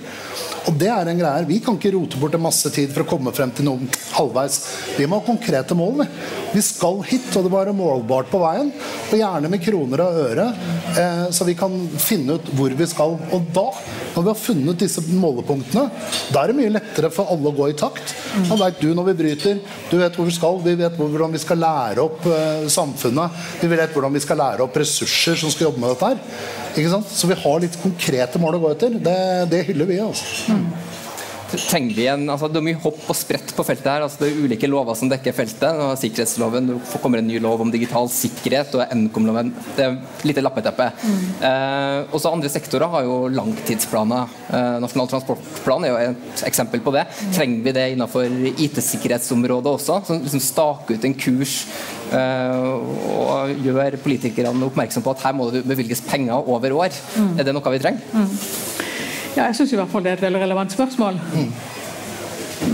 Og 0.69 0.77
det 0.81 0.89
er 0.89 1.09
en 1.11 1.19
greie. 1.19 1.47
Vi 1.49 1.59
kan 1.65 1.77
ikke 1.77 1.93
rote 1.95 2.19
bort 2.21 2.37
en 2.37 2.45
masse 2.45 2.71
tid 2.73 2.93
for 2.95 3.05
å 3.05 3.09
komme 3.09 3.33
frem 3.37 3.53
til 3.55 3.67
noe 3.69 3.89
halvveis. 4.15 4.61
Vi 4.97 5.07
må 5.09 5.21
ha 5.21 5.27
konkrete 5.27 5.77
mål. 5.77 6.01
Vi. 6.01 6.07
vi 6.55 6.62
skal 6.65 7.03
hit, 7.09 7.29
og 7.37 7.45
det 7.45 7.53
må 7.53 7.61
være 7.61 7.77
målbart 7.77 8.31
på 8.33 8.41
veien. 8.41 8.71
Og 9.11 9.19
gjerne 9.19 9.51
med 9.53 9.62
kroner 9.65 10.05
og 10.07 10.21
øre, 10.25 10.47
eh, 10.95 11.27
så 11.35 11.47
vi 11.49 11.57
kan 11.59 11.75
finne 12.01 12.39
ut 12.39 12.49
hvor 12.57 12.73
vi 12.79 12.89
skal. 12.91 13.19
Og 13.35 13.53
da 13.55 13.69
Når 14.15 14.23
vi 14.23 14.31
har 14.31 14.39
funnet 14.39 14.79
disse 14.79 15.03
målepunktene, 15.11 15.89
da 16.31 16.43
er 16.45 16.53
det 16.53 16.55
mye 16.55 16.71
lettere 16.71 17.09
for 17.11 17.27
alle 17.33 17.51
å 17.51 17.57
gå 17.57 17.67
i 17.73 17.75
takt. 17.75 18.12
Da 18.47 18.55
veit 18.61 18.79
du 18.79 18.93
når 18.95 19.09
vi 19.09 19.15
bryter, 19.19 19.59
du 19.91 19.97
vet 19.99 20.15
hvor 20.15 20.29
vi 20.29 20.37
skal, 20.37 20.61
vi 20.62 20.77
vet 20.79 20.95
hvordan 20.95 21.35
vi 21.35 21.41
skal 21.43 21.59
lære 21.59 22.05
opp 22.05 22.29
eh, 22.31 22.69
samfunnet. 22.71 23.35
Vi 23.59 23.73
vet 23.73 23.91
hvordan 23.91 24.15
vi 24.15 24.23
skal 24.23 24.39
lære 24.39 24.62
opp 24.62 24.79
ressurser 24.79 25.35
som 25.41 25.51
skal 25.51 25.67
jobbe 25.67 25.83
med 25.83 25.97
dette 25.97 26.12
her. 26.12 26.62
Så 27.11 27.31
vi 27.31 27.39
har 27.39 27.62
litt 27.62 27.79
konkrete 27.83 28.41
mål 28.43 28.59
å 28.59 28.64
gå 28.64 28.75
etter. 28.75 28.99
Det, 29.03 29.20
det 29.53 29.64
hyller 29.70 29.91
vi. 29.91 30.01
altså. 30.03 30.55
Mm 30.55 30.66
trenger 31.61 31.97
vi 31.97 32.07
en, 32.11 32.27
altså 32.33 32.49
Det 32.51 32.61
er 32.61 32.67
mye 32.69 32.81
hopp 32.83 33.01
og 33.11 33.17
sprett 33.17 33.53
på 33.57 33.65
feltet. 33.67 33.89
her, 33.91 34.05
altså 34.05 34.23
Det 34.23 34.31
er 34.31 34.45
ulike 34.45 34.69
lover 34.71 34.97
som 34.99 35.11
dekker 35.11 35.35
feltet. 35.37 35.79
Nå 35.79 35.91
Sikkerhetsloven, 36.01 36.71
det 36.71 37.01
kommer 37.03 37.21
en 37.21 37.29
ny 37.29 37.41
lov 37.43 37.63
om 37.65 37.73
digital 37.73 38.09
sikkerhet, 38.13 38.75
og 38.75 38.95
Nkom-loven. 38.95 39.53
Det 39.77 39.87
er 39.87 39.99
lite 40.27 40.45
lappeteppe. 40.45 40.91
Mm. 41.03 41.25
Eh, 41.49 42.15
også 42.15 42.33
andre 42.33 42.51
sektorer 42.53 42.91
har 42.91 43.07
jo 43.07 43.19
langtidsplaner. 43.33 44.31
Eh, 44.51 44.79
Nasjonal 44.85 45.11
transportplan 45.13 45.87
er 45.87 45.93
jo 45.93 46.15
et 46.15 46.45
eksempel 46.49 46.83
på 46.85 46.95
det. 46.95 47.07
Mm. 47.09 47.33
Trenger 47.39 47.65
vi 47.65 47.77
det 47.79 47.89
innenfor 47.95 48.39
IT-sikkerhetsområdet 48.55 49.75
også? 49.75 50.01
Som 50.07 50.23
liksom 50.25 50.45
staker 50.45 50.99
ut 50.99 51.09
en 51.09 51.19
kurs 51.19 51.57
eh, 52.13 52.71
og 53.19 53.65
gjør 53.65 53.99
politikerne 54.05 54.69
oppmerksom 54.69 55.05
på 55.05 55.15
at 55.15 55.27
her 55.29 55.37
må 55.37 55.51
det 55.55 55.65
bevilges 55.69 56.05
penger 56.05 56.49
over 56.49 56.79
år. 56.85 57.03
Mm. 57.19 57.35
Er 57.39 57.49
det 57.49 57.57
noe 57.57 57.75
vi 57.75 57.83
trenger? 57.83 58.74
Ja, 59.35 59.49
jeg 59.49 59.57
syns 59.59 59.72
i 59.74 59.78
hvert 59.78 59.91
fall 59.91 60.05
det 60.05 60.12
er 60.12 60.20
et 60.20 60.22
veldig 60.22 60.41
relevant 60.45 60.72
spørsmål. 60.72 61.18
Mm. 61.35 61.49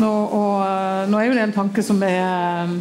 Nå, 0.00 0.10
og, 0.10 0.56
eh, 0.66 1.06
nå, 1.10 1.18
er 1.18 1.24
jo 1.30 1.36
det 1.36 1.44
en 1.46 1.54
tanke 1.56 1.82
som 1.82 2.02
er 2.04 2.74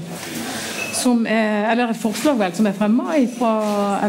som 0.99 1.25
er, 1.27 1.69
eller 1.71 1.93
et 1.93 1.99
forslag 1.99 2.37
vel, 2.39 2.53
som 2.55 2.67
er 2.69 2.75
fremma 2.77 3.15
fra 3.37 3.51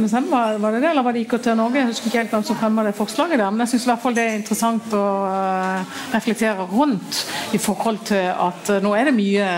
NSM, 0.01 0.29
var, 0.31 0.59
var, 0.63 0.75
det 0.75 0.83
det, 0.85 0.91
eller 0.91 1.07
var 1.07 1.17
det 1.17 1.23
IKT 1.25 1.51
Norge? 1.59 1.81
Jeg 1.81 1.91
husker 1.91 2.11
ikke 2.11 2.23
helt 2.23 2.35
hvem 2.35 2.47
som 2.47 2.59
fremma 2.59 2.85
det 2.87 2.95
forslaget 2.99 3.39
der, 3.41 3.51
men 3.51 3.65
jeg 3.65 3.73
syns 3.73 3.87
i 3.87 3.91
hvert 3.91 4.03
fall 4.05 4.17
det 4.17 4.27
er 4.27 4.39
interessant 4.39 4.95
å 4.97 5.05
uh, 5.31 5.97
reflektere 6.15 6.67
rundt 6.71 7.23
i 7.57 7.61
forhold 7.63 8.03
til 8.11 8.31
at 8.31 8.73
uh, 8.75 8.81
nå 8.85 8.95
er 8.99 9.11
det 9.11 9.17
mye 9.17 9.49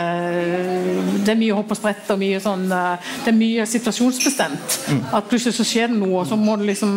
det 1.23 1.35
er 1.35 1.41
mye 1.41 1.57
hopp 1.57 1.73
og 1.73 1.79
sprett 1.79 2.11
og 2.13 2.21
mye 2.21 2.41
sånn 2.43 2.65
Det 2.71 3.31
er 3.31 3.37
mye 3.37 3.65
situasjonsbestemt. 3.69 4.77
Mm. 4.93 5.03
At 5.17 5.29
plutselig 5.31 5.57
så 5.57 5.67
skjer 5.67 5.93
det 5.93 5.99
noe, 5.99 6.23
og 6.23 6.29
så 6.29 6.39
må 6.39 6.57
du 6.59 6.65
liksom 6.69 6.93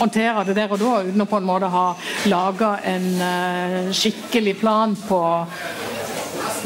håndtere 0.00 0.46
det 0.48 0.56
der 0.58 0.72
og 0.72 0.80
da 0.80 0.92
uten 1.06 1.24
å 1.24 1.28
på 1.28 1.40
en 1.40 1.48
måte 1.48 1.70
ha 1.72 1.86
laga 2.30 2.74
en 2.88 3.08
skikkelig 3.96 4.56
plan 4.60 4.94
på 5.08 5.20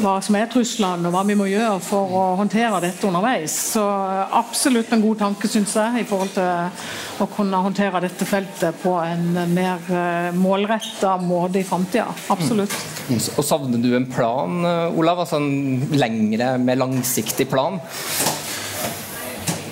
hva 0.01 0.17
som 0.23 0.35
er 0.37 0.49
truslene 0.51 1.09
og 1.09 1.13
hva 1.15 1.23
vi 1.27 1.35
må 1.37 1.47
gjøre 1.49 1.79
for 1.83 2.13
å 2.13 2.23
håndtere 2.39 2.81
dette 2.83 3.07
underveis. 3.07 3.55
Så 3.73 3.83
absolutt 3.83 4.91
en 4.93 5.03
god 5.03 5.21
tanke, 5.23 5.49
syns 5.51 5.75
jeg, 5.77 6.03
i 6.03 6.07
forhold 6.07 6.33
til 6.35 7.23
å 7.23 7.29
kunne 7.33 7.61
håndtere 7.65 8.01
dette 8.03 8.27
feltet 8.29 8.77
på 8.83 8.93
en 9.01 9.41
mer 9.53 9.89
eh, 9.89 10.29
målretta 10.37 11.15
måte 11.21 11.61
i 11.61 11.67
framtida. 11.67 12.07
Absolutt. 12.33 12.75
Mm. 13.07 13.17
Og 13.17 13.43
Savner 13.47 13.81
du 13.81 13.89
en 13.97 14.09
plan, 14.11 14.59
eh, 14.67 14.99
Olav? 14.99 15.23
Altså 15.25 15.41
en 15.41 15.87
lengre, 15.97 16.53
mer 16.61 16.79
langsiktig 16.79 17.49
plan? 17.49 17.81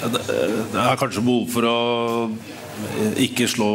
Det 0.06 0.22
er 0.78 1.00
kanskje 1.02 1.24
behov 1.26 1.48
for 1.50 1.66
å 1.70 1.78
ikke 3.22 3.48
slå 3.48 3.70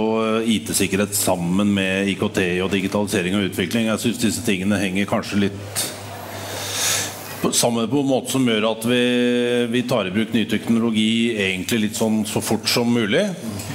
IT-sikkerhet 0.44 1.14
sammen 1.16 1.72
med 1.74 2.10
IKT 2.12 2.42
og 2.60 2.68
digitalisering 2.74 3.38
og 3.38 3.48
utvikling. 3.48 3.88
Jeg 3.88 4.02
syns 4.02 4.20
disse 4.22 4.44
tingene 4.46 4.78
henger 4.78 5.08
kanskje 5.10 5.46
litt 5.46 5.88
sammen 7.52 7.88
på 7.88 8.00
en 8.00 8.08
måte 8.08 8.34
som 8.34 8.44
gjør 8.46 8.66
at 8.68 8.84
vi, 8.88 9.00
vi, 9.72 9.82
tar 9.88 10.08
i 10.08 10.12
bruk 10.14 10.34
ny 10.34 10.44
teknologi 10.50 11.32
egentlig 11.32 11.86
litt 11.86 11.98
sånn 11.98 12.22
så 12.28 12.42
fort 12.44 12.68
som 12.68 12.90
mulig. 12.92 13.22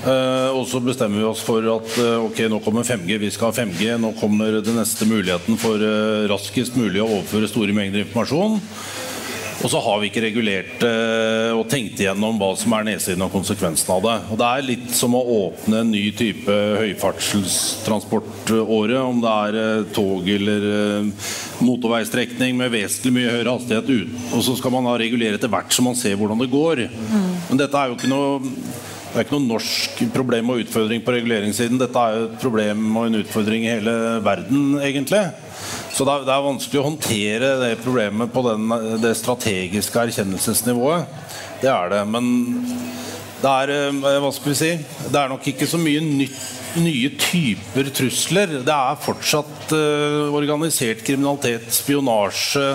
Eh, 0.06 0.50
og 0.54 0.68
så 0.70 0.82
bestemmer 0.86 1.24
vi 1.24 1.30
oss 1.30 1.42
for 1.46 1.66
at 1.74 1.98
eh, 2.02 2.28
ok, 2.28 2.46
nå 2.52 2.62
kommer 2.66 2.86
5G, 2.86 3.18
vi 3.22 3.32
skal 3.34 3.50
ha 3.50 3.58
5G. 3.64 3.96
Nå 4.02 4.14
kommer 4.20 4.60
den 4.62 4.78
neste 4.80 5.10
muligheten 5.10 5.58
for 5.62 5.82
eh, 5.82 6.28
raskest 6.32 6.78
mulig 6.78 7.02
å 7.02 7.10
overføre 7.10 7.52
store 7.52 7.76
mengder 7.76 8.06
informasjon. 8.06 8.62
Og 9.64 9.70
så 9.72 9.80
har 9.82 10.02
vi 10.02 10.08
ikke 10.12 10.22
regulert 10.26 10.84
eh, 10.86 11.52
og 11.56 11.70
tenkt 11.72 12.00
igjennom 12.02 12.38
hva 12.38 12.56
som 12.60 12.74
er 12.76 12.84
nedsiden 12.90 13.24
av 13.26 13.32
konsekvensen 13.34 13.94
av 13.96 14.02
det. 14.04 14.18
Og 14.30 14.38
Det 14.42 14.48
er 14.50 14.68
litt 14.68 14.90
som 14.94 15.16
å 15.18 15.30
åpne 15.40 15.76
en 15.82 15.92
ny 15.94 16.12
type 16.18 16.52
høyfartstransportåre, 16.82 18.98
om 19.00 19.22
det 19.24 19.32
er 19.32 19.54
eh, 19.62 19.86
tog 19.96 20.30
eller 20.36 20.62
eh, 20.70 21.04
motorveistrekning 21.64 22.58
med 22.60 22.74
vesentlig 22.74 23.14
mye 23.16 23.32
høyere 23.32 23.54
hastighet 23.56 23.92
ut. 23.92 24.18
Og 24.36 24.44
så 24.46 24.58
skal 24.60 24.74
man 24.76 24.90
da 24.90 24.98
regulere 25.00 25.40
etter 25.40 25.52
hvert 25.52 25.72
så 25.72 25.86
man 25.86 25.98
ser 26.00 26.18
hvordan 26.20 26.42
det 26.44 26.52
går. 26.52 26.86
Mm. 26.90 27.32
Men 27.52 27.62
dette 27.62 27.80
er 27.80 27.92
jo 27.92 28.00
ikke 28.00 28.12
noe 28.12 28.42
det 29.16 29.22
er 29.22 29.28
ikke 29.30 29.38
noe 29.38 29.48
norsk 29.48 30.00
problem 30.12 30.50
og 30.52 30.58
utfordring 30.66 31.00
på 31.06 31.14
reguleringssiden. 31.16 31.80
Dette 31.80 32.02
er 32.02 32.18
jo 32.18 32.24
et 32.26 32.42
problem 32.42 32.82
og 33.00 33.06
en 33.08 33.22
utfordring 33.22 33.64
i 33.64 33.70
hele 33.72 33.94
verden, 34.26 34.74
egentlig. 34.84 35.22
Så 35.96 36.04
det 36.04 36.12
er, 36.12 36.26
det 36.28 36.34
er 36.34 36.44
vanskelig 36.44 36.82
å 36.82 36.88
håndtere 36.90 37.52
det 37.62 37.70
problemet 37.80 38.34
på 38.34 38.44
den, 38.44 38.76
det 39.00 39.14
strategiske 39.16 40.02
erkjennelsesnivået. 40.02 41.08
Det 41.62 41.72
er 41.72 41.94
det. 41.94 42.02
Men 42.12 42.28
det 43.40 43.54
er 43.54 43.72
eh, 43.78 44.20
hva 44.20 44.34
skal 44.36 44.52
vi 44.52 44.58
si, 44.60 44.74
det 45.08 45.22
er 45.22 45.32
nok 45.32 45.48
ikke 45.48 45.70
så 45.70 45.80
mye 45.80 46.04
nytt, 46.04 46.36
nye 46.82 47.10
typer 47.20 47.90
trusler. 47.96 48.58
Det 48.66 48.74
er 48.74 49.00
fortsatt 49.04 49.72
uh, 49.76 50.34
organisert 50.36 51.04
kriminalitet, 51.06 51.68
spionasje, 51.74 52.74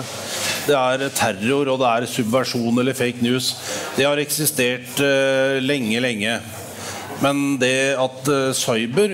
det 0.67 0.77
er 0.77 1.05
terror 1.17 1.71
og 1.73 1.81
det 1.81 1.91
er 1.91 2.09
subversjon 2.09 2.81
eller 2.81 2.97
fake 2.97 3.23
news. 3.25 3.53
Det 3.97 4.07
har 4.07 4.21
eksistert 4.21 5.01
uh, 5.03 5.59
lenge, 5.63 6.01
lenge. 6.03 6.39
Men 7.21 7.57
det 7.61 7.93
at 8.01 8.31
uh, 8.33 8.49
cyber 8.57 9.13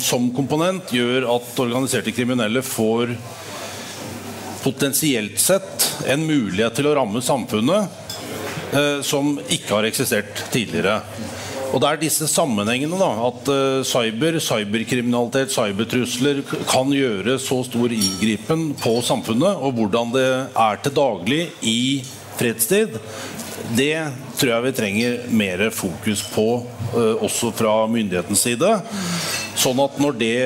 som 0.00 0.28
komponent 0.36 0.92
gjør 0.92 1.28
at 1.36 1.62
organiserte 1.62 2.12
kriminelle 2.16 2.64
får 2.66 3.14
potensielt 4.60 5.40
sett 5.40 5.86
en 6.12 6.26
mulighet 6.28 6.76
til 6.76 6.90
å 6.90 6.96
ramme 6.98 7.22
samfunnet 7.24 7.98
som 9.02 9.32
ikke 9.50 9.72
har 9.72 9.86
eksistert 9.88 10.44
tidligere. 10.52 11.00
Og 11.70 11.80
Det 11.80 11.88
er 11.88 12.00
disse 12.00 12.26
sammenhengene 12.26 12.98
da, 12.98 13.10
at 13.28 13.50
cyber, 13.86 14.40
cyberkriminalitet, 14.42 15.52
cybertrusler 15.54 16.40
kan 16.68 16.90
gjøre 16.90 17.36
så 17.38 17.60
stor 17.68 17.94
inngripen 17.94 18.72
på 18.80 18.96
samfunnet, 19.06 19.54
og 19.54 19.76
hvordan 19.78 20.10
det 20.16 20.26
er 20.50 20.80
til 20.82 20.96
daglig 20.96 21.44
i 21.62 21.82
fredstid, 22.40 22.98
det 23.76 23.94
tror 24.38 24.50
jeg 24.54 24.64
vi 24.64 24.72
trenger 24.74 25.16
mer 25.36 25.62
fokus 25.74 26.22
på, 26.32 26.46
uh, 26.94 27.22
også 27.22 27.52
fra 27.54 27.74
myndighetens 27.90 28.42
side. 28.46 28.70
Sånn 29.60 29.80
at 29.84 29.98
når 30.00 30.16
det, 30.18 30.36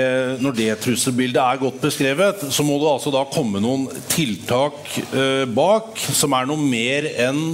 når 0.43 0.57
det, 0.59 0.69
trusselbildet 0.83 1.41
er 1.41 1.63
godt 1.63 1.81
beskrevet, 1.85 2.45
så 2.53 2.67
må 2.67 2.79
det 2.83 2.91
altså 2.91 3.15
da 3.15 3.25
komme 3.31 3.63
noen 3.65 3.87
tiltak 4.13 4.81
uh, 5.15 5.45
bak 5.57 6.01
som 6.05 6.35
er 6.37 6.51
noe 6.51 6.61
mer 6.61 7.09
enn 7.29 7.45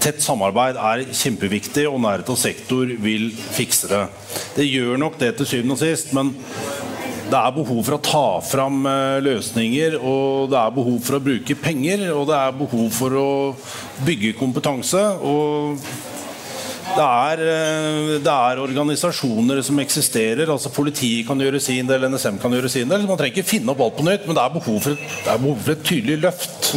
Tett 0.00 0.22
samarbeid 0.24 0.78
er 0.80 1.02
kjempeviktig, 1.12 1.84
og 1.90 2.00
nærhet 2.00 2.30
og 2.32 2.38
sektor 2.40 2.88
vil 3.04 3.28
fikse 3.36 3.90
det. 3.90 4.04
Det 4.56 4.68
gjør 4.68 5.00
nok 5.00 5.18
det 5.20 5.34
til 5.36 5.48
syvende 5.50 5.76
og 5.76 5.82
sist, 5.82 6.14
men 6.16 6.32
det 7.30 7.38
er 7.38 7.52
behov 7.54 7.82
for 7.86 7.94
å 7.94 8.02
ta 8.02 8.26
fram 8.42 8.86
eh, 8.90 9.18
løsninger, 9.22 9.98
og 10.00 10.48
det 10.50 10.58
er 10.58 10.72
behov 10.74 10.96
for 11.06 11.18
å 11.18 11.22
bruke 11.22 11.56
penger, 11.62 12.08
og 12.14 12.24
det 12.30 12.38
er 12.38 12.56
behov 12.58 12.88
for 12.96 13.18
å 13.20 13.28
bygge 14.06 14.32
kompetanse. 14.40 15.04
og 15.20 15.78
det 16.90 17.06
er, 17.06 17.40
eh, 17.44 18.16
det 18.18 18.32
er, 18.32 18.62
organisasjoner 18.64 19.62
som 19.62 19.78
eksisterer. 19.78 20.50
altså 20.50 20.72
Politiet 20.74 21.26
kan 21.28 21.38
gjøre 21.38 21.60
sin 21.62 21.86
del, 21.86 22.08
NSM 22.10 22.40
kan 22.42 22.50
gjøre 22.50 22.70
sin 22.72 22.88
del. 22.88 23.06
Man 23.06 23.20
trenger 23.20 23.36
ikke 23.36 23.52
finne 23.52 23.70
opp 23.70 23.84
alt 23.84 23.96
på 24.00 24.08
nytt, 24.08 24.26
men 24.26 24.34
det 24.34 24.42
er 24.42 24.56
behov 24.56 24.82
for 24.82 24.96
et, 24.96 25.06
behov 25.30 25.62
for 25.62 25.76
et 25.76 25.86
tydelig 25.86 26.18
løft. 26.24 26.74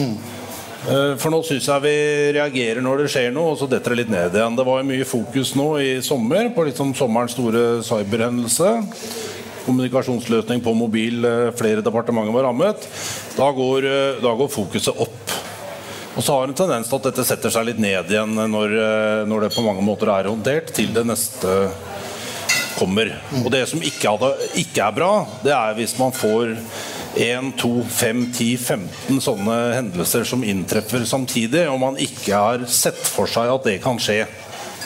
Eh, 0.84 1.14
for 1.16 1.32
nå 1.32 1.40
syns 1.48 1.68
jeg 1.70 1.84
vi 1.86 1.96
reagerer 2.36 2.84
når 2.84 3.04
det 3.04 3.12
skjer 3.14 3.30
noe, 3.32 3.54
og 3.54 3.60
så 3.62 3.70
detter 3.72 3.94
det 3.94 4.02
litt 4.02 4.12
ned 4.12 4.36
igjen. 4.36 4.58
Det 4.58 4.66
var 4.68 4.84
mye 4.88 5.08
fokus 5.08 5.54
nå 5.56 5.68
i 5.80 5.92
sommer 6.04 6.50
på 6.56 6.66
liksom 6.68 6.92
sommerens 6.98 7.38
store 7.38 7.80
cyberhendelse 7.88 8.74
kommunikasjonsløsning 9.64 10.60
på 10.60 10.74
mobil, 10.76 11.24
eh, 11.24 11.54
flere 11.56 11.80
departementer 11.80 12.36
var 12.36 12.50
rammet, 12.50 12.84
da 13.38 13.46
går, 13.56 13.86
eh, 13.88 14.20
da 14.20 14.34
går 14.36 14.50
fokuset 14.52 15.00
opp. 15.00 15.32
Og 16.18 16.24
så 16.24 16.36
har 16.36 16.50
en 16.50 16.54
tendens 16.54 16.90
til 16.90 17.00
at 17.00 17.08
dette 17.08 17.24
setter 17.26 17.50
seg 17.50 17.70
litt 17.70 17.80
ned 17.80 18.12
igjen 18.12 18.36
når, 18.36 18.76
når, 19.26 19.42
det 19.42 19.56
på 19.56 19.64
mange 19.64 19.82
måter 19.82 20.12
er 20.12 20.28
håndtert, 20.28 20.74
til 20.76 20.92
det 20.94 21.06
neste 21.08 21.72
kommer. 22.76 23.10
Og 23.40 23.50
det 23.50 23.64
som 23.70 23.80
ikke, 23.80 24.12
ikke 24.60 24.84
er 24.84 24.92
bra, 24.92 25.26
det 25.42 25.56
er 25.56 25.74
hvis 25.80 25.96
man 25.98 26.12
får 26.12 26.54
1, 27.16 27.54
2, 27.62 27.84
5, 27.90 28.24
10, 28.34 28.58
15 28.58 29.22
sånne 29.22 29.58
hendelser 29.76 30.26
som 30.26 30.44
inntreffer 30.46 31.06
samtidig, 31.06 31.68
og 31.70 31.80
man 31.82 32.00
ikke 32.02 32.34
har 32.34 32.66
sett 32.70 33.02
for 33.06 33.30
seg 33.30 33.52
at 33.54 33.68
det 33.70 33.78
kan 33.84 34.02
skje. 34.02 34.24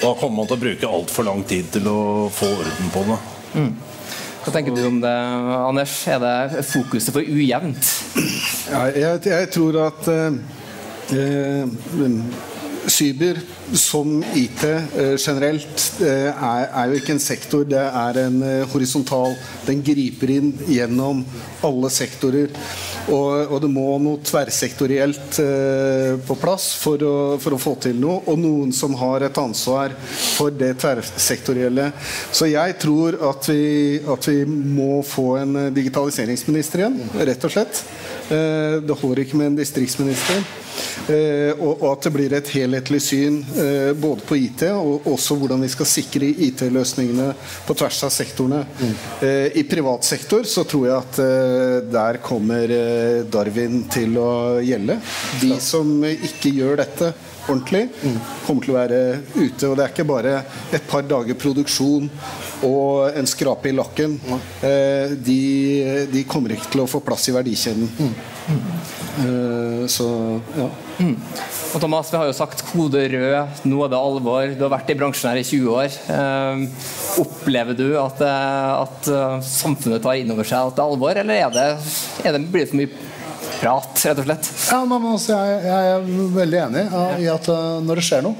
Da 0.01 0.11
kommer 0.19 0.41
man 0.41 0.49
til 0.49 0.57
å 0.57 0.61
bruke 0.65 0.89
altfor 0.99 1.25
lang 1.25 1.43
tid 1.47 1.71
til 1.73 1.87
å 1.89 1.99
få 2.33 2.49
orden 2.59 2.91
på 2.93 3.05
det. 3.07 3.19
Mm. 3.57 3.71
Hva 4.43 4.53
tenker 4.55 4.75
du 4.75 4.83
om 4.87 4.99
det, 5.03 5.15
Anders? 5.57 5.93
Er 6.07 6.19
det 6.23 6.65
fokuset 6.67 7.11
for 7.15 7.23
ujevnt? 7.23 7.89
Ja, 8.71 8.85
jeg, 8.91 9.23
jeg, 9.27 9.49
tror 9.51 9.79
at 9.87 10.07
eh, 10.11 10.37
cyber 12.97 13.39
som 13.77 14.17
IT 14.37 14.63
generelt 15.21 15.83
er, 16.01 16.31
er, 16.33 16.89
jo 16.89 16.99
ikke 16.99 17.13
en 17.15 17.21
sektor, 17.21 17.65
det 17.67 17.81
er 17.85 18.19
en 18.23 18.39
horisontal. 18.71 19.35
Den 19.67 19.83
griper 19.85 20.33
inn 20.37 20.51
gjennom 20.67 21.23
alle 21.65 21.91
sektorer. 21.93 22.53
Og, 23.07 23.53
og 23.53 23.61
det 23.63 23.69
må 23.71 23.85
noe 24.03 24.19
tverrsektorielt 24.25 25.39
på 26.27 26.37
plass 26.41 26.69
for 26.81 27.03
å, 27.05 27.15
for 27.41 27.55
å, 27.55 27.61
få 27.61 27.75
til 27.87 27.99
noe. 28.01 28.21
Og 28.27 28.39
noen 28.41 28.73
som 28.75 28.95
har 28.99 29.27
et 29.27 29.41
ansvar 29.41 29.95
for 30.09 30.53
det 30.55 30.73
tverrsektorielle. 30.81 31.91
Så 32.31 32.49
jeg 32.51 32.77
tror 32.81 33.19
at 33.29 33.49
vi, 33.51 34.01
at 34.03 34.29
vi 34.31 34.41
må 34.47 35.01
få 35.07 35.29
en 35.43 35.57
digitaliseringsminister 35.75 36.83
igjen, 36.83 37.01
rett 37.27 37.47
og 37.47 37.53
slett. 37.53 37.83
Det 38.27 38.95
holder 39.01 39.23
ikke 39.23 39.37
med 39.39 39.53
en 39.53 39.59
distriktsminister. 39.59 40.41
Eh, 41.07 41.53
og, 41.63 41.83
at 41.87 42.07
det 42.07 42.11
blir 42.13 42.33
et 42.35 42.49
helhetlig 42.51 42.99
syn 43.01 43.37
eh, 43.57 43.93
både 43.97 44.25
på 44.27 44.35
IT 44.37 44.65
og 44.67 45.07
også 45.07 45.37
hvordan 45.39 45.63
vi 45.63 45.69
skal 45.71 45.87
sikre 45.89 46.27
IT-løsningene 46.47 47.29
på 47.67 47.77
tvers 47.77 48.01
av 48.05 48.11
sektorene. 48.13 48.63
I 49.57 49.63
privat 49.69 50.05
sektor 50.05 50.45
så 50.49 50.65
tror 50.67 50.87
jeg 50.87 50.97
at 50.97 51.21
der 51.91 52.19
kommer 52.23 52.73
Darwin 53.31 53.85
til 53.91 54.19
å 54.21 54.31
gjelde. 54.63 54.99
De 55.41 55.55
som 55.63 55.89
ikke 56.05 56.53
gjør 56.53 56.81
dette 56.83 57.13
ordentlig, 57.47 57.87
mm. 58.03 58.19
kommer 58.45 58.65
til 58.65 58.73
å 58.73 58.77
være 58.77 59.01
ute. 59.37 59.69
Og 59.69 59.77
det 59.77 59.85
er 59.85 59.93
ikke 59.93 60.07
bare 60.07 60.35
et 60.75 60.87
par 60.89 61.05
dager 61.07 61.39
produksjon 61.39 62.09
og 62.65 63.17
en 63.17 63.29
skrape 63.29 63.69
i 63.69 63.75
lakken. 63.75 64.17
De, 65.27 65.41
de 66.09 66.23
kommer 66.29 66.55
ikke 66.55 66.71
til 66.73 66.83
å 66.83 66.89
få 66.89 67.03
plass 67.05 67.27
i 67.29 67.35
verdikjeden. 67.35 67.89
Mm. 67.99 69.87
Så 69.91 70.07
ja. 70.57 70.69
Mm. 70.97 71.15
Og 71.75 71.81
Thomas, 71.81 72.09
Vi 72.11 72.17
har 72.17 72.25
jo 72.29 72.35
sagt 72.35 72.63
kode 72.71 73.03
rød, 73.11 73.65
nå 73.69 73.81
er 73.85 73.91
det 73.91 73.99
alvor. 73.99 74.53
Du 74.57 74.63
har 74.65 74.71
vært 74.73 74.89
i 74.93 74.97
bransjen 74.97 75.29
her 75.29 75.41
i 75.41 75.45
20 75.45 75.75
år. 75.75 75.97
Eh, 76.13 76.63
opplever 77.21 77.77
du 77.77 77.87
at, 77.99 78.21
eh, 78.21 78.71
at, 78.81 79.09
eh, 79.11 79.37
samfunnet 79.45 80.01
tar 80.01 80.17
inn 80.17 80.31
over 80.31 80.47
seg 80.47 80.71
at 80.71 80.75
det 80.75 80.83
er 80.83 80.91
alvor, 80.91 81.17
eller 81.23 81.33
er 81.33 81.51
det, 81.53 81.67
er 82.23 82.37
det, 82.37 82.41
blir 82.51 82.65
det 82.65 82.71
for 82.71 82.81
mye 82.81 82.89
prat, 83.59 84.05
rett 84.05 84.21
og 84.23 84.25
slett? 84.29 84.49
Ja, 84.71 84.79
men 84.85 85.05
altså, 85.11 85.35
jeg, 85.37 85.61
jeg, 85.65 85.91
er 85.91 86.31
veldig 86.37 86.61
enig 86.63 86.85
ja, 86.91 87.05
i 87.17 87.29
at 87.35 87.51
når 87.83 87.99
det 87.99 88.07
skjer 88.07 88.25
noe, 88.25 88.35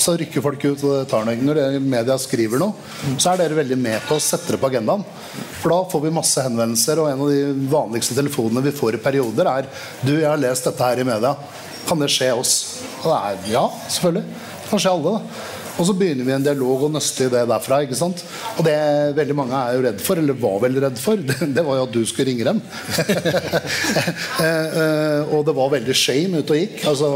så 0.00 0.14
rykker 0.18 0.44
folk 0.44 0.64
ut 0.66 0.84
og 0.86 1.08
tar 1.10 1.26
noe. 1.26 1.36
Når 1.48 1.78
media 1.82 2.16
skriver 2.20 2.60
noe, 2.62 2.76
så 3.16 3.32
er 3.32 3.42
dere 3.42 3.58
veldig 3.60 3.78
med 3.80 4.04
på 4.08 4.18
å 4.18 4.22
sette 4.22 4.54
det 4.54 4.60
på 4.62 4.70
agendaen. 4.70 5.04
For 5.60 5.72
da 5.72 5.80
får 5.90 6.04
vi 6.06 6.14
masse 6.14 6.44
henvendelser, 6.44 7.02
og 7.02 7.10
en 7.10 7.24
av 7.26 7.32
de 7.32 7.68
vanligste 7.72 8.16
telefonene 8.18 8.64
vi 8.68 8.74
får 8.76 8.98
i 8.98 9.04
perioder, 9.08 9.50
er 9.50 9.70
Du, 10.02 10.14
jeg 10.14 10.28
har 10.28 10.40
lest 10.40 10.68
dette 10.68 10.90
her 10.90 11.02
i 11.02 11.08
media. 11.08 11.34
Kan 11.86 12.02
det 12.02 12.10
skje 12.12 12.32
oss? 12.34 12.56
Og 13.02 13.12
det 13.12 13.18
er 13.18 13.52
ja, 13.56 13.68
selvfølgelig. 13.88 14.40
Det 14.64 14.72
kan 14.72 14.82
skje 14.82 14.96
alle. 14.96 15.14
da. 15.16 15.54
Og 15.76 15.84
så 15.84 15.92
begynner 15.96 16.24
vi 16.24 16.32
en 16.32 16.44
dialog 16.44 16.86
og 16.86 16.92
nøste 16.94 17.26
i 17.26 17.32
det 17.32 17.42
derfra. 17.50 17.82
ikke 17.84 17.98
sant? 17.98 18.22
Og 18.56 18.64
det 18.64 18.76
veldig 19.18 19.36
mange 19.36 19.58
er 19.58 19.76
jo 19.76 19.84
redd 19.84 20.00
for, 20.04 20.20
eller 20.20 20.38
var 20.40 20.62
veldig 20.64 20.82
redd 20.86 21.00
for, 21.00 21.20
det, 21.20 21.36
det 21.56 21.64
var 21.66 21.80
jo 21.80 21.86
at 21.88 21.94
du 21.96 22.00
skulle 22.08 22.32
ringe 22.32 22.48
dem. 22.48 22.62
Eh, 24.36 24.74
eh, 24.80 25.30
og 25.32 25.46
det 25.46 25.54
var 25.56 25.70
veldig 25.72 25.94
shame 25.96 26.40
ute 26.42 26.52
og 26.52 26.58
gikk. 26.60 26.82
altså 26.90 27.08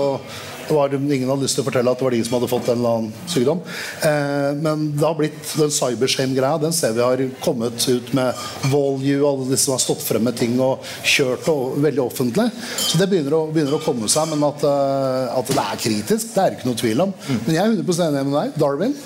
var, 0.74 0.94
ingen 0.94 1.28
hadde 1.30 1.44
lyst 1.44 1.58
til 1.58 1.64
å 1.64 1.68
fortelle 1.68 1.92
at 1.92 2.00
det 2.00 2.06
var 2.06 2.16
de 2.16 2.22
som 2.26 2.36
hadde 2.36 2.50
fått 2.50 2.70
en 2.70 2.78
eller 2.78 2.98
annen 2.98 3.28
sykdom. 3.30 3.62
Eh, 4.06 4.50
men 4.60 4.84
det 4.96 5.06
har 5.06 5.16
blitt 5.18 5.54
den 5.60 5.72
cybershame-greia. 5.74 6.60
Den 6.62 6.76
ser 6.76 6.94
vi 6.96 7.04
har 7.04 7.22
kommet 7.44 7.86
ut 7.88 8.12
med 8.16 8.44
Volue, 8.72 9.20
alle 9.28 9.48
de 9.50 9.58
som 9.60 9.74
har 9.76 9.82
stått 9.82 10.04
frem 10.04 10.26
med 10.26 10.38
ting 10.40 10.58
og 10.62 10.86
kjørt 11.02 11.48
og, 11.52 11.78
veldig 11.82 12.04
offentlig. 12.04 12.48
Så 12.76 13.00
det 13.00 13.08
begynner 13.10 13.38
å, 13.38 13.42
begynner 13.52 13.78
å 13.78 13.82
komme 13.84 14.10
seg. 14.10 14.30
Men 14.32 14.46
at, 14.50 14.66
uh, 14.66 15.38
at, 15.38 15.50
det 15.50 15.64
er 15.64 15.82
kritisk, 15.86 16.34
det 16.34 16.44
er 16.44 16.56
ikke 16.56 16.70
noe 16.70 16.80
tvil 16.80 17.04
om. 17.06 17.16
Mm. 17.16 17.42
Men 17.46 17.56
jeg 17.56 17.62
er 17.64 17.74
100% 17.74 18.06
enig 18.08 18.30
med 18.30 18.38
deg. 18.38 18.54
Darwin. 18.60 18.96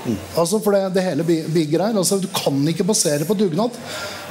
Mm. 0.00 0.16
Altså 0.40 0.60
for 0.64 0.76
det, 0.76 0.86
det 0.96 1.04
hele 1.04 1.26
bygger 1.28 1.86
her. 1.86 2.00
Altså, 2.00 2.20
du 2.22 2.28
kan 2.34 2.56
ikke 2.72 2.88
basere 2.88 3.28
på 3.28 3.36
dugnad. 3.38 3.76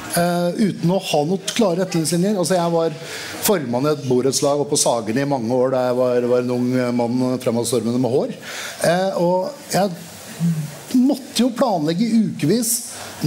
Uh, 0.10 0.50
uten 0.58 0.90
å 0.90 1.02
ha 1.06 1.20
noen 1.28 1.52
klare 1.54 1.84
retningslinjer. 1.84 2.40
Altså, 2.40 2.58
jeg 2.58 2.74
var 2.74 2.96
formann 3.46 3.86
i 3.86 3.94
et 3.94 4.08
borettslag 4.10 4.64
på 4.70 4.80
Sagene 4.80 5.22
i 5.26 5.30
mange 5.30 5.54
år 5.54 5.76
da 5.76 5.84
jeg 5.90 6.00
var, 6.00 6.28
var 6.34 6.46
en 6.46 6.56
ung 6.56 6.72
mann 6.98 7.38
fremadstormende 7.44 8.02
med 8.02 8.16
hår. 8.16 8.34
Uh, 8.82 9.22
og 9.22 9.74
jeg 9.76 9.94
måtte 10.98 11.44
jo 11.44 11.52
planlegge 11.54 12.08
ukevis 12.10 12.74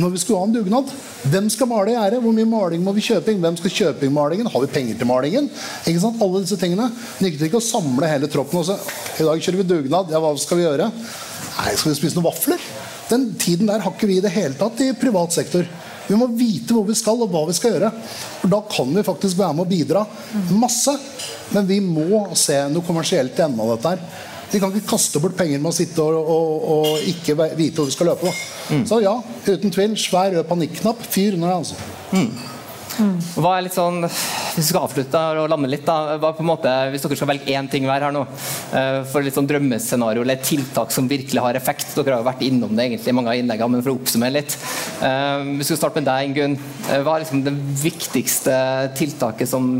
når 0.00 0.14
vi 0.14 0.20
skulle 0.22 0.40
ha 0.40 0.48
en 0.48 0.54
dugnad. 0.56 0.92
Hvem 1.22 1.48
skal 1.52 1.68
male 1.70 1.94
gjerdet? 1.94 2.20
Hvor 2.24 2.34
mye 2.34 2.48
maling 2.48 2.82
må 2.82 2.94
vi 2.96 3.04
kjøpe 3.06 3.30
inn? 3.30 3.42
Hvem 3.44 3.58
skal 3.60 3.74
kjøpe 3.76 4.08
inn 4.08 4.14
malingen? 4.16 4.48
Har 4.50 4.64
vi 4.64 4.70
penger 4.72 4.98
til 4.98 5.08
malingen? 5.08 5.50
Ikke 5.86 6.02
sant? 6.02 6.22
Alle 6.24 6.42
disse 6.42 6.58
tingene. 6.58 6.88
Det 7.20 7.34
ikke 7.46 7.60
å 7.60 7.64
samle 7.64 8.10
hele 8.10 8.30
troppen 8.32 8.62
og 8.62 8.66
så 8.66 8.78
I 9.20 9.28
dag 9.28 9.44
kjører 9.44 9.60
vi 9.60 9.68
dugnad. 9.68 10.10
Ja, 10.10 10.22
hva 10.22 10.32
skal 10.40 10.58
vi 10.58 10.66
gjøre? 10.66 10.88
Nei, 11.52 11.76
skal 11.76 11.92
vi 11.92 11.98
spise 12.00 12.18
noen 12.18 12.30
vafler? 12.30 12.66
Den 13.12 13.28
tiden 13.38 13.70
der 13.70 13.84
har 13.84 13.94
ikke 13.94 14.08
vi 14.10 14.18
i 14.18 14.24
det 14.24 14.32
hele 14.34 14.56
tatt 14.58 14.80
i 14.82 14.90
privat 14.98 15.34
sektor. 15.36 15.68
Vi 16.08 16.18
må 16.18 16.28
vite 16.36 16.74
hvor 16.74 16.86
vi 16.88 16.96
skal, 16.98 17.20
og 17.22 17.30
hva 17.32 17.44
vi 17.48 17.56
skal 17.56 17.76
gjøre. 17.76 17.92
For 18.40 18.52
Da 18.52 18.60
kan 18.70 18.92
vi 18.94 19.06
faktisk 19.06 19.38
være 19.38 19.56
med 19.58 19.66
å 19.66 19.70
bidra 19.70 20.04
masse. 20.58 20.96
Men 21.52 21.68
vi 21.68 21.80
må 21.84 22.26
se 22.38 22.58
noe 22.72 22.86
kommersielt 22.86 23.38
i 23.38 23.44
enden 23.46 23.62
av 23.62 23.74
dette. 23.76 23.94
her. 23.94 24.28
Vi 24.52 24.60
kan 24.60 24.72
ikke 24.72 24.90
kaste 24.90 25.20
bort 25.22 25.36
penger 25.36 25.60
med 25.62 25.70
å 25.70 25.76
sitte 25.76 26.04
og, 26.04 26.32
og, 26.34 26.64
og 26.74 27.06
ikke 27.08 27.36
vite 27.56 27.80
hvor 27.80 27.88
vi 27.88 27.94
skal 27.94 28.10
løpe. 28.12 28.32
Mm. 28.68 28.82
Så 28.88 29.00
ja, 29.00 29.14
uten 29.48 29.72
tvil. 29.72 29.94
Svær 29.96 30.34
rød 30.34 30.48
panikknapp. 30.50 31.06
Fyr 31.12 31.38
under 31.38 31.48
det, 31.48 31.60
altså. 31.62 31.78
Mm. 32.12 32.51
Hva 33.00 33.54
er 33.56 33.64
litt 33.66 33.76
sånn, 33.76 34.02
Hvis 34.04 34.58
vi 34.58 34.64
skal 34.68 34.84
avslutte 34.84 35.20
og 35.40 35.48
lande 35.48 35.70
litt, 35.70 35.84
da, 35.86 36.18
hva 36.20 36.32
på 36.36 36.44
en 36.44 36.50
måte, 36.50 36.72
hvis 36.92 37.04
dere 37.04 37.16
skal 37.16 37.30
velge 37.30 37.54
én 37.56 37.68
ting 37.72 37.86
hver 37.88 38.04
her 38.04 38.12
nå, 38.12 38.24
eh, 38.76 38.98
for 39.08 39.24
litt 39.24 39.36
sånn 39.36 39.48
drømmescenario 39.48 40.24
eller 40.24 40.36
et 40.36 40.44
tiltak 40.44 40.92
som 40.92 41.08
virkelig 41.08 41.40
har 41.40 41.56
effekt 41.56 41.94
Dere 41.96 42.18
har 42.18 42.22
jo 42.22 42.28
vært 42.28 42.44
innom 42.44 42.74
det 42.76 42.84
egentlig 42.84 43.12
i 43.12 43.16
mange 43.16 43.32
av 43.32 43.40
innleggene, 43.40 43.72
men 43.72 43.84
for 43.84 43.94
å 43.94 43.96
oppsummere 44.00 44.36
litt. 44.36 44.58
Eh, 45.00 45.48
vi 45.56 45.68
skal 45.68 45.80
starte 45.80 46.02
med 46.02 46.08
deg, 46.10 46.28
Ingunn. 46.28 46.58
Eh, 46.90 47.00
hva 47.00 47.16
er 47.16 47.24
liksom 47.24 47.44
det 47.46 47.54
viktigste 47.80 48.58
tiltaket 48.98 49.48
som 49.48 49.74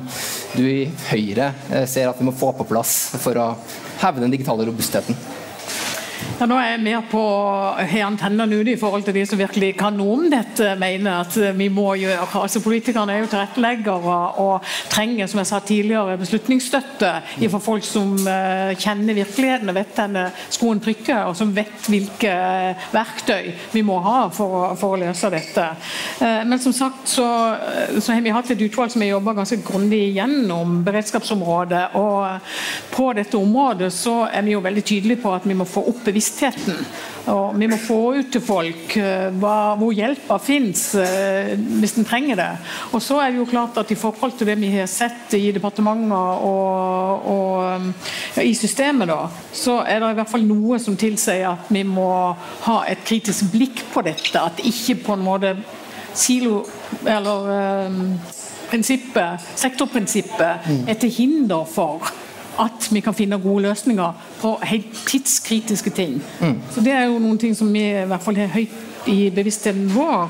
du 0.56 0.64
i 0.64 0.88
Høyre 1.10 1.52
ser 1.88 2.08
at 2.08 2.18
vi 2.20 2.28
må 2.28 2.36
få 2.36 2.52
på 2.56 2.68
plass 2.68 3.12
for 3.20 3.36
å 3.40 3.52
heve 4.00 4.24
den 4.24 4.32
digitale 4.32 4.64
robustheten? 4.68 5.18
Ja, 6.40 6.46
nå 6.48 6.56
er 6.56 6.70
jeg 6.72 6.82
mer 6.82 7.02
på 7.10 7.20
har 7.76 8.04
antennene 8.06 8.60
ute 8.60 8.72
i 8.72 8.78
forhold 8.80 9.04
til 9.04 9.14
de 9.16 9.22
som 9.28 9.38
virkelig 9.40 9.72
kan 9.78 9.94
noe 9.98 10.14
om 10.16 10.28
dette, 10.32 10.72
mener 10.80 11.22
at 11.22 11.36
vi 11.58 11.66
må 11.72 11.92
gjøre. 12.00 12.24
Altså 12.40 12.62
Politikerne 12.64 13.14
er 13.14 13.24
jo 13.24 13.30
tilretteleggere 13.32 14.18
og 14.42 14.68
trenger 14.92 15.28
som 15.28 15.42
jeg 15.42 15.50
sa 15.50 15.60
tidligere, 15.66 16.16
beslutningsstøtte 16.20 17.10
for 17.52 17.62
folk 17.62 17.86
som 17.86 18.14
uh, 18.24 18.72
kjenner 18.78 19.16
virkeligheten 19.18 19.72
og 19.72 19.76
vet 19.76 19.92
denne 19.98 20.24
skoen 20.52 20.80
trykker, 20.82 21.26
og 21.28 21.36
som 21.38 21.52
vet 21.54 21.88
hvilke 21.90 22.32
uh, 22.32 22.86
verktøy 22.94 23.52
vi 23.74 23.84
må 23.86 23.98
ha 24.04 24.24
for, 24.32 24.72
for 24.80 24.96
å 24.96 25.02
løse 25.02 25.30
dette. 25.32 25.66
Men 26.22 26.60
som 26.62 26.74
sagt 26.76 27.10
så, 27.10 27.26
så, 27.98 28.12
har 28.12 28.22
vi 28.24 28.32
hatt 28.34 28.50
et 28.52 28.62
utvalg 28.62 28.92
som 28.92 29.02
har 29.02 29.12
jobba 29.12 29.34
ganske 29.40 29.58
grundig 29.66 30.00
gjennom 30.16 30.80
beredskapsområdet. 30.86 31.82
Og 31.98 32.92
på 32.92 33.08
dette 33.16 33.38
området 33.38 33.90
så 33.94 34.22
er 34.30 34.46
vi 34.46 34.54
jo 34.54 34.62
veldig 34.64 34.84
tydelige 34.86 35.22
på 35.24 35.32
at 35.34 35.46
vi 35.48 35.56
må 35.58 35.66
få 35.68 35.84
opp 35.90 36.12
bevisstheten. 36.22 36.84
Og 37.30 37.54
vi 37.58 37.68
må 37.70 37.76
få 37.78 38.16
ut 38.18 38.30
til 38.34 38.42
folk 38.42 38.96
hva, 39.38 39.74
hvor 39.78 39.92
hjelpa 39.94 40.38
fins 40.42 40.94
eh, 40.98 41.52
hvis 41.54 41.94
en 41.98 42.06
trenger 42.06 42.38
det. 42.38 42.48
Og 42.92 43.02
så 43.02 43.20
er 43.22 43.30
det 43.30 43.38
jo 43.38 43.46
klart 43.46 43.78
at 43.78 43.90
I 43.90 43.98
forhold 43.98 44.34
til 44.38 44.46
det 44.46 44.58
vi 44.58 44.72
har 44.74 44.90
sett 44.90 45.34
i 45.38 45.52
departementer 45.54 46.42
og, 46.42 47.28
og 47.30 47.92
ja, 48.36 48.42
i 48.42 48.54
systemet, 48.54 49.08
da, 49.08 49.28
så 49.52 49.82
er 49.86 50.02
det 50.02 50.10
i 50.12 50.18
hvert 50.18 50.32
fall 50.32 50.46
noe 50.46 50.80
som 50.82 50.98
tilsier 50.98 51.46
at 51.52 51.70
vi 51.70 51.84
må 51.86 52.10
ha 52.66 52.82
et 52.90 53.04
kritisk 53.06 53.52
blikk 53.52 53.84
på 53.92 54.02
dette. 54.02 54.42
At 54.42 54.62
ikke 54.66 54.98
på 55.06 55.16
en 55.16 55.26
måte 55.26 55.54
silo 56.14 56.64
eller 57.08 57.86
um, 57.86 58.02
prinsippet, 58.68 59.46
sektorprinsippet 59.56 60.66
mm. 60.66 60.82
er 60.90 60.98
til 61.00 61.14
hinder 61.14 61.64
for 61.70 62.10
at 62.60 62.88
vi 62.92 63.00
kan 63.00 63.16
finne 63.16 63.40
gode 63.40 63.62
løsninger 63.68 64.24
på 64.40 64.54
helt 64.68 65.04
tidskritiske 65.08 65.90
ting. 65.90 66.18
Mm. 66.40 66.58
Så 66.74 66.80
Det 66.80 66.92
er 66.92 67.06
jo 67.06 67.18
noen 67.18 67.38
ting 67.38 67.54
som 67.56 67.72
vi 67.72 67.84
i 67.90 68.04
hvert 68.08 68.22
fall 68.22 68.36
har 68.36 68.52
høyt 68.52 69.08
i 69.08 69.30
bevisstheten 69.34 69.88
vår 69.90 70.28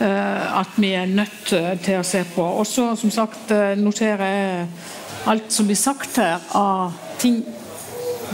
uh, 0.00 0.60
at 0.60 0.78
vi 0.80 0.94
er 0.96 1.10
nødt 1.10 1.50
til 1.84 1.98
å 1.98 2.06
se 2.06 2.22
på. 2.34 2.42
Og 2.42 2.66
så 2.66 2.94
som 2.96 3.10
sagt 3.12 3.52
uh, 3.52 3.74
noterer 3.76 4.24
jeg 4.24 4.68
alt 5.28 5.52
som 5.52 5.66
blir 5.66 5.78
sagt 5.80 6.16
her 6.20 6.40
av 6.56 6.94
ting 7.20 7.42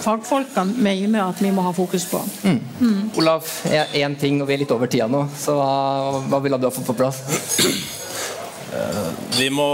fagfolkene 0.01 0.81
mener 0.81 1.25
at 1.29 1.41
vi 1.43 1.51
må 1.55 1.65
ha 1.67 1.73
fokus 1.77 2.07
på. 2.11 2.21
Mm. 2.45 2.61
Mm. 2.81 3.01
Olav, 3.21 3.49
én 3.95 4.17
ting, 4.19 4.41
og 4.41 4.49
vi 4.49 4.57
er 4.57 4.63
litt 4.63 4.75
over 4.75 4.91
tida 4.91 5.09
nå, 5.11 5.27
så 5.37 5.57
hva, 5.59 6.23
hva 6.31 6.41
ville 6.45 6.61
du 6.61 6.69
ha 6.69 6.73
fått 6.75 6.89
på 6.89 6.97
plass? 6.97 7.21
Vi 8.71 9.49
må, 9.51 9.67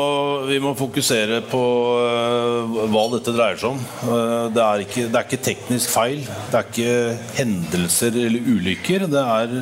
vi 0.49 0.57
må, 0.63 0.73
fokusere 0.77 1.43
på 1.51 1.61
uh, 2.01 2.77
hva 2.89 3.05
dette 3.13 3.35
dreier 3.35 3.59
seg 3.61 3.75
om. 3.75 3.81
Uh, 4.07 4.49
det, 4.55 4.63
er 4.63 4.85
ikke, 4.85 5.07
det, 5.11 5.21
er 5.21 5.27
ikke, 5.27 5.43
teknisk 5.45 5.93
feil. 5.93 6.23
Det 6.25 6.61
er 6.61 6.71
ikke 6.71 7.33
hendelser 7.37 8.17
eller 8.25 8.53
ulykker. 8.55 9.07
Det 9.13 9.25
er 9.25 9.57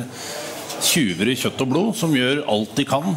tjuver 0.85 1.31
i 1.31 1.37
kjøtt 1.39 1.63
og 1.65 1.71
blod 1.71 1.97
som 1.99 2.15
gjør 2.15 2.45
alt 2.51 2.75
de 2.77 2.87
kan 2.87 3.15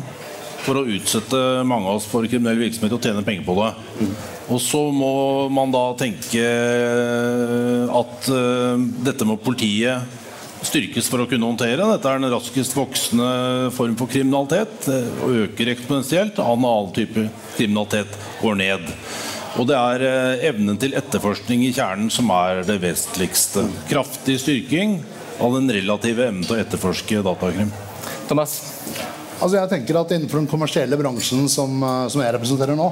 for 0.65 0.81
å 0.81 0.89
utsette 0.91 1.39
mange 1.69 1.89
av 1.89 2.01
oss 2.01 2.09
for 2.11 2.27
kriminell 2.29 2.59
virksomhet 2.61 2.97
og 2.97 3.05
tjene 3.05 3.25
penger 3.25 3.47
på 3.47 3.55
det. 3.61 3.71
Og 4.49 4.61
så 4.63 4.81
må 4.93 5.13
man 5.53 5.73
da 5.73 5.85
tenke 6.01 6.43
at 7.95 8.29
dette 9.07 9.29
må 9.29 9.39
politiet 9.41 10.18
styrkes 10.67 11.09
for 11.11 11.23
å 11.23 11.29
kunne 11.31 11.49
håndtere. 11.49 11.87
Dette 11.93 12.11
er 12.11 12.21
den 12.21 12.33
raskest 12.33 12.75
voksende 12.77 13.71
form 13.77 13.97
for 13.99 14.11
kriminalitet 14.11 14.89
og 14.91 15.35
øker 15.45 15.73
eksponentielt. 15.75 16.41
Annen 16.43 16.95
type 16.97 17.29
kriminalitet 17.57 18.19
går 18.43 18.59
ned. 18.63 18.89
Og 19.59 19.67
det 19.67 19.79
er 19.79 20.05
eh, 20.07 20.49
evnen 20.51 20.79
til 20.79 20.95
etterforskning 20.99 21.65
i 21.67 21.73
kjernen 21.75 22.11
som 22.15 22.29
er 22.35 22.63
det 22.69 22.79
vestligste. 22.83 23.65
Kraftig 23.91 24.37
styrking 24.43 25.01
av 25.43 25.55
den 25.57 25.71
relative 25.73 26.29
evnen 26.29 26.45
til 26.47 26.59
å 26.59 26.61
etterforske 26.63 27.23
datakrim. 27.27 27.73
Thomas? 28.29 28.59
Altså 29.39 29.57
jeg 29.57 29.71
tenker 29.71 29.99
at 30.01 30.13
Innenfor 30.15 30.43
den 30.43 30.51
kommersielle 30.51 30.99
bransjen 31.01 31.49
som, 31.51 31.81
eh, 31.83 32.05
som 32.13 32.23
jeg 32.23 32.35
representerer 32.37 32.79
nå, 32.79 32.91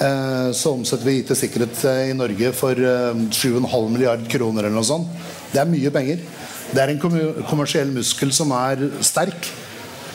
eh, 0.00 0.50
så 0.56 0.74
omsetter 0.76 1.08
vi 1.08 1.20
IT-sikkerhet 1.22 1.84
eh, 1.84 2.02
i 2.10 2.18
Norge 2.18 2.52
for 2.56 2.76
eh, 2.76 3.24
7,5 3.30 3.88
milliard 3.92 4.28
kroner 4.32 4.66
eller 4.66 4.76
noe 4.76 4.88
sånt. 4.88 5.08
Det 5.52 5.62
er 5.62 5.70
mye 5.70 5.92
penger. 5.94 6.24
Det 6.72 6.82
er 6.82 6.92
en 6.92 7.00
kommersiell 7.46 7.92
muskel 7.94 8.32
som 8.34 8.52
er 8.56 8.88
sterk. 9.04 9.50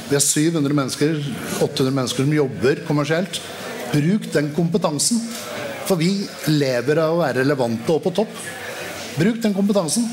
Vi 0.10 0.18
har 0.18 0.24
700 0.24 0.76
mennesker, 0.76 1.20
800 1.64 1.94
mennesker 1.96 2.26
som 2.26 2.34
jobber 2.36 2.84
kommersielt. 2.88 3.40
Bruk 3.94 4.28
den 4.34 4.52
kompetansen. 4.56 5.22
For 5.88 6.00
vi 6.00 6.12
lever 6.52 7.00
av 7.04 7.16
å 7.16 7.22
være 7.24 7.42
relevante 7.42 7.96
og 7.96 8.04
på 8.04 8.14
topp. 8.22 8.34
Bruk 9.18 9.42
den 9.44 9.56
kompetansen. 9.56 10.08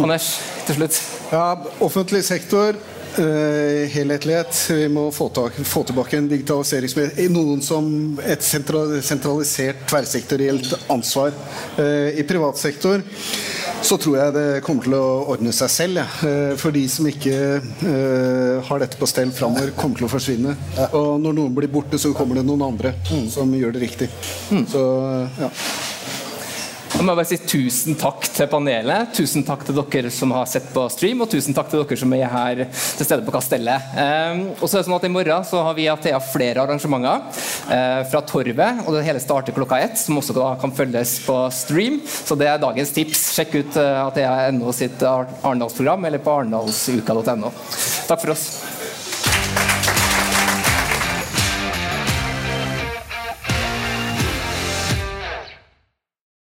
Anders, 0.00 0.34
til 0.66 0.80
slutt. 0.80 1.00
Ja, 1.32 1.46
offentlig 1.84 2.24
sektor 2.28 2.76
Uh, 3.12 3.84
helhetlighet. 3.92 4.56
Vi 4.72 4.86
må 4.88 5.10
få, 5.12 5.26
tak, 5.36 5.58
få 5.68 5.82
tilbake 5.84 6.16
en 6.16 6.30
digitalisering 6.30 7.28
noen 7.34 7.60
som 7.60 7.84
et 8.24 8.40
sentralisert, 8.40 9.82
tverrsektorielt 9.90 10.72
ansvar. 10.88 11.34
Uh, 11.76 12.08
I 12.16 12.24
privat 12.24 12.56
sektor 12.56 13.04
så 13.82 13.98
tror 14.00 14.18
jeg 14.18 14.34
det 14.36 14.46
kommer 14.66 14.86
til 14.86 14.96
å 14.98 15.06
ordne 15.34 15.52
seg 15.54 15.72
selv. 15.72 16.02
Ja. 16.02 16.06
Uh, 16.22 16.52
for 16.60 16.74
de 16.74 16.84
som 16.90 17.08
ikke 17.08 17.36
har 18.66 18.82
dette 18.82 18.98
på 18.98 19.08
stell 19.10 19.32
framover, 19.34 19.72
kommer 19.76 20.00
til 20.00 20.06
å 20.06 20.12
forsvinne. 20.12 20.54
Og 20.96 21.16
når 21.22 21.36
noen 21.38 21.56
blir 21.56 21.70
borte, 21.72 21.98
så 22.00 22.12
kommer 22.16 22.38
det 22.38 22.46
noen 22.46 22.64
andre 22.66 22.94
mm. 23.10 23.26
som 23.32 23.50
gjør 23.56 23.74
det 23.74 23.82
riktig. 23.84 24.08
Mm. 24.52 24.64
Så 24.70 24.84
ja. 25.40 25.50
Da 26.92 27.00
må 27.00 27.14
bare 27.16 27.24
si 27.24 27.38
tusen 27.40 27.96
takk 27.96 28.26
til 28.28 28.48
panelet, 28.52 29.14
tusen 29.16 29.44
takk 29.46 29.62
til 29.64 29.78
dere 29.78 30.10
som 30.12 30.32
har 30.36 30.48
sett 30.50 30.66
på 30.74 30.84
stream, 30.92 31.22
og 31.24 31.30
tusen 31.32 31.56
takk 31.56 31.70
til 31.72 31.80
dere 31.80 31.98
som 32.02 32.12
er 32.16 32.28
her 32.28 32.60
til 32.68 33.08
stede 33.08 33.24
på 33.24 33.32
Kastellet. 33.32 33.86
Um, 33.96 34.42
og 34.58 34.66
så 34.66 34.76
er 34.76 34.82
det 34.82 34.88
sånn 34.90 34.98
at 34.98 35.06
I 35.08 35.12
morgen 35.14 35.46
så 35.48 35.62
har 35.64 35.78
vi 35.78 35.88
Athea 35.88 36.20
flere 36.22 36.60
arrangementer 36.66 37.24
uh, 37.24 38.02
fra 38.12 38.22
Torvet, 38.28 38.84
og 38.84 38.92
det 38.98 39.06
hele 39.08 39.24
starter 39.24 39.56
klokka 39.56 39.80
ett, 39.86 39.96
som 39.98 40.20
også 40.20 40.36
kan 40.60 40.76
følges 40.76 41.16
på 41.24 41.38
stream. 41.56 42.02
Så 42.04 42.36
det 42.36 42.50
er 42.52 42.60
dagens 42.62 42.92
tips. 42.92 43.24
Sjekk 43.38 43.56
ut 43.62 43.80
uh, 43.80 44.04
Athea.no 44.04 44.76
sitt 44.76 45.00
Arendalsprogram 45.02 46.04
eller 46.10 46.20
på 46.22 46.36
arendalsuka.no. 46.42 47.56
Takk 48.10 48.20
for 48.20 48.36
oss. 48.36 48.48